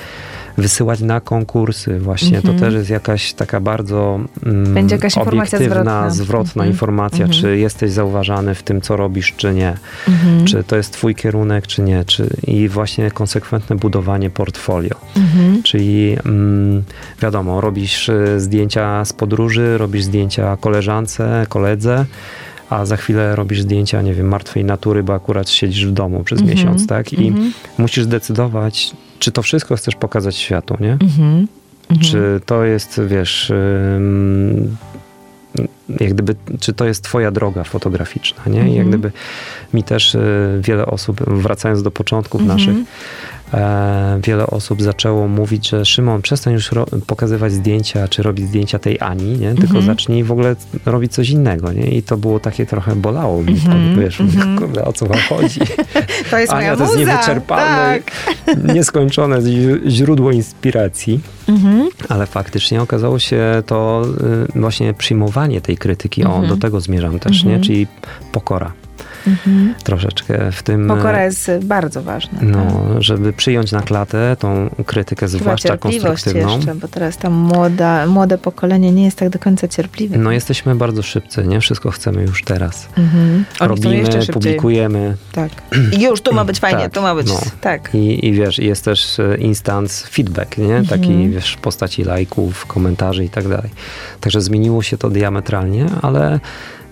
Wysyłać 0.61 0.99
na 0.99 1.21
konkursy, 1.21 1.99
właśnie 1.99 2.37
Mhm. 2.37 2.55
to 2.55 2.59
też 2.65 2.73
jest 2.73 2.89
jakaś 2.89 3.33
taka 3.33 3.59
bardzo 3.59 4.19
mm, 4.45 4.73
Będzie 4.73 4.95
jakaś 4.95 5.17
obiektywna, 5.17 5.59
zwrotna. 5.69 6.09
zwrotna 6.09 6.63
Mhm. 6.63 6.69
informacja, 6.71 7.25
Mhm. 7.25 7.41
czy 7.41 7.57
jesteś 7.57 7.91
zauważany 7.91 8.55
w 8.55 8.63
tym, 8.63 8.81
co 8.81 8.97
robisz, 8.97 9.33
czy 9.37 9.53
nie 9.53 9.77
Mhm. 10.07 10.45
czy 10.45 10.63
to 10.63 10.75
jest 10.75 10.93
twój 10.93 11.15
kierunek, 11.15 11.67
czy 11.67 11.81
nie, 11.81 12.05
czy, 12.05 12.29
i 12.47 12.67
właśnie 12.69 13.11
konsekwentne 13.11 13.75
budowanie 13.75 14.29
portfolio. 14.29 14.95
Mhm. 15.17 15.63
Czyli 15.63 16.17
mm, 16.25 16.83
wiadomo, 17.21 17.61
robisz 17.61 18.09
y, 18.09 18.39
zdjęcia 18.39 19.05
z 19.05 19.13
podróży, 19.13 19.77
robisz 19.77 20.03
zdjęcia 20.03 20.57
koleżance, 20.57 21.45
koledze, 21.49 22.05
a 22.69 22.85
za 22.85 22.97
chwilę 22.97 23.35
robisz 23.35 23.61
zdjęcia, 23.61 24.01
nie 24.01 24.13
wiem, 24.13 24.27
martwej 24.27 24.65
natury, 24.65 25.03
bo 25.03 25.13
akurat 25.13 25.49
siedzisz 25.49 25.85
w 25.85 25.91
domu 25.91 26.23
przez 26.23 26.39
Mhm. 26.41 26.57
miesiąc, 26.57 26.87
tak? 26.87 27.13
I 27.13 27.27
Mhm. 27.27 27.53
musisz 27.77 28.03
zdecydować, 28.03 28.91
czy 29.21 29.31
to 29.31 29.41
wszystko 29.41 29.75
chcesz 29.75 29.95
pokazać 29.95 30.35
światu, 30.35 30.77
nie? 30.79 30.91
Mhm. 30.91 31.47
Mhm. 31.89 31.99
Czy 32.11 32.41
to 32.45 32.63
jest, 32.63 33.01
wiesz, 33.07 33.53
jak 35.99 36.13
gdyby, 36.13 36.35
czy 36.59 36.73
to 36.73 36.85
jest 36.85 37.03
twoja 37.03 37.31
droga 37.31 37.63
fotograficzna, 37.63 38.43
nie? 38.45 38.59
I 38.59 38.75
jak 38.75 38.85
Mhm. 38.85 38.89
gdyby 38.89 39.11
mi 39.73 39.83
też 39.83 40.15
y, 40.15 40.59
wiele 40.63 40.85
osób, 40.85 41.21
wracając 41.27 41.83
do 41.83 41.91
początków 41.91 42.41
Mhm. 42.41 42.59
naszych, 42.59 42.75
wiele 44.23 44.47
osób 44.47 44.81
zaczęło 44.81 45.27
mówić, 45.27 45.69
że 45.69 45.85
Szymon, 45.85 46.21
przestań 46.21 46.53
już 46.53 46.69
pokazywać 47.07 47.51
zdjęcia, 47.53 48.07
czy 48.07 48.23
robić 48.23 48.47
zdjęcia 48.47 48.79
tej 48.79 48.97
Ani, 48.99 49.23
nie? 49.37 49.49
Tylko 49.49 49.77
Mhm. 49.77 49.85
zacznij 49.85 50.23
w 50.23 50.31
ogóle 50.31 50.55
robić 50.85 51.13
coś 51.13 51.29
innego, 51.29 51.73
nie? 51.73 51.87
I 51.91 52.03
to 52.03 52.17
było 52.17 52.39
takie 52.39 52.65
trochę 52.65 52.95
bolało 52.95 53.41
mi, 53.43 53.53
Mhm. 53.53 53.95
to, 53.95 54.01
wiesz, 54.01 54.21
Mhm. 54.21 54.57
kurde, 54.59 54.85
o 54.85 54.93
co 54.93 55.05
wam 55.05 55.17
chodzi? 55.29 55.59
To 56.31 56.37
jest 56.37 56.53
moja 56.53 56.67
Ania 56.67 56.77
to 56.77 56.83
jest 56.83 56.97
muza. 56.97 57.11
niewyczerpalne, 57.11 57.99
Tak. 58.45 58.57
nieskończone 58.75 59.39
źródło 59.87 60.31
inspiracji. 60.31 61.19
Mhm. 61.49 61.89
Ale 62.09 62.25
faktycznie 62.27 62.81
okazało 62.81 63.19
się 63.19 63.63
to 63.65 64.03
y, 64.55 64.59
właśnie 64.59 64.93
przyjmowanie 64.93 65.61
tej 65.61 65.77
krytyki, 65.77 66.23
o, 66.23 66.27
Mhm. 66.27 66.47
do 66.47 66.57
tego 66.57 66.81
zmierzam 66.81 67.19
też, 67.19 67.43
nie? 67.43 67.49
Mhm. 67.55 67.63
Czyli 67.63 67.87
pokora 68.31 68.71
Mhm. 69.27 69.73
troszeczkę 69.83 70.51
w 70.51 70.63
tym. 70.63 70.87
Pokora 70.87 71.23
jest 71.23 71.51
bardzo 71.63 72.03
ważna. 72.03 72.39
No, 72.41 72.57
tak. 72.93 73.01
żeby 73.03 73.33
przyjąć 73.33 73.71
na 73.71 73.81
klatę 73.81 74.35
tą 74.39 74.69
krytykę, 74.85 75.25
Chyba 75.27 75.37
zwłaszcza 75.39 75.69
cierpliwość 75.69 76.03
konstruktywną. 76.05 76.55
jeszcze, 76.55 76.75
bo 76.75 76.87
teraz 76.87 77.17
ta 77.17 77.29
młoda, 77.29 78.05
młode 78.07 78.37
pokolenie 78.37 78.91
nie 78.91 79.05
jest 79.05 79.17
tak 79.17 79.29
do 79.29 79.39
końca 79.39 79.67
cierpliwe. 79.67 80.17
No 80.17 80.31
jesteśmy 80.31 80.75
bardzo 80.75 81.01
szybcy, 81.03 81.43
nie? 81.47 81.59
Wszystko 81.61 81.91
chcemy 81.91 82.21
już 82.21 82.43
teraz. 82.43 82.87
Mhm. 82.97 83.45
Robimy, 83.59 84.03
publikujemy 84.33 85.15
Tak. 85.31 85.51
I 85.91 86.01
już 86.09 86.21
tu 86.21 86.33
ma 86.33 86.45
być 86.45 86.59
fajnie, 86.59 86.79
Tak, 86.83 86.93
tu 86.93 87.01
ma 87.01 87.15
być. 87.15 87.27
no. 87.27 87.39
Tak. 87.61 87.95
i, 87.95 88.27
i 88.27 88.33
wiesz, 88.33 88.57
jest 88.59 88.85
też 88.85 89.19
e, 89.19 89.37
instans 89.37 90.03
feedback, 90.03 90.57
nie? 90.57 90.83
Taki, 90.89 91.05
Mhm. 91.11 91.31
wiesz, 91.31 91.53
w 91.53 91.57
postaci 91.57 92.03
lajków, 92.03 92.65
komentarzy 92.65 93.25
i 93.25 93.29
tak 93.29 93.47
dalej. 93.47 93.69
Także 94.21 94.41
zmieniło 94.41 94.81
się 94.83 94.97
to 94.97 95.09
diametralnie, 95.09 95.85
ale 96.01 96.39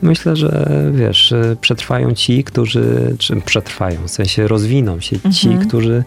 myślę, 0.01 0.35
że 0.35 0.67
wiesz, 0.91 1.31
e, 1.31 1.55
przetrwają 1.61 2.13
ci, 2.13 2.43
którzy, 2.43 3.15
czy 3.19 3.35
przetrwają, 3.35 3.99
w 4.07 4.11
sensie 4.11 4.47
rozwiną 4.47 4.99
się 4.99 5.19
ci, 5.31 5.47
Mhm. 5.49 5.67
którzy 5.67 6.03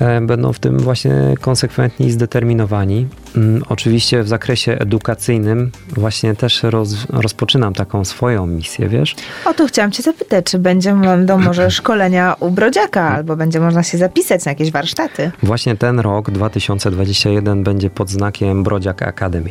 e, 0.00 0.20
będą 0.20 0.52
w 0.52 0.58
tym 0.58 0.78
właśnie 0.78 1.12
konsekwentni 1.40 2.06
i 2.06 2.10
zdeterminowani. 2.10 3.06
Mm, 3.36 3.62
Oczywiście 3.68 4.22
w 4.22 4.28
zakresie 4.28 4.72
edukacyjnym 4.78 5.70
właśnie 5.88 6.34
też 6.34 6.62
roz, 6.62 6.94
rozpoczynam 7.08 7.74
taką 7.74 8.04
swoją 8.04 8.46
misję, 8.46 8.88
wiesz? 8.88 9.16
O, 9.44 9.54
tu 9.54 9.66
chciałam 9.66 9.90
cię 9.90 10.02
zapytać, 10.02 10.44
czy 10.44 10.58
będzie, 10.58 10.92
będą 10.94 11.38
może 11.48 11.70
szkolenia 11.70 12.34
u 12.40 12.50
Brodziaka, 12.50 13.08
albo 13.16 13.36
będzie 13.36 13.60
można 13.60 13.82
się 13.82 13.98
zapisać 13.98 14.44
na 14.44 14.50
jakieś 14.52 14.70
warsztaty? 14.70 15.30
Właśnie 15.42 15.76
ten 15.76 16.00
rok 16.00 16.30
2021 16.30 17.62
będzie 17.64 17.90
pod 17.90 18.10
znakiem 18.10 18.64
Brodziak 18.64 19.02
Academy. 19.02 19.50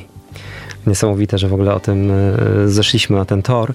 Niesamowite, 0.88 1.38
że 1.38 1.48
w 1.48 1.54
ogóle 1.54 1.74
o 1.74 1.80
tym 1.80 2.12
e, 2.12 2.14
zeszliśmy 2.70 3.18
na 3.18 3.26
ten 3.26 3.42
tor, 3.42 3.74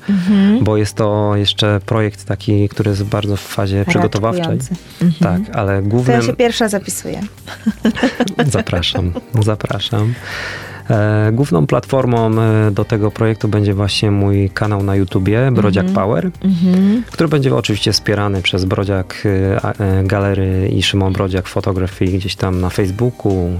bo 0.60 0.76
jest 0.76 0.94
to 0.94 1.32
jeszcze 1.36 1.80
projekt 1.86 2.24
taki, 2.24 2.68
który 2.68 2.90
jest 2.90 3.04
bardzo 3.04 3.36
w 3.36 3.40
fazie 3.40 3.84
przygotowawczej. 3.88 4.44
Raczkujący. 4.44 4.74
Tak, 5.20 5.40
ale 5.52 5.66
To 5.66 5.72
ja 5.72 5.82
głównym... 5.82 6.22
się 6.22 6.32
pierwsza 6.32 6.68
zapisuję. 6.68 7.20
Zapraszam, 8.46 9.12
zapraszam. 9.42 10.14
E, 10.90 11.32
główną 11.32 11.66
platformą 11.66 12.30
e, 12.30 12.70
do 12.70 12.84
tego 12.84 13.10
projektu 13.10 13.48
będzie 13.48 13.74
właśnie 13.74 14.10
mój 14.10 14.50
kanał 14.50 14.82
na 14.82 14.96
YouTubie, 14.96 15.50
Brodziak 15.52 15.86
Power, 15.86 16.30
który 17.10 17.28
będzie 17.28 17.56
oczywiście 17.56 17.92
wspierany 17.92 18.42
przez 18.42 18.64
Brodziak 18.64 19.22
e, 19.24 20.04
Galery 20.04 20.68
i 20.68 20.82
Szymon 20.82 21.12
Brodziak 21.12 21.48
Photography 21.48 22.04
gdzieś 22.04 22.36
tam 22.36 22.60
na 22.60 22.70
Facebooku 22.70 23.50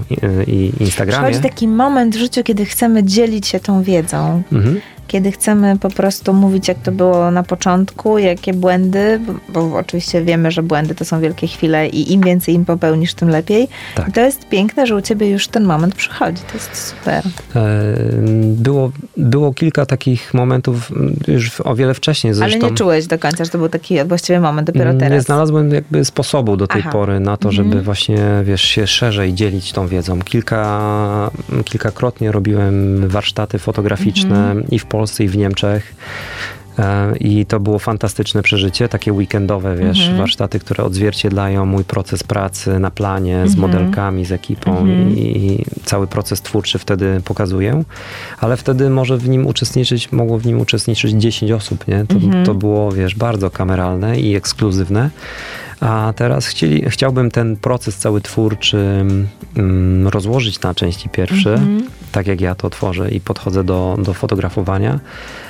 i, 0.47 0.71
Instagramie. 0.79 1.27
Przychodzi 1.27 1.49
taki 1.49 1.67
moment 1.67 2.15
w 2.15 2.19
życiu, 2.19 2.43
kiedy 2.43 2.65
chcemy 2.65 3.03
dzielić 3.03 3.47
się 3.47 3.59
tą 3.59 3.83
wiedzą. 3.83 4.43
Mhm. 4.51 4.81
Kiedy 5.11 5.31
chcemy 5.31 5.77
po 5.79 5.89
prostu 5.89 6.33
mówić, 6.33 6.67
jak 6.67 6.77
to 6.77 6.91
było 6.91 7.31
na 7.31 7.43
początku, 7.43 8.17
jakie 8.17 8.53
błędy, 8.53 9.19
bo, 9.53 9.67
bo 9.69 9.77
oczywiście 9.77 10.21
wiemy, 10.23 10.51
że 10.51 10.63
błędy 10.63 10.95
to 10.95 11.05
są 11.05 11.19
wielkie 11.21 11.47
chwile 11.47 11.87
i 11.87 12.13
im 12.13 12.21
więcej 12.21 12.55
im 12.55 12.65
popełnisz, 12.65 13.13
tym 13.13 13.29
lepiej. 13.29 13.67
Tak. 13.95 14.07
I 14.09 14.11
to 14.11 14.21
jest 14.21 14.49
piękne, 14.49 14.87
że 14.87 14.95
u 14.95 15.01
ciebie 15.01 15.29
już 15.29 15.47
ten 15.47 15.63
moment 15.63 15.95
przychodzi. 15.95 16.41
To 16.47 16.53
jest 16.53 16.75
super. 16.89 17.23
E, 17.55 17.61
Było, 18.43 18.91
było 19.17 19.53
kilka 19.53 19.85
takich 19.85 20.33
momentów 20.33 20.91
m, 20.91 21.13
już 21.27 21.61
o 21.61 21.75
wiele 21.75 21.93
wcześniej 21.93 22.33
zresztą. 22.33 22.59
Ale 22.61 22.69
nie 22.71 22.77
czułeś 22.77 23.07
do 23.07 23.19
końca, 23.19 23.45
że 23.45 23.51
to 23.51 23.57
był 23.57 23.69
taki 23.69 24.03
właściwy 24.03 24.39
moment 24.39 24.67
dopiero 24.67 24.93
teraz. 24.93 25.11
Nie 25.11 25.21
znalazłem 25.21 25.71
jakby 25.71 26.05
sposobu 26.05 26.57
do 26.57 26.67
tej 26.67 26.81
Aha. 26.81 26.91
pory 26.91 27.19
na 27.19 27.37
to, 27.37 27.49
Mhm. 27.49 27.65
żeby 27.69 27.81
właśnie, 27.81 28.17
wiesz, 28.43 28.61
się 28.61 28.87
szerzej 28.87 29.33
dzielić 29.33 29.71
tą 29.71 29.87
wiedzą. 29.87 30.19
Kilka, 30.21 31.31
kilkakrotnie 31.65 32.31
robiłem 32.31 33.07
warsztaty 33.07 33.59
fotograficzne 33.59 34.37
Mhm. 34.51 34.69
i 34.69 34.79
w 34.79 34.85
Polsce, 34.85 35.00
i 35.19 35.27
w 35.27 35.37
Niemczech. 35.37 35.95
E, 36.79 37.13
I 37.19 37.45
to 37.45 37.59
było 37.59 37.79
fantastyczne 37.79 38.41
przeżycie, 38.43 38.89
takie 38.89 39.13
weekendowe, 39.13 39.75
wiesz, 39.77 39.99
Mhm. 39.99 40.17
warsztaty, 40.17 40.59
które 40.59 40.83
odzwierciedlają 40.83 41.65
mój 41.65 41.83
proces 41.83 42.23
pracy 42.23 42.79
na 42.79 42.91
planie 42.91 43.43
z 43.47 43.53
Mhm. 43.55 43.59
modelkami, 43.59 44.25
z 44.25 44.31
ekipą 44.31 44.71
Mhm. 44.77 45.17
i, 45.17 45.21
i 45.21 45.65
cały 45.85 46.07
proces 46.07 46.41
twórczy 46.41 46.79
wtedy 46.79 47.21
pokazuję. 47.25 47.83
Ale 48.39 48.57
wtedy 48.57 48.89
może 48.89 49.17
w 49.17 49.29
nim 49.29 49.47
uczestniczyć, 49.47 50.11
mogło 50.11 50.37
w 50.39 50.45
nim 50.45 50.61
uczestniczyć 50.61 51.11
10 51.11 51.51
osób, 51.51 51.87
nie? 51.87 52.05
To, 52.07 52.15
Mhm. 52.15 52.45
to 52.45 52.53
było, 52.53 52.91
wiesz, 52.91 53.15
bardzo 53.15 53.49
kameralne 53.49 54.19
i 54.19 54.35
ekskluzywne. 54.35 55.09
A 55.81 56.13
teraz 56.15 56.47
chcieli, 56.47 56.89
chciałbym 56.89 57.31
ten 57.31 57.55
proces 57.55 57.97
cały 57.97 58.21
twórczy 58.21 59.05
mm, 59.57 60.07
rozłożyć 60.07 60.61
na 60.61 60.73
części 60.73 61.09
pierwsze, 61.09 61.53
Mhm. 61.53 61.83
tak 62.11 62.27
jak 62.27 62.41
ja 62.41 62.55
to 62.55 62.69
tworzę 62.69 63.11
i 63.11 63.21
podchodzę 63.21 63.63
do, 63.63 63.97
do 64.03 64.13
fotografowania, 64.13 64.99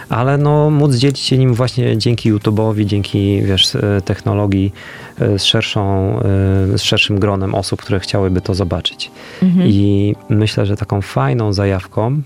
ale 0.09 0.37
no 0.37 0.69
móc 0.69 0.95
dzielić 0.95 1.19
się 1.19 1.37
nim 1.37 1.53
właśnie 1.53 1.97
dzięki 1.97 2.33
YouTube'owi, 2.33 2.85
dzięki 2.85 3.41
wiesz, 3.41 3.75
e, 3.75 4.01
technologii 4.05 4.73
e, 5.19 5.39
z, 5.39 5.43
szerszą, 5.43 6.15
e, 6.19 6.77
z 6.77 6.81
szerszym 6.81 7.19
gronem 7.19 7.55
osób, 7.55 7.81
które 7.81 7.99
chciałyby 7.99 8.41
to 8.41 8.53
zobaczyć. 8.53 9.11
Mhm. 9.43 9.67
I 9.67 10.15
myślę, 10.29 10.65
że 10.65 10.77
taką 10.77 11.01
fajną 11.01 11.53
zajawką 11.53 12.21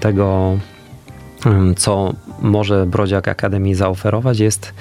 tego, 0.00 0.48
mm, 0.50 0.60
co 1.76 2.12
może 2.42 2.86
Brodziak 2.86 3.28
Academy 3.28 3.74
zaoferować, 3.74 4.38
jest 4.38 4.72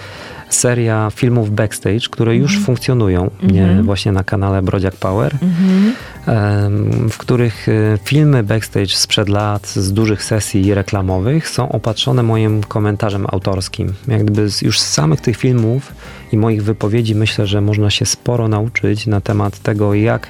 seria 0.49 1.09
filmów 1.15 1.51
backstage, 1.51 1.99
które 2.11 2.35
już 2.35 2.59
funkcjonują 2.59 3.29
nie, 3.43 3.63
Mhm. 3.63 3.85
właśnie 3.85 4.11
na 4.11 4.23
kanale 4.23 4.61
Brodziak 4.61 4.95
Power, 4.95 5.33
Mhm. 5.41 5.93
em, 6.27 7.09
w 7.09 7.17
których 7.17 7.69
e, 7.69 7.71
filmy 8.03 8.43
backstage 8.43 8.87
sprzed 8.95 9.29
lat 9.29 9.67
z 9.67 9.93
dużych 9.93 10.23
sesji 10.23 10.73
reklamowych 10.73 11.49
są 11.49 11.71
opatrzone 11.71 12.23
moim 12.23 12.63
komentarzem 12.63 13.25
autorskim. 13.31 13.93
Jak 14.07 14.25
gdyby 14.25 14.49
z, 14.49 14.61
już 14.61 14.79
z 14.79 14.87
samych 14.93 15.21
tych 15.21 15.37
filmów 15.37 15.93
i 16.31 16.37
moich 16.37 16.63
wypowiedzi 16.63 17.15
myślę, 17.15 17.47
że 17.47 17.61
można 17.61 17.89
się 17.89 18.05
sporo 18.05 18.47
nauczyć 18.47 19.07
na 19.07 19.21
temat 19.21 19.59
tego, 19.59 19.93
jak 19.93 20.27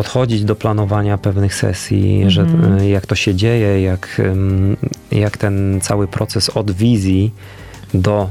podchodzić 0.00 0.44
do 0.44 0.56
planowania 0.56 1.18
pewnych 1.18 1.54
sesji, 1.54 2.24
że, 2.26 2.42
Mhm. 2.42 2.78
e, 2.78 2.88
jak 2.88 3.06
to 3.06 3.14
się 3.14 3.34
dzieje, 3.34 3.82
jak, 3.82 4.22
jak 5.12 5.36
ten 5.36 5.78
cały 5.82 6.08
proces 6.08 6.48
od 6.48 6.70
wizji 6.70 7.34
do 7.94 8.30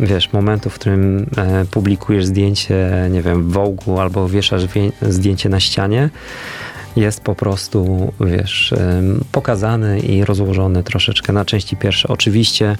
wiesz, 0.00 0.32
momentu, 0.32 0.70
w 0.70 0.74
którym 0.74 1.26
e, 1.36 1.64
publikujesz 1.64 2.26
zdjęcie, 2.26 3.08
nie 3.10 3.22
wiem, 3.22 3.50
w 3.50 3.52
Vogue'u 3.54 4.00
albo 4.00 4.28
wieszasz 4.28 4.66
wie- 4.66 4.92
zdjęcie 5.02 5.48
na 5.48 5.60
ścianie, 5.60 6.10
jest 6.96 7.20
po 7.20 7.34
prostu, 7.34 8.12
wiesz, 8.20 8.72
em, 8.72 9.24
pokazany 9.32 10.00
i 10.00 10.24
rozłożony 10.24 10.82
troszeczkę 10.82 11.32
na 11.32 11.44
części 11.44 11.76
pierwsze. 11.76 12.08
Oczywiście 12.08 12.76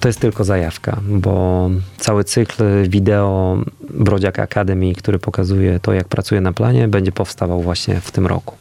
to 0.00 0.08
jest 0.08 0.20
tylko 0.20 0.44
zajawka, 0.44 1.00
bo 1.08 1.70
cały 1.98 2.24
cykl 2.24 2.88
wideo 2.88 3.58
Brodziak 3.90 4.38
Academy, 4.38 4.92
który 4.94 5.18
pokazuje 5.18 5.80
to, 5.80 5.92
jak 5.92 6.08
pracuję 6.08 6.40
na 6.40 6.52
planie, 6.52 6.88
będzie 6.88 7.12
powstawał 7.12 7.62
właśnie 7.62 8.00
w 8.00 8.10
tym 8.10 8.26
roku. 8.26 8.56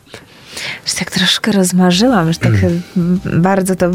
Już 0.84 0.94
tak 0.94 1.12
troszkę 1.12 1.52
rozmarzyłam, 1.52 2.28
już 2.28 2.38
tak 2.38 2.52
mm, 2.64 3.20
bardzo 3.42 3.76
to 3.76 3.92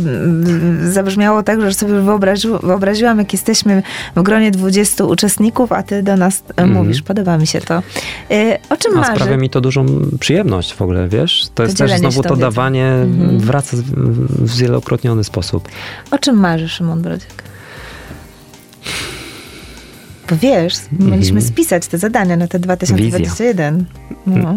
zabrzmiało 0.83 1.43
tak, 1.43 1.61
że 1.61 1.75
sobie 1.75 2.01
wyobrazi, 2.01 2.49
wyobraziłam, 2.63 3.19
jak 3.19 3.33
jesteśmy 3.33 3.83
w 4.17 4.23
gronie 4.23 4.51
20 4.51 5.05
uczestników, 5.05 5.73
a 5.73 5.83
ty 5.83 6.03
do 6.03 6.17
nas 6.17 6.39
e, 6.57 6.63
Mhm. 6.63 6.73
mówisz. 6.73 7.03
Podoba 7.03 7.39
mi 7.39 7.47
się 7.47 7.61
to. 7.61 7.83
E, 8.31 8.59
O 8.71 8.77
czym 8.77 8.93
A 8.93 9.01
marzy? 9.01 9.13
sprawia 9.13 9.37
mi 9.37 9.51
to 9.51 9.61
dużą 9.61 9.87
przyjemność 10.21 10.75
w 10.75 10.83
ogóle, 10.83 11.09
wiesz? 11.09 11.47
To 11.55 11.63
jest 11.63 11.79
też 11.79 11.93
znowu 11.93 12.23
to 12.23 12.29
wiedzą. 12.29 12.41
dawanie, 12.41 12.87
Mhm. 12.87 13.39
wraca 13.41 13.77
z- 13.77 13.81
w 13.81 14.49
zwielokrotniony 14.51 15.25
sposób. 15.25 15.69
O 16.11 16.19
czym 16.19 16.37
marzy 16.37 16.69
Szymon 16.69 17.03
Brodziak? 17.03 17.43
Bo 20.31 20.37
wiesz, 20.37 20.74
mieliśmy 20.93 21.37
Mhm. 21.39 21.43
spisać 21.43 21.87
te 21.87 21.99
zadania 21.99 22.37
na 22.37 22.49
te 22.49 22.59
2021. 22.59 23.85
No. 24.26 24.55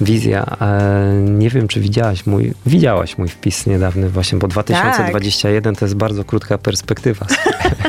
Wizja. 0.00 0.46
E, 0.60 1.12
nie 1.22 1.50
wiem, 1.50 1.68
czy 1.68 1.80
widziałaś 1.80 2.26
mój, 2.26 2.52
widziałaś 2.66 3.18
mój 3.18 3.28
wpis 3.28 3.66
niedawny 3.66 4.08
właśnie, 4.10 4.38
bo 4.38 4.48
2021 4.48 5.74
to 5.76 5.84
jest 5.84 5.94
bardzo 5.96 6.24
krótka 6.24 6.58
perspektywa. 6.58 7.26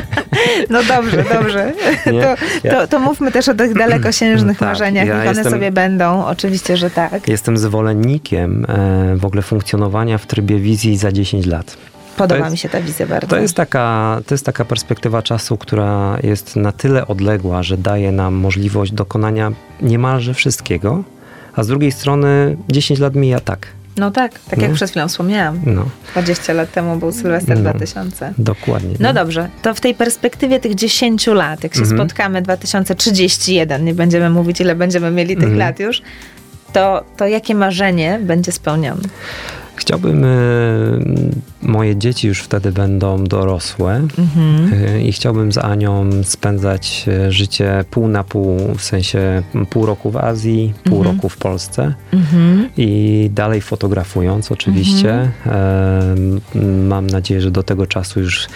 no 0.70 0.82
dobrze, 0.84 1.24
dobrze. 1.34 1.72
Nie? 2.12 2.22
To, 2.22 2.34
Ja- 2.64 2.72
to, 2.72 2.86
to 2.88 2.98
mówmy 2.98 3.32
też 3.32 3.48
o 3.48 3.54
tych 3.54 3.74
dalekosiężnych 3.84 4.58
Tak, 4.58 4.68
marzeniach. 4.68 5.06
ja 5.06 5.14
Niech 5.14 5.22
one 5.28 5.30
jestem- 5.36 5.52
sobie 5.52 5.72
będą. 5.72 6.24
Oczywiście, 6.24 6.76
że 6.76 6.90
tak. 6.90 7.28
Jestem 7.28 7.58
zwolennikiem 7.58 8.66
e, 8.68 9.16
w 9.16 9.24
ogóle 9.24 9.42
funkcjonowania 9.42 10.18
w 10.18 10.26
trybie 10.26 10.58
wizji 10.58 10.96
za 10.96 11.12
10 11.12 11.46
lat. 11.46 11.76
Podoba 12.16 12.40
jest- 12.40 12.52
mi 12.52 12.58
się 12.58 12.68
ta 12.68 12.80
wizja 12.80 13.06
bardzo. 13.06 13.26
To 13.26 13.36
jest, 13.36 13.54
taka, 13.54 14.20
to 14.26 14.34
jest 14.34 14.46
taka 14.46 14.64
perspektywa 14.64 15.22
czasu, 15.22 15.56
która 15.56 16.18
jest 16.22 16.56
na 16.56 16.72
tyle 16.72 17.06
odległa, 17.06 17.62
że 17.62 17.78
daje 17.78 18.12
nam 18.12 18.34
możliwość 18.34 18.92
dokonania 18.92 19.52
niemalże 19.82 20.34
wszystkiego, 20.34 21.02
a 21.56 21.62
z 21.62 21.66
drugiej 21.66 21.92
strony 21.92 22.56
10 22.68 23.00
lat 23.00 23.14
mija 23.14 23.40
tak. 23.40 23.66
No 23.96 24.10
tak, 24.10 24.32
tak 24.50 24.58
jak 24.60 24.70
No. 24.70 24.76
przed 24.76 24.90
chwilą 24.90 25.08
wspomniałam. 25.08 25.60
No, 25.66 25.84
20 26.12 26.52
lat 26.52 26.72
temu 26.72 26.96
był 26.96 27.12
Sylwester 27.12 27.56
No. 27.60 27.70
2000. 27.70 28.32
dokładnie. 28.38 28.96
No 29.00 29.12
dobrze, 29.12 29.48
to 29.62 29.74
w 29.74 29.80
tej 29.80 29.94
perspektywie 29.94 30.60
tych 30.60 30.74
10 30.74 31.34
lat, 31.34 31.64
jak 31.64 31.74
się 31.74 31.80
Mhm. 31.80 31.98
spotkamy 31.98 32.42
2031, 32.42 33.84
nie 33.84 33.94
będziemy 33.94 34.30
mówić 34.30 34.60
ile 34.60 34.74
będziemy 34.74 35.10
mieli 35.10 35.34
tych 35.34 35.44
Mhm. 35.44 35.58
lat 35.58 35.80
już, 35.80 36.02
to, 36.72 37.04
to 37.16 37.26
jakie 37.26 37.54
marzenie 37.54 38.20
będzie 38.22 38.52
spełnione? 38.52 39.02
Chciałbym, 39.76 40.24
e, 40.24 40.28
moje 41.62 41.96
dzieci 41.96 42.28
już 42.28 42.40
wtedy 42.40 42.72
będą 42.72 43.24
dorosłe 43.24 43.94
Mhm. 44.18 44.72
e, 44.88 45.02
i 45.02 45.12
chciałbym 45.12 45.52
z 45.52 45.58
Anią 45.58 46.10
spędzać 46.22 47.04
e, 47.08 47.32
życie 47.32 47.84
pół 47.90 48.08
na 48.08 48.24
pół, 48.24 48.74
w 48.74 48.82
sensie 48.82 49.42
pół 49.70 49.86
roku 49.86 50.10
w 50.10 50.16
Azji, 50.16 50.72
pół 50.84 50.98
Mhm. 50.98 51.16
roku 51.16 51.28
w 51.28 51.36
Polsce 51.36 51.94
Mhm. 52.12 52.68
i 52.76 53.30
dalej 53.34 53.60
fotografując 53.60 54.52
oczywiście. 54.52 55.30
E, 55.46 56.14
Mam 56.88 57.06
nadzieję, 57.06 57.40
że 57.40 57.50
do 57.50 57.62
tego 57.62 57.86
czasu 57.86 58.20
już 58.20 58.46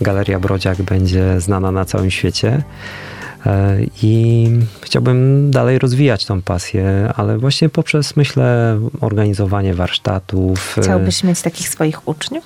Galeria 0.00 0.40
Brodziak 0.40 0.82
będzie 0.82 1.40
znana 1.40 1.72
na 1.72 1.84
całym 1.84 2.10
świecie. 2.10 2.62
E, 3.46 3.76
I 4.02 4.48
chciałbym 4.82 5.50
dalej 5.50 5.78
rozwijać 5.78 6.24
tą 6.24 6.42
pasję, 6.42 7.12
ale 7.16 7.38
właśnie 7.38 7.68
poprzez, 7.68 8.16
myślę, 8.16 8.78
organizowanie 9.00 9.74
warsztatów. 9.74 10.78
e, 10.78 10.82
Chciałbyś 10.82 11.24
mieć 11.24 11.42
takich 11.42 11.68
swoich 11.68 12.08
uczniów? 12.08 12.44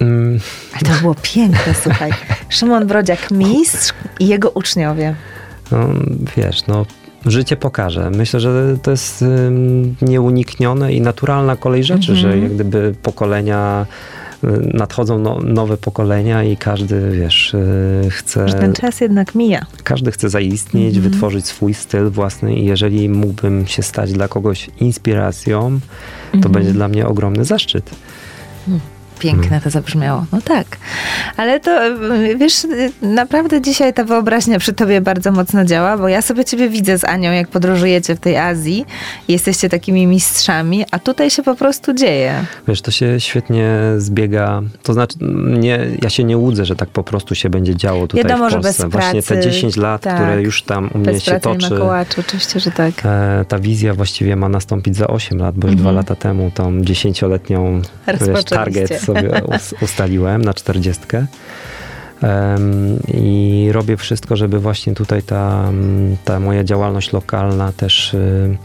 mm, 0.00 0.40
Ale 0.72 0.94
to 0.94 1.00
było 1.00 1.14
piękne, 1.22 1.74
słuchaj. 1.82 2.10
Szymon 2.48 2.86
Brodziak, 2.86 3.30
mistrz 3.30 3.92
i 4.20 4.26
jego 4.28 4.50
uczniowie. 4.50 5.14
No, 5.70 5.88
wiesz, 6.36 6.66
no 6.66 6.86
życie 7.26 7.56
pokaże. 7.56 8.10
Myślę, 8.10 8.40
że 8.40 8.76
to 8.82 8.90
jest 8.90 9.22
ym, 9.22 9.96
nieuniknione 10.02 10.92
i 10.92 11.00
naturalna 11.00 11.56
kolej 11.56 11.84
rzeczy, 11.84 12.12
Mhm. 12.12 12.18
że 12.18 12.38
jak 12.38 12.54
gdyby 12.54 12.94
pokolenia 13.02 13.86
nadchodzą 14.74 15.18
no, 15.18 15.38
nowe 15.44 15.76
pokolenia 15.76 16.44
i 16.44 16.56
każdy, 16.56 17.10
wiesz, 17.10 17.54
y, 17.54 18.08
chce, 18.10 18.48
Że 18.48 18.54
ten 18.54 18.72
czas 18.72 19.00
jednak 19.00 19.34
mija. 19.34 19.66
każdy 19.84 20.12
chce 20.12 20.28
zaistnieć, 20.30 20.96
Mhm. 20.96 21.10
wytworzyć 21.12 21.46
swój 21.46 21.74
styl 21.74 22.10
własny 22.10 22.54
i 22.54 22.64
jeżeli 22.64 23.08
mógłbym 23.08 23.66
się 23.66 23.82
stać 23.82 24.12
dla 24.12 24.28
kogoś 24.28 24.70
inspiracją, 24.80 25.80
to 26.30 26.36
Mhm. 26.36 26.52
będzie 26.54 26.72
dla 26.72 26.88
mnie 26.88 27.06
ogromny 27.06 27.44
zaszczyt. 27.44 27.90
Piękne 29.22 29.60
to 29.60 29.70
zabrzmiało. 29.70 30.24
No 30.32 30.40
tak. 30.40 30.66
Ale 31.36 31.60
to, 31.60 31.86
y, 31.86 32.36
wiesz, 32.36 32.64
y, 32.64 32.92
naprawdę 33.02 33.60
dzisiaj 33.60 33.94
ta 33.94 34.04
wyobraźnia 34.04 34.58
przy 34.58 34.72
tobie 34.72 35.00
bardzo 35.00 35.32
mocno 35.32 35.64
działa, 35.64 35.98
bo 35.98 36.08
ja 36.08 36.22
sobie 36.22 36.44
ciebie 36.44 36.68
widzę 36.68 36.98
z 36.98 37.04
Anią, 37.04 37.32
jak 37.32 37.48
podróżujecie 37.48 38.16
w 38.16 38.20
tej 38.20 38.36
Azji. 38.36 38.86
Jesteście 39.28 39.68
takimi 39.68 40.06
mistrzami, 40.06 40.84
a 40.90 40.98
tutaj 40.98 41.30
się 41.30 41.42
po 41.42 41.54
prostu 41.54 41.94
dzieje. 41.94 42.34
Wiesz, 42.68 42.82
to 42.82 42.90
się 42.90 43.20
świetnie 43.20 43.70
zbiega. 43.98 44.62
To 44.82 44.92
znaczy, 44.92 45.16
nie, 45.58 45.78
ja 46.02 46.10
się 46.10 46.24
nie 46.24 46.36
łudzę, 46.38 46.64
że 46.64 46.76
tak 46.76 46.88
po 46.88 47.02
prostu 47.02 47.34
się 47.34 47.50
będzie 47.50 47.76
działo 47.76 48.06
tutaj 48.06 48.24
Wiadomo, 48.24 48.48
w 48.48 48.50
że 48.50 48.60
Polsce. 48.60 48.82
bez 48.84 48.92
Właśnie 48.92 49.22
te 49.22 49.34
pracy, 49.34 49.50
10 49.50 49.76
lat, 49.76 50.02
tak. 50.02 50.14
które 50.14 50.42
już 50.42 50.62
tam 50.62 50.90
u 50.94 50.98
mnie 50.98 51.20
się 51.20 51.30
pracy 51.30 51.48
nie 51.48 51.54
toczy. 51.54 51.74
ma 51.74 51.80
kołaczy, 51.80 52.20
oczywiście, 52.20 52.60
że 52.60 52.70
tak. 52.70 52.92
E, 53.04 53.44
ta 53.48 53.58
wizja 53.58 53.94
właściwie 53.94 54.36
ma 54.36 54.48
nastąpić 54.48 54.96
za 54.96 55.06
8 55.06 55.38
lat, 55.38 55.54
bo 55.58 55.66
już 55.66 55.72
Mhm. 55.72 55.82
dwa 55.82 55.92
lata 55.92 56.14
temu 56.14 56.50
tą 56.54 56.82
dziesięcioletnią 56.84 57.82
wiesz, 58.06 58.20
Rozpoczęliście. 58.20 58.56
target 58.56 59.00
sobie 59.14 59.44
us- 59.44 59.74
ustaliłem 59.80 60.42
na 60.42 60.54
40. 60.54 61.02
Em, 62.22 62.98
I 63.14 63.68
robię 63.72 63.96
wszystko, 63.96 64.36
żeby 64.36 64.58
właśnie 64.58 64.94
tutaj 64.94 65.22
ta, 65.22 65.70
ta 66.24 66.40
moja 66.40 66.64
działalność 66.64 67.12
lokalna 67.12 67.72
też 67.72 68.14
y, 68.14 68.56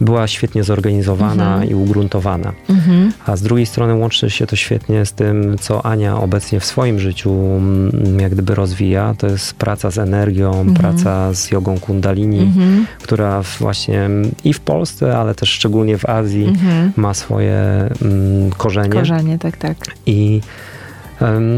była 0.00 0.26
świetnie 0.26 0.64
zorganizowana 0.64 1.52
Mhm. 1.52 1.70
i 1.70 1.74
ugruntowana. 1.74 2.52
Mhm. 2.70 3.12
A 3.26 3.36
z 3.36 3.42
drugiej 3.42 3.66
strony 3.66 3.94
łączy 3.94 4.30
się 4.30 4.46
to 4.46 4.56
świetnie 4.56 5.06
z 5.06 5.12
tym, 5.12 5.56
co 5.60 5.86
Ania 5.86 6.16
obecnie 6.16 6.60
w 6.60 6.64
swoim 6.64 6.98
życiu 7.00 7.30
mm, 7.32 8.20
jak 8.20 8.32
gdyby 8.32 8.54
rozwija. 8.54 9.14
To 9.18 9.26
jest 9.26 9.54
praca 9.54 9.90
z 9.90 9.98
energią, 9.98 10.74
praca 10.74 11.34
z 11.34 11.50
jogą 11.50 11.78
kundalini, 11.78 12.38
Mhm. 12.40 12.86
która 13.02 13.42
właśnie 13.60 14.08
i 14.44 14.52
w 14.52 14.60
Polsce, 14.60 15.18
ale 15.18 15.34
też 15.34 15.48
szczególnie 15.50 15.98
w 15.98 16.08
Azji 16.08 16.44
Mhm. 16.44 16.92
ma 16.96 17.14
swoje 17.14 17.54
mm, 18.02 18.50
korzenie. 18.50 18.88
Korzenie, 18.88 19.38
tak, 19.38 19.56
tak. 19.56 19.76
I 20.06 20.40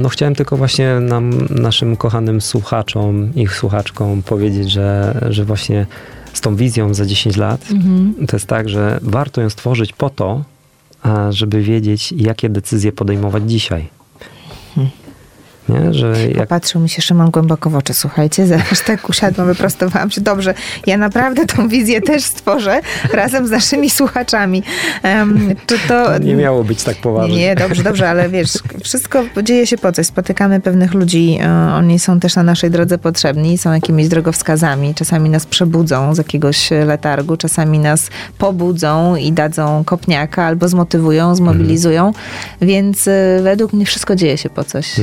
no, 0.03 0.09
chciałem 0.09 0.35
tylko 0.35 0.57
właśnie 0.57 1.01
nam, 1.01 1.31
naszym 1.51 1.97
kochanym 1.97 2.41
słuchaczom, 2.41 3.35
ich 3.35 3.55
słuchaczkom 3.55 4.23
powiedzieć, 4.23 4.71
że, 4.71 5.19
że 5.31 5.45
właśnie 5.45 5.87
z 6.39 6.41
tą 6.41 6.57
wizją 6.57 6.95
za 6.95 7.07
10 7.07 7.37
lat 7.37 7.61
Mhm. 7.71 8.27
to 8.27 8.37
jest 8.37 8.47
tak, 8.47 8.69
że 8.69 8.99
warto 9.03 9.41
ją 9.41 9.51
stworzyć 9.51 9.93
po 9.93 10.11
to, 10.11 10.45
żeby 11.31 11.63
wiedzieć, 11.63 12.13
jakie 12.13 12.49
decyzje 12.49 12.93
podejmować 12.93 13.43
dzisiaj. 13.51 13.89
Nie? 15.69 15.95
Że 15.95 16.29
jak 16.29 16.37
Popatrzył 16.39 16.81
mi 16.81 16.89
się 16.89 17.03
Szymon 17.03 17.31
głęboko 17.31 17.71
w 17.71 17.77
oczy, 17.77 17.95
słuchajcie, 17.95 18.47
zaraz 18.47 18.85
tak 18.87 19.09
usiadłam, 19.09 19.47
wyprostowałam 19.47 20.11
się. 20.11 20.21
Dobrze, 20.21 20.55
ja 20.87 20.97
naprawdę 20.97 21.47
tą 21.47 21.69
wizję 21.69 22.01
też 22.01 22.23
stworzę 22.23 22.81
razem 23.13 23.47
z 23.47 23.51
naszymi 23.51 23.91
słuchaczami. 23.91 24.63
Em, 25.03 25.55
czy 25.67 25.79
to... 25.89 26.19
nie 26.19 26.35
miało 26.35 26.65
być 26.65 26.83
tak 26.83 26.97
poważnie. 26.97 27.37
Nie, 27.37 27.55
dobrze, 27.55 27.83
dobrze, 27.83 28.09
ale 28.09 28.29
wiesz, 28.29 28.59
wszystko 28.85 29.25
dzieje 29.43 29.67
się 29.67 29.79
po 29.79 29.93
coś. 29.93 30.07
Spotykamy 30.07 30.61
pewnych 30.61 30.95
ludzi, 30.95 31.39
e, 31.43 31.73
oni 31.75 31.99
są 31.99 32.21
też 32.21 32.37
na 32.37 32.43
naszej 32.43 32.71
drodze 32.71 32.99
potrzebni, 32.99 33.59
są 33.59 33.73
jakimiś 33.73 34.09
drogowskazami. 34.09 34.95
Czasami 34.95 35.31
nas 35.31 35.47
przebudzą 35.47 36.15
z 36.15 36.19
jakiegoś 36.19 36.71
letargu, 36.71 37.37
czasami 37.37 37.79
nas 37.79 38.11
pobudzą 38.39 39.17
i 39.17 39.33
dadzą 39.33 39.85
kopniaka 39.85 40.45
albo 40.45 40.69
zmotywują, 40.69 41.35
zmobilizują. 41.35 42.13
Więc 42.61 43.09
e, 43.09 43.41
według 43.43 43.73
mnie 43.73 43.87
wszystko 43.87 44.17
dzieje 44.17 44.39
się 44.39 44.51
po 44.51 44.65
coś. 44.65 44.95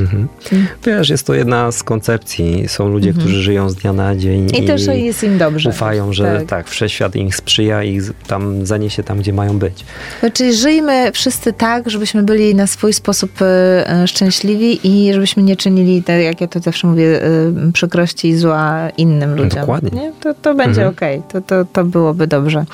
Mhm. 0.55 0.77
Wiesz, 0.85 1.09
jest 1.09 1.27
to 1.27 1.33
jedna 1.33 1.71
z 1.71 1.83
koncepcji. 1.83 2.67
Są 2.67 2.89
ludzie, 2.89 3.13
którzy 3.13 3.41
żyją 3.41 3.69
z 3.69 3.75
dnia 3.75 3.93
na 3.93 4.15
dzień 4.15 4.41
Mhm. 4.43 4.63
I 4.63 4.67
też 4.67 4.85
jest 4.87 5.23
im 5.23 5.37
dobrze. 5.37 5.69
ufają, 5.69 6.13
że 6.13 6.37
Tak. 6.37 6.47
tak. 6.47 6.67
wszechświat 6.69 7.15
im 7.15 7.31
sprzyja 7.31 7.83
i 7.83 8.01
tam 8.27 8.65
zaniesie 8.65 9.03
tam, 9.03 9.19
gdzie 9.19 9.33
mają 9.33 9.59
być. 9.59 9.85
Znaczy, 10.19 10.53
żyjmy 10.53 11.11
wszyscy 11.11 11.53
tak, 11.53 11.89
żebyśmy 11.89 12.23
byli 12.23 12.55
na 12.55 12.67
swój 12.67 12.93
sposób 12.93 13.41
e, 13.41 13.45
e, 13.89 14.07
szczęśliwi 14.07 14.79
i 14.83 15.13
żebyśmy 15.13 15.43
nie 15.43 15.55
czynili, 15.55 16.03
tak 16.03 16.21
jak 16.21 16.41
ja 16.41 16.47
to 16.47 16.59
zawsze 16.59 16.87
mówię, 16.87 17.23
e, 17.23 17.29
przykrości 17.73 18.27
i 18.27 18.35
zła 18.37 18.89
innym 18.97 19.35
ludziom. 19.35 19.59
Dokładnie. 19.59 20.01
Nie? 20.01 20.11
To, 20.19 20.33
to 20.33 20.55
będzie 20.55 20.81
Mhm. 20.81 20.89
okej, 20.89 21.21
to, 21.31 21.41
to, 21.41 21.65
to 21.73 21.83
byłoby 21.83 22.27
dobrze. 22.27 22.65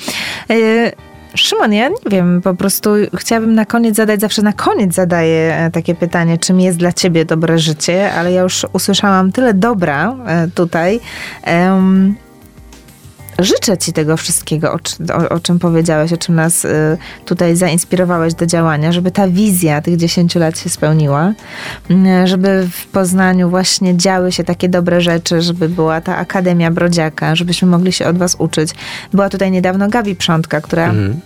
Szymon, 1.36 1.74
ja 1.74 1.90
nie 1.90 1.96
wiem, 2.08 2.42
po 2.42 2.54
prostu 2.54 2.90
chciałabym 3.16 3.56
na 3.56 3.66
koniec 3.66 3.96
zadać, 3.96 4.22
zawsze 4.22 4.42
na 4.42 4.54
koniec 4.54 4.94
zadaję 4.94 5.56
e, 5.56 5.72
takie 5.72 5.96
pytanie, 5.96 6.38
czym 6.38 6.60
jest 6.60 6.78
dla 6.78 6.94
ciebie 6.94 7.26
dobre 7.26 7.60
życie, 7.60 8.14
ale 8.14 8.32
ja 8.32 8.42
już 8.42 8.66
usłyszałam 8.74 9.32
tyle 9.32 9.54
dobra 9.54 10.16
e, 10.28 10.48
tutaj. 10.48 11.00
Em, 11.44 12.16
Życzę 13.42 13.78
Ci 13.78 13.94
tego 13.94 14.18
wszystkiego, 14.18 14.74
o, 14.74 14.78
o, 15.18 15.30
o 15.30 15.40
czym 15.40 15.60
powiedziałeś, 15.60 16.14
o 16.14 16.18
czym 16.18 16.36
nas 16.36 16.66
y, 16.66 16.98
tutaj 17.26 17.56
zainspirowałeś 17.56 18.34
do 18.34 18.46
działania, 18.46 18.92
żeby 18.92 19.12
ta 19.12 19.28
wizja 19.28 19.82
tych 19.82 19.98
10 19.98 20.36
lat 20.36 20.60
się 20.60 20.70
spełniła, 20.70 21.34
y, 21.92 22.28
żeby 22.28 22.68
w 22.72 22.88
Poznaniu 22.88 23.50
właśnie 23.50 23.98
działy 23.98 24.32
się 24.32 24.44
takie 24.44 24.70
dobre 24.70 25.02
rzeczy, 25.02 25.42
żeby 25.42 25.70
była 25.70 26.02
ta 26.02 26.18
Akademia 26.18 26.72
Brodziaka, 26.72 27.36
żebyśmy 27.36 27.68
mogli 27.68 27.92
się 27.92 28.06
od 28.08 28.18
Was 28.18 28.36
uczyć. 28.40 28.70
Była 29.14 29.30
tutaj 29.30 29.52
niedawno 29.52 29.88
Gabi 29.90 30.16
Przątka, 30.16 30.62
która 30.62 30.86
Mhm. 30.90 31.20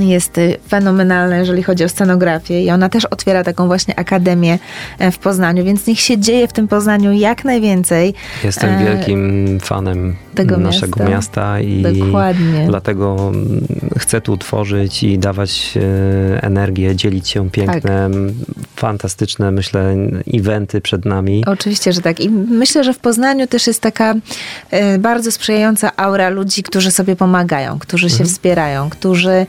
jest 0.00 0.38
y, 0.38 0.56
fenomenalna, 0.68 1.36
jeżeli 1.36 1.62
chodzi 1.62 1.84
o 1.84 1.88
scenografię 1.88 2.62
i 2.62 2.70
ona 2.70 2.88
też 2.88 3.04
otwiera 3.04 3.44
taką 3.44 3.66
właśnie 3.66 3.98
akademię 3.98 4.58
e, 4.98 5.10
w 5.10 5.18
Poznaniu, 5.18 5.64
więc 5.64 5.86
niech 5.86 6.00
się 6.00 6.18
dzieje 6.18 6.48
w 6.48 6.52
tym 6.52 6.68
Poznaniu 6.68 7.12
jak 7.12 7.44
najwięcej. 7.44 8.14
Jestem 8.44 8.70
E, 8.70 8.84
wielkim 8.84 9.58
fanem 9.62 10.16
tego 10.44 10.56
naszego 10.56 11.00
miasta. 11.00 11.10
miasta, 11.10 11.60
i 11.60 11.82
Dokładnie. 11.82 12.66
dlatego 12.68 13.16
mm, 13.34 13.66
chcę 13.98 14.20
tu 14.20 14.36
tworzyć 14.36 15.02
i 15.02 15.18
dawać 15.18 15.74
e, 15.76 16.42
energię, 16.42 16.96
dzielić 16.96 17.28
się 17.28 17.50
pięknem. 17.50 18.34
Fantastyczne, 18.76 19.50
myślę, 19.50 19.96
eventy 20.34 20.80
przed 20.80 21.04
nami. 21.04 21.44
Oczywiście, 21.46 21.92
że 21.92 22.00
tak. 22.00 22.20
I 22.20 22.30
myślę, 22.30 22.84
że 22.84 22.94
w 22.94 22.98
Poznaniu 22.98 23.46
też 23.46 23.66
jest 23.66 23.80
taka 23.80 24.14
e, 24.70 24.98
bardzo 24.98 25.32
sprzyjająca 25.32 25.96
aura 25.96 26.28
ludzi, 26.28 26.62
którzy 26.62 26.90
sobie 26.90 27.16
pomagają, 27.16 27.78
którzy 27.78 28.10
się 28.10 28.24
wspierają, 28.24 28.90
którzy, 28.90 29.46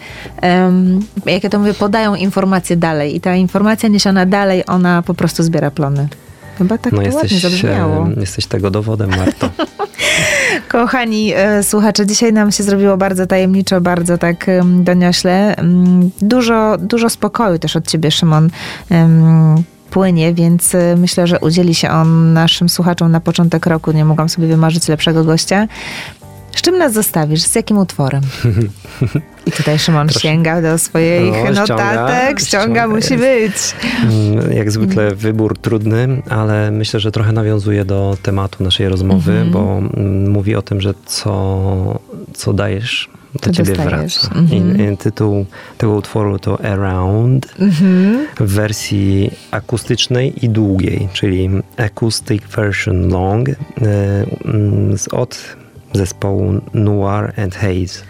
jak 1.26 1.44
ja 1.44 1.50
to 1.50 1.60
mówię, 1.60 1.74
podają 1.74 2.16
informacje 2.16 2.76
dalej. 2.76 3.16
I 3.16 3.22
ta 3.22 3.36
informacja 3.36 3.90
niesiona 3.90 4.26
dalej, 4.26 4.64
ona 4.68 5.02
po 5.02 5.14
prostu 5.14 5.44
zbiera 5.44 5.72
plony. 5.72 6.08
Chyba 6.58 6.78
tak 6.78 6.94
No 6.94 7.02
to 7.02 7.04
ładnie 7.04 7.20
jesteś, 7.22 7.42
zabrzmiało. 7.42 8.08
jesteś 8.18 8.46
tego 8.46 8.72
dowodem, 8.72 9.10
Marto. 9.10 9.50
Kochani 10.68 11.34
e, 11.36 11.64
słuchacze, 11.64 12.06
dzisiaj 12.06 12.34
nam 12.34 12.52
się 12.52 12.64
zrobiło 12.64 12.98
bardzo 12.98 13.28
tajemniczo, 13.28 13.82
bardzo 13.82 14.18
tak 14.18 14.46
doniośle. 14.64 15.56
Dużo, 16.22 16.78
dużo 16.80 17.10
spokoju 17.10 17.60
też 17.60 17.76
od 17.76 17.88
ciebie, 17.88 18.12
Szymon. 18.12 18.50
Płynie, 19.90 20.34
więc 20.34 20.76
e, 20.76 20.96
myślę, 20.98 21.28
że 21.28 21.40
udzieli 21.40 21.76
się 21.76 21.90
on 21.90 22.34
naszym 22.34 22.70
słuchaczom 22.70 23.12
na 23.12 23.20
początek 23.20 23.66
roku. 23.66 23.92
Nie 23.92 24.06
mogłam 24.06 24.30
sobie 24.30 24.48
wymarzyć 24.48 24.88
lepszego 24.88 25.24
gościa. 25.24 25.68
Z 26.56 26.62
czym 26.62 26.78
nas 26.78 26.94
zostawisz? 26.94 27.42
Z 27.42 27.56
jakim 27.56 27.78
utworem? 27.78 28.22
I 29.46 29.52
tutaj 29.52 29.80
Szymon 29.80 30.10
sięga 30.10 30.62
do 30.62 30.78
swoich 30.78 31.34
No, 31.46 31.62
notatek. 31.62 32.40
Ściąga, 32.40 32.64
ściąga, 32.64 32.88
musi 32.88 33.14
jest. 33.14 33.22
być. 33.22 33.76
Mm, 34.14 34.54
Jak 34.54 34.72
zwykle 34.72 35.16
wybór 35.16 35.58
trudny, 35.58 36.22
ale 36.30 36.72
myślę, 36.72 37.00
że 37.00 37.12
trochę 37.12 37.32
nawiązuje 37.32 37.86
do 37.86 38.18
tematu 38.24 38.64
naszej 38.64 38.90
rozmowy, 38.90 39.32
Mhm. 39.32 39.52
bo 39.52 39.78
mm, 39.78 40.30
mówi 40.32 40.56
o 40.56 40.62
tym, 40.62 40.82
że 40.82 40.94
co, 41.06 42.00
co 42.34 42.54
dajesz, 42.54 43.10
to, 43.34 43.40
To 43.40 43.52
ciebie 43.52 43.76
dostajesz. 43.76 44.20
wraca. 44.20 44.36
Mhm. 44.40 44.78
I, 44.90 44.94
I 44.94 44.98
tytuł 44.98 45.46
tego 45.78 45.94
utworu 45.94 46.40
to 46.40 46.66
Around 46.66 47.48
Mhm. 47.60 48.28
w 48.40 48.54
wersji 48.54 49.32
akustycznej 49.52 50.46
i 50.46 50.50
długiej, 50.50 51.08
czyli 51.14 51.50
Acoustic 51.78 52.44
Version 52.56 53.10
Long 53.10 53.50
mm, 53.50 54.98
z- 54.98 55.08
od 55.08 55.56
zespołu 55.94 56.62
Noir 56.74 57.34
and 57.40 57.56
Haze. 57.56 58.04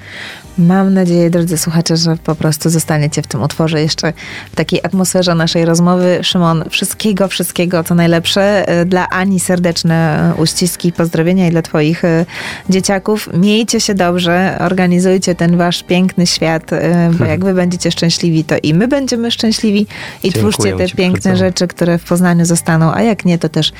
Mam 0.57 0.93
nadzieję, 0.93 1.29
drodzy 1.29 1.57
słuchacze, 1.57 1.97
że 1.97 2.17
po 2.17 2.35
prostu 2.35 2.69
zostaniecie 2.69 3.21
w 3.21 3.27
tym 3.27 3.43
utworze 3.43 3.81
jeszcze 3.81 4.13
w 4.51 4.55
takiej 4.55 4.79
atmosferze 4.83 5.35
naszej 5.35 5.65
rozmowy. 5.65 6.19
Szymon, 6.23 6.63
wszystkiego, 6.69 7.27
wszystkiego 7.27 7.83
co 7.83 7.95
najlepsze. 7.95 8.67
E, 8.67 8.85
Dla 8.85 9.09
Ani 9.09 9.39
serdeczne 9.39 10.33
uściski 10.37 10.87
i 10.87 10.91
pozdrowienia 10.91 11.47
i 11.47 11.51
dla 11.51 11.61
Twoich 11.61 12.05
e, 12.05 12.25
dzieciaków. 12.69 13.29
Miejcie 13.33 13.81
się 13.81 13.93
dobrze, 13.95 14.57
organizujcie 14.59 15.35
ten 15.35 15.57
Wasz 15.57 15.83
piękny 15.83 16.27
świat, 16.27 16.73
e, 16.73 17.11
bo 17.19 17.25
jak 17.25 17.45
Wy 17.45 17.53
będziecie 17.53 17.91
szczęśliwi, 17.91 18.43
to 18.43 18.55
i 18.63 18.73
my 18.73 18.87
będziemy 18.87 19.31
szczęśliwi 19.31 19.81
i 20.23 20.31
Dziękuję 20.31 20.51
twórzcie 20.51 20.75
te 20.75 20.89
piękne 20.89 21.31
bardzo. 21.31 21.45
rzeczy, 21.45 21.67
które 21.67 21.97
w 21.97 22.03
Poznaniu 22.03 22.45
zostaną, 22.45 22.93
a 22.93 23.01
jak 23.01 23.25
nie, 23.25 23.37
to 23.37 23.49
też 23.49 23.73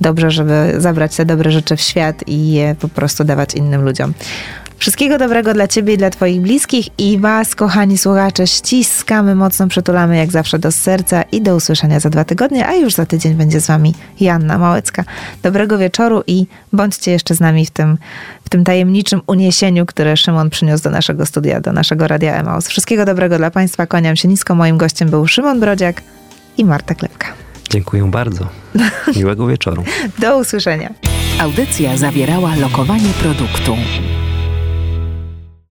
dobrze, 0.00 0.30
żeby 0.30 0.74
zabrać 0.78 1.16
te 1.16 1.24
dobre 1.24 1.50
rzeczy 1.52 1.76
w 1.76 1.80
świat 1.80 2.24
i 2.26 2.52
je 2.52 2.74
po 2.80 2.88
prostu 2.88 3.24
dawać 3.24 3.54
innym 3.54 3.82
ludziom. 3.82 4.12
Wszystkiego 4.78 5.18
dobrego 5.18 5.54
dla 5.54 5.68
Ciebie 5.68 5.94
i 5.94 5.96
dla 5.96 6.10
Twoich 6.10 6.40
bliskich 6.40 6.88
i 6.98 7.18
Was, 7.18 7.54
kochani 7.54 7.98
słuchacze, 7.98 8.46
ściskamy, 8.46 9.34
mocno 9.34 9.68
przytulamy 9.68 10.16
jak 10.16 10.32
zawsze 10.32 10.58
do 10.58 10.72
serca 10.72 11.22
i 11.22 11.42
do 11.42 11.56
usłyszenia 11.56 12.00
za 12.00 12.10
dwa 12.10 12.24
tygodnie, 12.24 12.66
a 12.66 12.74
już 12.74 12.94
za 12.94 13.06
tydzień 13.06 13.34
będzie 13.34 13.60
z 13.60 13.66
Wami 13.66 13.94
Janna 14.20 14.58
Małecka. 14.58 15.04
Dobrego 15.42 15.78
wieczoru 15.78 16.22
i 16.26 16.46
bądźcie 16.72 17.10
jeszcze 17.10 17.34
z 17.34 17.40
nami 17.40 17.66
w 17.66 17.70
tym, 17.70 17.98
w 18.44 18.48
tym 18.48 18.64
tajemniczym 18.64 19.20
uniesieniu, 19.26 19.86
które 19.86 20.16
Szymon 20.16 20.50
przyniósł 20.50 20.84
do 20.84 20.90
naszego 20.90 21.26
studia, 21.26 21.60
do 21.60 21.72
naszego 21.72 22.08
Radia 22.08 22.34
Emaus. 22.34 22.68
Wszystkiego 22.68 23.04
dobrego 23.04 23.38
dla 23.38 23.50
Państwa, 23.50 23.86
kłaniam 23.86 24.16
się 24.16 24.28
nisko. 24.28 24.54
Moim 24.54 24.78
gościem 24.78 25.10
był 25.10 25.26
Szymon 25.26 25.60
Brodziak 25.60 26.02
i 26.58 26.64
Marta 26.64 26.94
Klepka. 26.94 27.26
Dziękuję 27.70 28.10
bardzo. 28.10 28.46
Miłego 29.16 29.46
wieczoru. 29.46 29.84
Do 30.18 30.38
usłyszenia. 30.38 30.94
Audycja 31.40 31.96
zawierała 31.96 32.56
lokowanie 32.56 33.10
produktu. 33.22 33.76